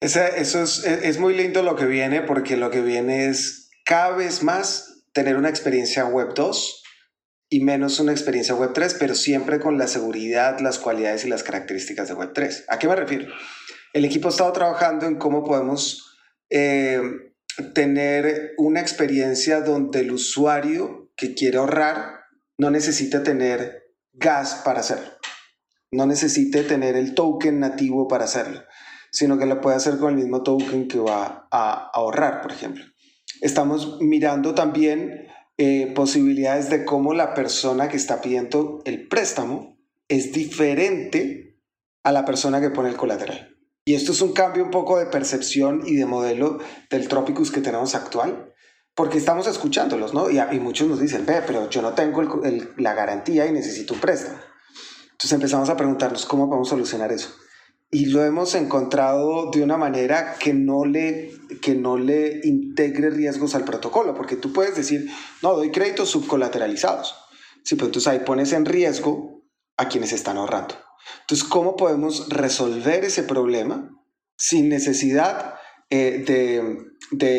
eso 0.00 0.62
es, 0.62 0.84
es 0.84 1.18
muy 1.18 1.34
lindo 1.34 1.62
lo 1.62 1.76
que 1.76 1.86
viene 1.86 2.20
porque 2.20 2.56
lo 2.56 2.70
que 2.70 2.82
viene 2.82 3.26
es 3.28 3.70
cada 3.84 4.14
vez 4.14 4.42
más 4.42 5.04
tener 5.12 5.36
una 5.36 5.48
experiencia 5.48 6.04
web 6.04 6.34
2 6.34 6.82
y 7.52 7.64
menos 7.64 7.98
una 7.98 8.12
experiencia 8.12 8.54
web 8.54 8.72
3, 8.72 8.96
pero 8.98 9.14
siempre 9.14 9.58
con 9.58 9.76
la 9.76 9.88
seguridad, 9.88 10.60
las 10.60 10.78
cualidades 10.78 11.24
y 11.24 11.28
las 11.28 11.42
características 11.42 12.08
de 12.08 12.14
web 12.14 12.30
3. 12.32 12.66
¿A 12.68 12.78
qué 12.78 12.86
me 12.86 12.94
refiero? 12.94 13.32
El 13.92 14.04
equipo 14.04 14.28
ha 14.28 14.30
estado 14.30 14.52
trabajando 14.52 15.06
en 15.06 15.16
cómo 15.16 15.42
podemos 15.42 16.16
eh, 16.48 17.00
tener 17.74 18.52
una 18.56 18.80
experiencia 18.80 19.62
donde 19.62 20.00
el 20.00 20.12
usuario 20.12 20.99
que 21.20 21.34
quiere 21.34 21.58
ahorrar 21.58 22.20
no 22.58 22.70
necesita 22.70 23.22
tener 23.22 23.82
gas 24.12 24.62
para 24.64 24.80
hacerlo, 24.80 25.10
no 25.92 26.06
necesite 26.06 26.62
tener 26.64 26.96
el 26.96 27.14
token 27.14 27.60
nativo 27.60 28.08
para 28.08 28.24
hacerlo, 28.24 28.62
sino 29.12 29.38
que 29.38 29.46
lo 29.46 29.60
puede 29.60 29.76
hacer 29.76 29.98
con 29.98 30.14
el 30.14 30.16
mismo 30.16 30.42
token 30.42 30.88
que 30.88 30.98
va 30.98 31.46
a 31.50 31.90
ahorrar, 31.92 32.42
por 32.42 32.52
ejemplo. 32.52 32.84
Estamos 33.40 33.98
mirando 34.00 34.54
también 34.54 35.28
eh, 35.56 35.92
posibilidades 35.94 36.70
de 36.70 36.84
cómo 36.84 37.14
la 37.14 37.34
persona 37.34 37.88
que 37.88 37.96
está 37.96 38.20
pidiendo 38.20 38.82
el 38.84 39.06
préstamo 39.08 39.78
es 40.08 40.32
diferente 40.32 41.60
a 42.02 42.12
la 42.12 42.24
persona 42.24 42.60
que 42.60 42.70
pone 42.70 42.88
el 42.88 42.96
colateral. 42.96 43.56
Y 43.84 43.94
esto 43.94 44.12
es 44.12 44.20
un 44.20 44.32
cambio 44.32 44.64
un 44.64 44.70
poco 44.70 44.98
de 44.98 45.06
percepción 45.06 45.82
y 45.86 45.96
de 45.96 46.06
modelo 46.06 46.58
del 46.90 47.08
Tropicus 47.08 47.50
que 47.50 47.60
tenemos 47.60 47.94
actual, 47.94 48.52
porque 48.94 49.18
estamos 49.18 49.46
escuchándolos, 49.46 50.14
¿no? 50.14 50.30
Y, 50.30 50.38
y 50.38 50.60
muchos 50.60 50.88
nos 50.88 51.00
dicen, 51.00 51.24
ve, 51.26 51.42
pero 51.46 51.70
yo 51.70 51.82
no 51.82 51.92
tengo 51.92 52.22
la 52.76 52.94
garantía 52.94 53.46
y 53.46 53.52
necesito 53.52 53.94
un 53.94 54.00
préstamo. 54.00 54.38
Entonces 55.12 55.32
empezamos 55.32 55.68
a 55.68 55.76
preguntarnos 55.76 56.26
cómo 56.26 56.48
podemos 56.48 56.68
solucionar 56.68 57.12
eso. 57.12 57.30
Y 57.90 58.06
lo 58.06 58.24
hemos 58.24 58.54
encontrado 58.54 59.50
de 59.50 59.62
una 59.62 59.76
manera 59.76 60.36
que 60.38 60.54
no 60.54 60.84
le, 60.84 61.32
que 61.60 61.74
no 61.74 61.98
le 61.98 62.40
integre 62.44 63.10
riesgos 63.10 63.54
al 63.54 63.64
protocolo, 63.64 64.14
porque 64.14 64.36
tú 64.36 64.52
puedes 64.52 64.76
decir, 64.76 65.10
no, 65.42 65.54
doy 65.54 65.72
créditos 65.72 66.08
subcolateralizados. 66.10 67.16
Sí, 67.64 67.74
pero 67.74 67.86
entonces 67.86 68.08
ahí 68.08 68.20
pones 68.20 68.52
en 68.52 68.64
riesgo 68.64 69.42
a 69.76 69.88
quienes 69.88 70.12
están 70.12 70.36
ahorrando. 70.36 70.76
Entonces, 71.22 71.46
¿cómo 71.46 71.76
podemos 71.76 72.28
resolver 72.28 73.04
ese 73.04 73.24
problema 73.24 73.90
sin 74.36 74.68
necesidad 74.68 75.56
eh, 75.90 76.24
de, 76.26 76.89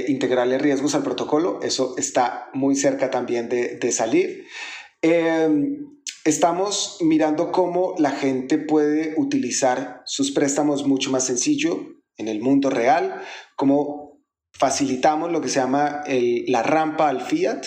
integrarle 0.08 0.58
riesgos 0.58 0.96
al 0.96 1.04
protocolo? 1.04 1.60
Eso 1.62 1.96
está 1.98 2.50
muy 2.54 2.76
cerca 2.76 3.10
también 3.10 3.50
de, 3.50 3.92
salir. 3.92 4.46
Em, 5.02 5.88
estamos 6.26 6.98
mirando 7.02 7.52
cómo 7.52 7.96
la 7.98 8.12
gente 8.12 8.58
puede 8.58 9.14
utilizar 9.18 10.02
sus 10.06 10.32
préstamos 10.32 10.86
mucho 10.86 11.12
más 11.12 11.26
sencillo 11.26 11.88
en 12.18 12.28
el 12.28 12.42
mundo 12.42 12.70
real, 12.70 13.22
cómo 13.56 14.22
facilitamos 14.54 15.32
lo 15.32 15.42
que 15.42 15.50
se 15.50 15.60
llama 15.60 16.04
la 16.48 16.62
rampa 16.64 17.10
al 17.10 17.22
fiat, 17.22 17.66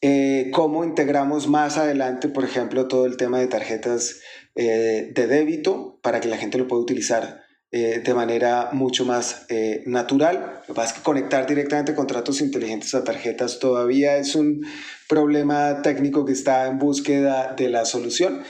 eh, 0.00 0.50
cómo 0.52 0.84
integramos 0.84 1.48
más 1.48 1.78
adelante, 1.78 2.28
por 2.28 2.44
ejemplo, 2.44 2.88
todo 2.88 3.06
el 3.06 3.16
tema 3.16 3.38
de 3.38 3.46
tarjetas 3.46 4.20
eh, 4.54 5.12
de 5.14 5.26
débito 5.26 5.98
para 6.02 6.20
que 6.20 6.28
la 6.28 6.36
gente 6.36 6.58
lo 6.58 6.68
pueda 6.68 6.82
utilizar 6.82 7.43
eh, 7.76 8.02
de 8.04 8.14
manera 8.14 8.68
mucho 8.70 9.04
más 9.04 9.46
eh, 9.48 9.82
natural. 9.84 10.60
Lo 10.60 10.66
que 10.66 10.74
pasa 10.74 10.92
es 10.92 10.98
que 11.00 11.02
conectar 11.02 11.44
directamente 11.44 11.92
contratos 11.92 12.40
inteligentes 12.40 12.94
a 12.94 13.02
tarjetas 13.02 13.58
todavía 13.58 14.16
es 14.16 14.36
un 14.36 14.64
problema 15.08 15.82
técnico 15.82 16.24
que 16.24 16.30
está 16.30 16.68
en 16.68 16.78
búsqueda 16.78 17.52
de 17.58 17.68
la 17.68 17.84
solución, 17.84 18.44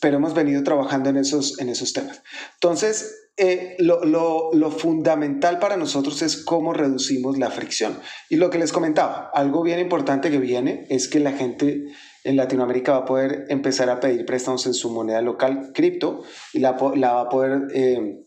pero 0.00 0.16
hemos 0.16 0.32
venido 0.32 0.62
trabajando 0.62 1.10
en 1.10 1.18
esos, 1.18 1.60
en 1.60 1.68
esos 1.68 1.92
temas. 1.92 2.22
Entonces, 2.54 3.16
lo, 3.80 4.02
lo, 4.06 4.50
lo, 4.54 4.70
fundamental 4.70 5.58
para 5.58 5.76
nosotros 5.76 6.22
es 6.22 6.38
cómo 6.38 6.72
reducimos 6.72 7.36
la 7.36 7.50
fricción. 7.50 7.98
Y 8.30 8.36
lo 8.36 8.48
que 8.48 8.58
les 8.58 8.72
comentaba, 8.72 9.30
algo 9.34 9.62
bien 9.62 9.78
importante 9.78 10.30
que 10.30 10.38
viene 10.38 10.86
es 10.88 11.06
que 11.08 11.20
la 11.20 11.32
gente 11.32 11.84
en 12.24 12.36
Latinoamérica 12.36 12.92
va 12.92 12.98
a 12.98 13.04
poder 13.04 13.44
empezar 13.50 13.90
a 13.90 14.00
pedir 14.00 14.24
préstamos 14.24 14.64
en 14.66 14.72
su 14.72 14.90
moneda 14.90 15.20
local 15.20 15.72
cripto 15.74 16.22
y 16.54 16.60
la, 16.60 16.72
va 16.72 17.20
a 17.20 17.28
poder 17.28 17.68
eh, 17.74 18.24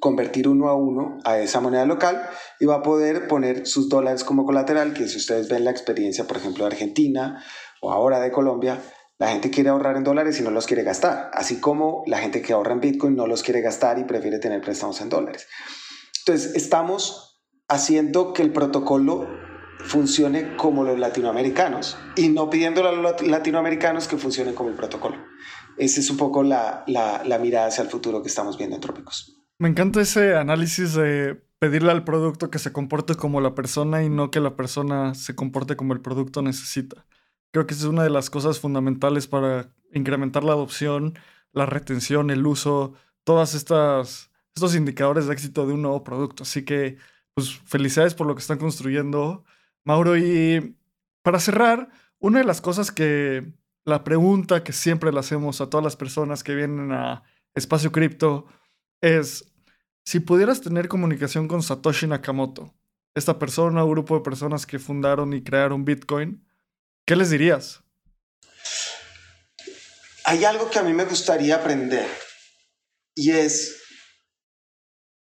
convertir 0.00 0.48
uno 0.48 0.68
a 0.68 0.74
uno 0.74 1.18
a 1.24 1.38
esa 1.38 1.60
moneda 1.60 1.84
local 1.84 2.22
y 2.58 2.66
va 2.66 2.76
a 2.76 2.82
poder 2.82 3.28
poner 3.28 3.66
sus 3.66 3.88
dólares 3.88 4.24
como 4.24 4.46
colateral, 4.46 4.94
que 4.94 5.08
si 5.08 5.18
ustedes 5.18 5.48
ven 5.48 5.64
la 5.64 5.70
experiencia, 5.70 6.24
por 6.26 6.38
ejemplo, 6.38 6.64
de 6.64 6.72
Argentina 6.72 7.44
o 7.80 7.92
ahora 7.92 8.20
de 8.20 8.30
Colombia, 8.30 8.80
la 9.18 9.28
gente 9.28 9.50
quiere 9.50 9.70
ahorrar 9.70 9.96
en 9.96 10.04
dólares 10.04 10.40
y 10.40 10.42
no 10.42 10.50
los 10.50 10.66
quiere 10.66 10.82
gastar, 10.82 11.30
así 11.34 11.60
como 11.60 12.02
la 12.06 12.18
gente 12.18 12.42
que 12.42 12.52
ahorra 12.52 12.72
en 12.72 12.80
Bitcoin 12.80 13.14
no 13.14 13.26
los 13.26 13.42
quiere 13.42 13.60
gastar 13.60 13.98
y 13.98 14.04
prefiere 14.04 14.38
tener 14.38 14.60
préstamos 14.60 15.00
en 15.00 15.10
dólares. 15.10 15.46
Entonces, 16.20 16.54
estamos 16.56 17.40
haciendo 17.68 18.32
que 18.32 18.42
el 18.42 18.52
protocolo 18.52 19.28
funcione 19.84 20.56
como 20.56 20.84
los 20.84 20.98
latinoamericanos 20.98 21.96
y 22.16 22.28
no 22.28 22.50
pidiendo 22.50 22.86
a 22.86 22.92
los 22.92 23.22
latinoamericanos 23.22 24.08
que 24.08 24.16
funcionen 24.16 24.54
como 24.54 24.70
el 24.70 24.76
protocolo. 24.76 25.16
Esa 25.78 26.00
es 26.00 26.10
un 26.10 26.16
poco 26.16 26.42
la, 26.42 26.84
la, 26.86 27.38
mirada 27.38 27.66
hacia 27.66 27.82
el 27.82 27.88
futuro 27.88 28.22
que 28.22 28.28
estamos 28.28 28.58
viendo 28.58 28.76
en 28.76 28.82
Trópicos. 28.82 29.41
Me 29.62 29.68
encanta 29.68 30.00
ese 30.00 30.34
análisis 30.34 30.94
de 30.94 31.40
pedirle 31.60 31.92
al 31.92 32.02
producto 32.02 32.50
que 32.50 32.58
se 32.58 32.72
comporte 32.72 33.14
como 33.14 33.40
la 33.40 33.54
persona 33.54 34.02
y 34.02 34.08
no 34.08 34.32
que 34.32 34.40
la 34.40 34.56
persona 34.56 35.14
se 35.14 35.36
comporte 35.36 35.76
como 35.76 35.92
el 35.92 36.00
producto 36.00 36.42
necesita. 36.42 37.06
Creo 37.52 37.64
que 37.64 37.74
esa 37.74 37.84
es 37.84 37.88
una 37.88 38.02
de 38.02 38.10
las 38.10 38.28
cosas 38.28 38.58
fundamentales 38.58 39.28
para 39.28 39.72
incrementar 39.92 40.42
la 40.42 40.54
adopción, 40.54 41.16
la 41.52 41.64
retención, 41.64 42.30
el 42.30 42.44
uso, 42.44 42.94
todas 43.22 43.54
estas 43.54 44.32
estos 44.56 44.74
indicadores 44.74 45.28
de 45.28 45.34
éxito 45.34 45.64
de 45.64 45.74
un 45.74 45.82
nuevo 45.82 46.02
producto. 46.02 46.42
Así 46.42 46.64
que, 46.64 46.96
pues, 47.32 47.56
felicidades 47.64 48.14
por 48.16 48.26
lo 48.26 48.34
que 48.34 48.40
están 48.40 48.58
construyendo. 48.58 49.44
Mauro, 49.84 50.16
y 50.16 50.76
para 51.22 51.38
cerrar, 51.38 51.88
una 52.18 52.40
de 52.40 52.44
las 52.46 52.60
cosas 52.60 52.90
que 52.90 53.52
la 53.84 54.02
pregunta 54.02 54.64
que 54.64 54.72
siempre 54.72 55.12
le 55.12 55.20
hacemos 55.20 55.60
a 55.60 55.70
todas 55.70 55.84
las 55.84 55.94
personas 55.94 56.42
que 56.42 56.56
vienen 56.56 56.90
a 56.90 57.22
Espacio 57.54 57.92
Cripto 57.92 58.48
es, 59.00 59.51
si 60.04 60.20
pudieras 60.20 60.60
tener 60.60 60.88
comunicación 60.88 61.48
con 61.48 61.62
Satoshi 61.62 62.06
Nakamoto, 62.06 62.74
esta 63.14 63.38
persona 63.38 63.84
o 63.84 63.90
grupo 63.90 64.14
de 64.16 64.22
personas 64.22 64.66
que 64.66 64.78
fundaron 64.78 65.32
y 65.32 65.42
crearon 65.42 65.84
Bitcoin, 65.84 66.46
¿qué 67.06 67.16
les 67.16 67.30
dirías? 67.30 67.82
Hay 70.24 70.44
algo 70.44 70.70
que 70.70 70.78
a 70.78 70.82
mí 70.82 70.92
me 70.92 71.04
gustaría 71.04 71.56
aprender 71.56 72.08
y 73.14 73.30
es 73.30 73.82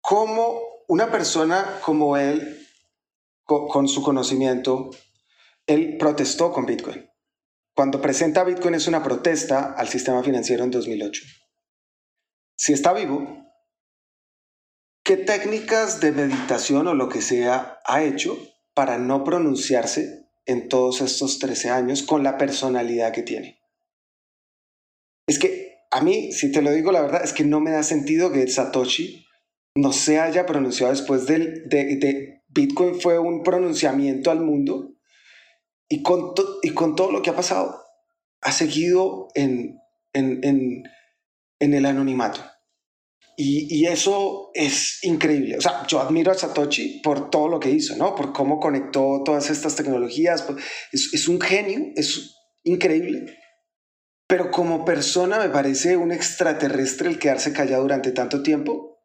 cómo 0.02 0.60
una 0.88 1.12
persona 1.12 1.80
como 1.84 2.18
él 2.18 2.68
con, 3.46 3.88
su 3.88 4.04
conocimiento, 4.04 4.92
él 5.66 5.98
protestó 5.98 6.52
con 6.52 6.66
Bitcoin. 6.66 7.10
Cuando 7.76 8.02
presenta 8.02 8.44
Bitcoin 8.44 8.76
es 8.76 8.88
una 8.88 9.02
protesta 9.02 9.74
al 9.74 9.88
sistema 9.88 10.22
financiero 10.22 10.64
en 10.64 10.72
2008. 10.72 11.24
Si 12.56 12.74
está 12.74 12.94
vivo, 12.94 13.49
¿qué 15.10 15.18
técnicas 15.18 16.02
de 16.02 16.12
meditación 16.12 16.86
o 16.86 16.94
lo 16.94 17.10
que 17.10 17.24
sea 17.24 17.80
ha 17.84 18.04
hecho 18.04 18.38
para 18.76 19.00
no 19.00 19.24
pronunciarse 19.24 20.30
en 20.46 20.70
todos 20.70 21.02
estos 21.02 21.40
13 21.40 21.72
años 21.72 22.04
con 22.04 22.22
la 22.22 22.38
personalidad 22.38 23.12
que 23.12 23.24
tiene? 23.24 23.60
Es 25.26 25.40
que 25.40 25.80
a 25.90 26.02
mí, 26.02 26.32
si 26.32 26.52
te 26.52 26.62
lo 26.62 26.70
digo 26.70 26.92
la 26.92 27.02
verdad, 27.02 27.24
es 27.24 27.34
que 27.34 27.44
no 27.44 27.60
me 27.60 27.72
da 27.72 27.82
sentido 27.82 28.32
que 28.32 28.48
Satoshi 28.48 29.26
no 29.74 29.94
se 29.94 30.20
haya 30.20 30.46
pronunciado 30.46 30.94
después 30.94 31.26
de, 31.26 31.64
de 31.66 32.44
Bitcoin 32.48 33.02
fue 33.02 33.18
un 33.18 33.42
pronunciamiento 33.42 34.30
al 34.30 34.42
mundo 34.42 34.94
y 35.88 36.04
con, 36.04 36.36
y 36.62 36.70
con 36.76 36.96
todo 36.96 37.12
lo 37.12 37.24
que 37.24 37.32
ha 37.32 37.36
pasado, 37.36 37.82
ha 38.42 38.52
seguido 38.52 39.30
en, 39.34 39.80
en, 40.14 40.84
el 41.60 41.86
anonimato. 41.88 42.42
Y, 43.42 43.86
eso 43.88 44.52
es 44.54 45.02
increíble. 45.02 45.58
O 45.58 45.62
sea, 45.62 45.88
yo 45.88 46.02
admiro 46.02 46.30
a 46.30 46.36
Satoshi 46.36 47.00
por 47.02 47.30
todo 47.30 47.48
lo 47.48 47.58
que 47.58 47.70
hizo, 47.70 47.96
¿no? 47.96 48.14
Por 48.14 48.34
cómo 48.34 48.60
conectó 48.60 49.22
todas 49.24 49.50
estas 49.50 49.78
tecnologías. 49.78 50.46
Es, 50.92 51.14
es 51.14 51.30
un 51.30 51.40
genio, 51.40 51.80
es 51.96 52.36
increíble. 52.64 53.38
Pero 54.28 54.52
como 54.52 54.84
persona 54.84 55.40
me 55.40 55.48
parece 55.48 55.96
un 55.96 56.12
extraterrestre 56.12 57.08
el 57.08 57.18
quedarse 57.18 57.54
callado 57.54 57.84
durante 57.84 58.12
tanto 58.12 58.44
tiempo. 58.44 59.00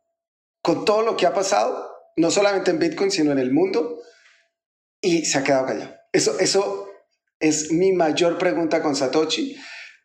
Con 0.61 0.85
todo 0.85 1.03
lo 1.03 1.17
que 1.17 1.27
ha 1.27 1.33
pasado, 1.33 1.93
no 2.17 2.33
solamente 2.33 2.73
en 2.73 2.81
Bitcoin, 2.81 3.13
sino 3.13 3.31
en 3.31 3.39
el 3.39 3.53
mundo, 3.53 4.01
y 5.01 5.27
se 5.27 5.39
ha 5.39 5.45
quedado 5.45 5.67
callado. 5.67 5.95
Eso, 6.13 6.41
eso 6.41 6.89
es 7.39 7.71
mi 7.71 7.93
mayor 7.93 8.37
pregunta 8.39 8.83
con 8.83 8.97
Satoshi, 8.97 9.57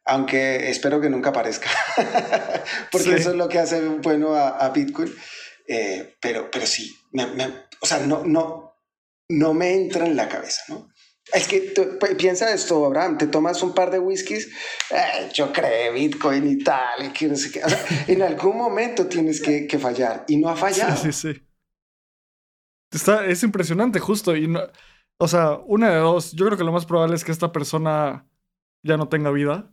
aunque 0.10 0.70
espero 0.70 1.00
que 1.00 1.10
nunca 1.10 1.30
aparezca, 1.30 1.70
porque 2.92 3.16
eso 3.16 3.30
es 3.30 3.36
lo 3.36 3.48
que 3.48 3.60
hace 3.60 3.88
bueno 3.88 4.36
a, 4.36 4.70
Bitcoin. 4.70 5.14
Eh, 5.68 6.16
pero, 6.20 6.50
pero 6.50 6.66
sí, 6.66 6.92
o 7.80 7.86
sea, 7.86 8.00
no, 8.00 8.24
no, 8.26 8.74
no 9.30 9.54
me 9.54 9.76
entra 9.76 10.08
en 10.08 10.16
la 10.16 10.28
cabeza, 10.28 10.62
¿no? 10.70 10.90
Es 11.32 11.48
que 11.48 11.74
piensa 12.18 12.52
esto, 12.52 12.84
Abraham, 12.84 13.20
te 13.20 13.28
tomas 13.28 13.62
un 13.62 13.76
par 13.76 13.92
de 13.92 14.00
whiskies, 14.00 14.48
eh, 14.90 15.30
yo 15.32 15.54
creo 15.54 15.94
Bitcoin 15.94 16.50
y 16.50 16.64
tal, 16.64 17.06
y 17.06 17.10
que 17.10 17.28
no 17.28 17.36
sé 17.36 17.52
qué. 17.52 17.62
en 18.12 18.24
algún 18.24 18.58
momento 18.58 19.06
tienes 19.06 19.40
que, 19.40 19.68
que, 19.68 19.78
fallar 19.78 20.26
y 20.28 20.38
no 20.38 20.50
ha 20.50 20.56
fallado. 20.56 20.98
Sí, 20.98 21.12
sí, 21.12 21.34
sí. 21.34 21.42
Está, 22.92 23.28
es 23.28 23.44
impresionante, 23.44 24.00
justo. 24.00 24.36
Y 24.36 24.48
no, 24.48 24.62
o 25.20 25.28
sea, 25.28 25.60
una 25.68 25.92
de 25.92 25.98
dos. 25.98 26.32
Yo 26.32 26.48
creo 26.48 26.58
que 26.58 26.64
lo 26.64 26.72
más 26.72 26.88
probable 26.88 27.16
es 27.16 27.24
que 27.24 27.32
esta 27.32 27.52
persona 27.52 28.26
ya 28.84 28.98
no 28.98 29.08
tenga 29.08 29.32
vida. 29.32 29.72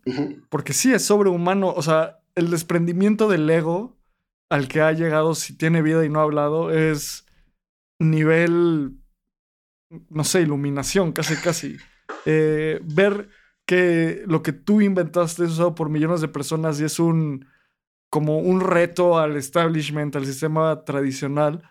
Porque 0.49 0.73
sí 0.73 0.93
es 0.93 1.05
sobrehumano. 1.05 1.71
O 1.71 1.83
sea, 1.83 2.21
el 2.35 2.51
desprendimiento 2.51 3.29
del 3.29 3.49
ego 3.49 3.97
al 4.49 4.69
que 4.69 4.81
ha 4.81 4.93
llegado 4.93 5.35
si 5.35 5.57
tiene 5.57 5.83
vida 5.83 6.05
y 6.05 6.09
no 6.09 6.21
ha 6.21 6.25
hablado 6.25 6.71
es 6.71 7.27
nivel, 7.99 8.99
no 10.09 10.25
sé, 10.25 10.43
iluminación, 10.43 11.13
casi, 11.13 11.37
casi. 11.37 11.77
Eh, 12.25 12.81
ver 12.85 13.29
que 13.65 14.23
lo 14.27 14.43
que 14.43 14.53
tú 14.53 14.81
inventaste 14.81 15.45
es 15.45 15.53
usado 15.53 15.75
por 15.75 15.89
millones 15.89 16.21
de 16.21 16.29
personas 16.29 16.81
y 16.81 16.85
es 16.85 16.99
un 16.99 17.47
como 18.09 18.39
un 18.39 18.61
reto 18.61 19.19
al 19.19 19.37
establishment, 19.37 20.15
al 20.15 20.27
sistema 20.27 20.85
tradicional 20.85 21.63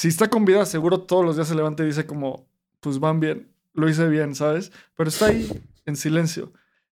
si 0.00 0.08
está 0.08 0.30
con 0.30 0.46
vida, 0.46 0.64
seguro 0.64 1.02
todos 1.02 1.22
los 1.22 1.36
días 1.36 1.48
se 1.48 1.54
levanta 1.54 1.82
y 1.82 1.86
dice 1.86 2.06
como, 2.06 2.48
pues 2.80 2.98
van 2.98 3.20
bien, 3.20 3.52
lo 3.74 3.86
hice 3.86 4.08
bien, 4.08 4.34
¿sabes? 4.34 4.72
Pero 4.96 5.10
está 5.10 5.26
ahí 5.26 5.46
en 5.90 5.96
silencio. 5.96 6.52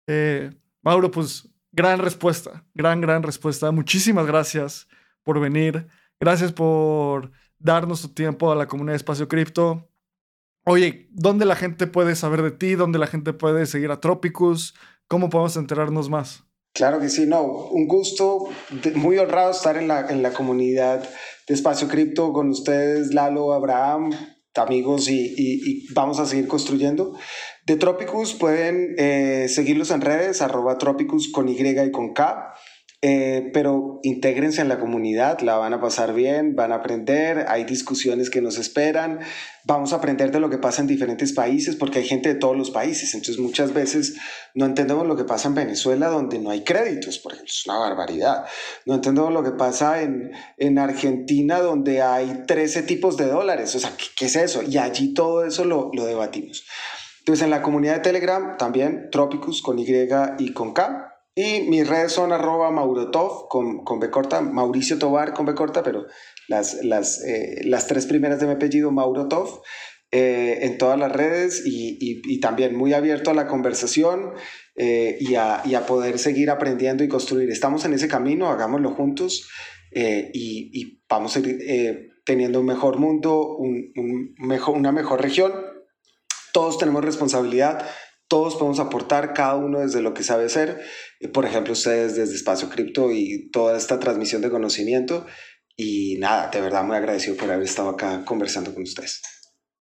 Eh, 0.08 0.52
Mauro, 0.82 1.12
pues 1.12 1.50
gran 1.72 2.00
respuesta, 2.00 2.66
gran, 2.74 3.02
gran 3.02 3.22
respuesta. 3.22 3.72
Muchísimas 3.72 4.26
gracias 4.26 4.88
por 5.24 5.40
venir. 5.40 5.88
Gracias 6.20 6.52
por 6.52 7.32
darnos 7.60 8.02
tu 8.02 8.10
tiempo 8.10 8.52
a 8.52 8.56
la 8.56 8.68
comunidad 8.68 8.94
de 8.94 8.98
Espacio 8.98 9.28
Cripto. 9.28 9.90
Oye, 10.66 11.10
¿dónde 11.12 11.46
la 11.46 11.56
gente 11.56 11.86
puede 11.86 12.16
saber 12.16 12.42
de 12.42 12.52
ti? 12.52 12.76
¿Dónde 12.76 12.98
la 12.98 13.08
gente 13.08 13.34
puede 13.34 13.66
seguir 13.66 13.92
a 13.92 14.00
Tropicus? 14.00 14.74
¿Cómo 15.08 15.30
podemos 15.30 15.58
enterarnos 15.58 16.10
más? 16.10 16.44
Claro 16.74 17.00
que 17.00 17.10
sí, 17.10 17.26
no, 17.26 17.44
un 17.44 17.88
gusto, 17.88 18.50
muy 18.96 19.18
honrado 19.18 19.52
estar 19.52 19.78
en 19.78 19.88
la, 19.88 20.08
en 20.10 20.22
la 20.22 20.34
comunidad 20.34 21.08
de 21.48 21.54
Espacio 21.54 21.88
Cripto 21.88 22.34
con 22.34 22.50
ustedes, 22.50 23.14
Lalo, 23.14 23.54
Abraham, 23.54 24.12
amigos, 24.62 25.10
y, 25.10 25.86
vamos 25.94 26.20
a 26.20 26.26
seguir 26.26 26.48
construyendo. 26.48 27.14
De 27.66 27.76
Tropicus 27.76 28.34
pueden 28.34 28.96
eh, 28.98 29.48
seguirlos 29.50 29.92
en 29.92 30.02
redes, 30.02 30.42
arroba 30.42 30.78
Tropicus 30.78 31.32
con 31.32 31.50
Y 31.50 31.58
y 31.60 31.92
con 31.92 32.14
K. 32.14 32.54
Eh, 33.08 33.52
pero 33.54 34.00
intégrense 34.02 34.62
en 34.62 34.68
la 34.68 34.80
comunidad, 34.80 35.42
la 35.42 35.58
van 35.58 35.76
a 35.76 35.80
pasar 35.80 36.12
bien, 36.16 36.56
van 36.56 36.72
a 36.72 36.78
aprender, 36.78 37.46
hay 37.48 37.64
discusiones 37.64 38.32
que 38.32 38.42
nos 38.42 38.58
esperan, 38.58 39.20
vamos 39.64 39.94
a 39.94 39.98
aprender 39.98 40.32
de 40.32 40.40
lo 40.40 40.50
que 40.50 40.58
pasa 40.58 40.82
en 40.82 40.88
diferentes 40.88 41.32
países, 41.32 41.76
porque 41.76 42.00
hay 42.00 42.06
gente 42.08 42.30
de 42.30 42.40
todos 42.40 42.58
los 42.58 42.72
países, 42.72 43.14
entonces 43.14 43.38
muchas 43.38 43.76
veces 43.76 44.16
no 44.56 44.66
entendemos 44.66 45.06
lo 45.06 45.16
que 45.16 45.24
pasa 45.24 45.50
en 45.50 45.54
Venezuela 45.54 46.08
donde 46.08 46.40
no 46.40 46.50
hay 46.50 46.64
créditos, 46.64 47.20
por 47.20 47.34
ejemplo, 47.34 47.52
es 47.54 47.68
una 47.68 47.78
barbaridad, 47.78 48.46
no 48.88 48.96
entendemos 48.96 49.32
lo 49.32 49.44
que 49.44 49.52
pasa 49.52 50.02
en, 50.02 50.32
en 50.58 50.80
Argentina 50.80 51.60
donde 51.60 52.02
hay 52.02 52.42
13 52.48 52.82
tipos 52.82 53.18
de 53.18 53.28
dólares, 53.28 53.76
o 53.76 53.80
sea, 53.80 53.92
¿qué, 54.18 54.26
es 54.26 54.36
eso? 54.36 54.64
Y 54.64 54.80
allí 54.80 55.14
todo 55.14 55.46
eso 55.46 55.64
lo, 55.64 55.92
lo 55.94 56.08
debatimos. 56.08 56.66
Entonces 57.20 57.44
en 57.44 57.52
la 57.52 57.62
comunidad 57.62 57.98
de 57.98 58.00
Telegram 58.00 58.58
también, 58.58 59.10
Tropicus 59.12 59.62
con 59.62 59.78
Y 59.78 59.86
y 60.40 60.54
con 60.54 60.74
K, 60.74 61.15
y 61.36 61.62
mis 61.64 61.86
redes 61.86 62.14
son 62.14 62.32
arroba 62.32 62.72
maurotov 62.72 63.50
con, 63.50 63.84
con 63.84 64.00
B 64.00 64.10
corta, 64.10 64.40
Mauricio 64.40 64.98
Tobar 64.98 65.34
con 65.34 65.46
B 65.46 65.54
corta, 65.54 65.84
pero 65.84 66.06
las, 66.48 66.84
las, 66.84 67.22
eh, 67.26 67.62
las 67.66 67.88
tres 67.88 68.06
primeras 68.06 68.40
de 68.40 68.48
mi 68.48 68.54
apellido, 68.54 68.90
Maurotov, 68.92 69.62
eh, 70.12 70.60
en 70.62 70.78
todas 70.78 70.98
las 70.98 71.12
redes 71.12 71.64
y, 71.66 71.98
y, 72.00 72.40
también 72.40 72.76
muy 72.76 72.94
abierto 72.94 73.32
a 73.32 73.34
la 73.34 73.48
conversación 73.48 74.32
eh, 74.76 75.18
y, 75.20 75.36
a, 75.36 75.62
y, 75.66 75.76
a, 75.76 75.86
poder 75.86 76.20
seguir 76.20 76.50
aprendiendo 76.50 77.04
y 77.04 77.10
construir. 77.10 77.50
Estamos 77.50 77.84
en 77.84 77.94
ese 77.94 78.08
camino, 78.08 78.50
hagámoslo 78.50 78.92
juntos 78.92 79.50
y, 79.92 80.70
y, 80.74 81.02
vamos 81.10 81.36
a 81.36 81.40
ir 81.40 82.12
teniendo 82.24 82.62
un 82.62 82.66
mejor 82.66 82.98
mundo, 82.98 83.58
un, 83.58 83.92
un 83.98 84.36
mejor, 84.38 84.78
una 84.78 84.94
mejor 84.94 85.22
región. 85.22 85.52
Todos 86.54 86.78
tenemos 86.78 87.04
responsabilidad 87.04 87.86
todos 88.28 88.56
podemos 88.56 88.80
aportar, 88.80 89.34
cada 89.34 89.56
uno 89.56 89.80
desde 89.80 90.02
lo 90.02 90.14
que 90.14 90.24
sabe 90.24 90.46
hacer. 90.46 90.82
Eh, 91.20 91.28
por 91.28 91.46
ejemplo, 91.46 91.74
ustedes 91.74 92.16
desde 92.16 92.36
Espacio 92.36 92.70
Cripto 92.70 93.12
y 93.12 93.50
toda 93.52 93.78
esta 93.78 94.00
transmisión 94.00 94.42
de 94.42 94.50
conocimiento. 94.50 95.26
Y 95.78 96.18
nada, 96.20 96.50
de 96.50 96.62
verdad 96.62 96.84
muy 96.84 96.96
agradecido 96.96 97.36
por 97.36 97.52
haber 97.52 97.66
estado 97.66 97.90
acá 97.90 98.24
conversando 98.26 98.74
con 98.74 98.84
ustedes. 98.84 99.22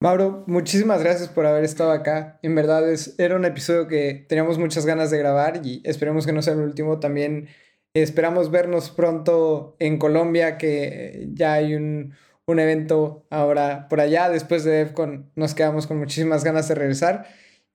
Mauro, 0.03 0.45
muchísimas 0.47 1.03
gracias 1.03 1.29
por 1.29 1.45
haber 1.45 1.65
estado 1.65 1.93
acá. 1.93 2.39
En 2.43 2.55
verdad 2.55 2.91
es, 2.91 3.15
era 3.19 3.37
un 3.37 3.45
episodio 3.45 3.87
que 3.87 4.25
teníamos 4.29 4.59
muchas 4.59 4.87
ganas 4.87 5.11
de 5.11 5.19
grabar 5.19 5.61
y 5.63 5.83
esperemos 5.85 6.27
que 6.27 6.33
no 6.33 6.41
sea 6.41 6.55
el 6.55 6.61
último. 6.61 7.01
También 7.01 7.49
esperamos 7.93 8.51
vernos 8.51 8.91
pronto 8.91 9.77
en 9.79 9.99
Colombia, 9.99 10.57
que 10.57 11.29
ya 11.35 11.55
hay 11.55 11.75
un, 11.75 12.15
un 12.47 12.59
evento 12.59 13.27
ahora 13.29 13.89
por 13.89 14.01
allá. 14.01 14.31
Después 14.31 14.65
de 14.65 14.71
DEFCON 14.71 15.33
nos 15.35 15.55
quedamos 15.55 15.87
con 15.87 15.99
muchísimas 15.99 16.45
ganas 16.45 16.69
de 16.69 16.77
regresar. 16.77 17.27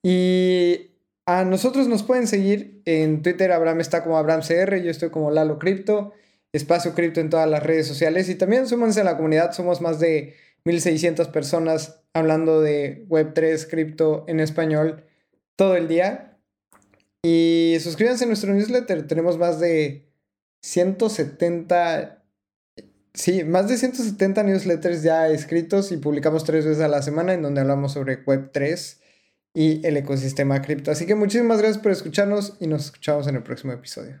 Y 0.02 0.95
a 1.26 1.44
nosotros 1.44 1.88
nos 1.88 2.04
pueden 2.04 2.28
seguir 2.28 2.80
en 2.84 3.22
Twitter, 3.22 3.50
Abraham 3.50 3.80
está 3.80 4.04
como 4.04 4.16
AbrahamCR, 4.16 4.76
yo 4.76 4.90
estoy 4.90 5.10
como 5.10 5.32
Lalo 5.32 5.58
Cripto, 5.58 6.12
Espacio 6.52 6.94
Cripto 6.94 7.20
en 7.20 7.30
todas 7.30 7.50
las 7.50 7.64
redes 7.64 7.88
sociales 7.88 8.28
y 8.28 8.36
también 8.36 8.68
súmense 8.68 9.00
a 9.00 9.04
la 9.04 9.16
comunidad, 9.16 9.52
somos 9.52 9.80
más 9.80 9.98
de 9.98 10.34
1600 10.64 11.28
personas 11.28 12.00
hablando 12.14 12.60
de 12.60 13.06
Web3, 13.08 13.68
cripto 13.68 14.24
en 14.28 14.40
español 14.40 15.04
todo 15.56 15.76
el 15.76 15.88
día. 15.88 16.38
Y 17.22 17.76
suscríbanse 17.80 18.24
a 18.24 18.28
nuestro 18.28 18.54
newsletter, 18.54 19.06
tenemos 19.08 19.36
más 19.36 19.58
de 19.58 20.08
170, 20.62 22.24
sí, 23.14 23.42
más 23.42 23.68
de 23.68 23.76
170 23.76 24.44
newsletters 24.44 25.02
ya 25.02 25.28
escritos 25.28 25.90
y 25.90 25.96
publicamos 25.96 26.44
tres 26.44 26.64
veces 26.64 26.82
a 26.82 26.88
la 26.88 27.02
semana 27.02 27.34
en 27.34 27.42
donde 27.42 27.60
hablamos 27.60 27.92
sobre 27.92 28.24
Web3 28.24 29.00
y 29.56 29.80
el 29.86 29.96
ecosistema 29.96 30.60
cripto. 30.60 30.90
Así 30.90 31.06
que 31.06 31.14
muchísimas 31.14 31.58
gracias 31.58 31.82
por 31.82 31.90
escucharnos 31.90 32.58
y 32.60 32.66
nos 32.66 32.84
escuchamos 32.84 33.26
en 33.26 33.36
el 33.36 33.42
próximo 33.42 33.72
episodio. 33.72 34.20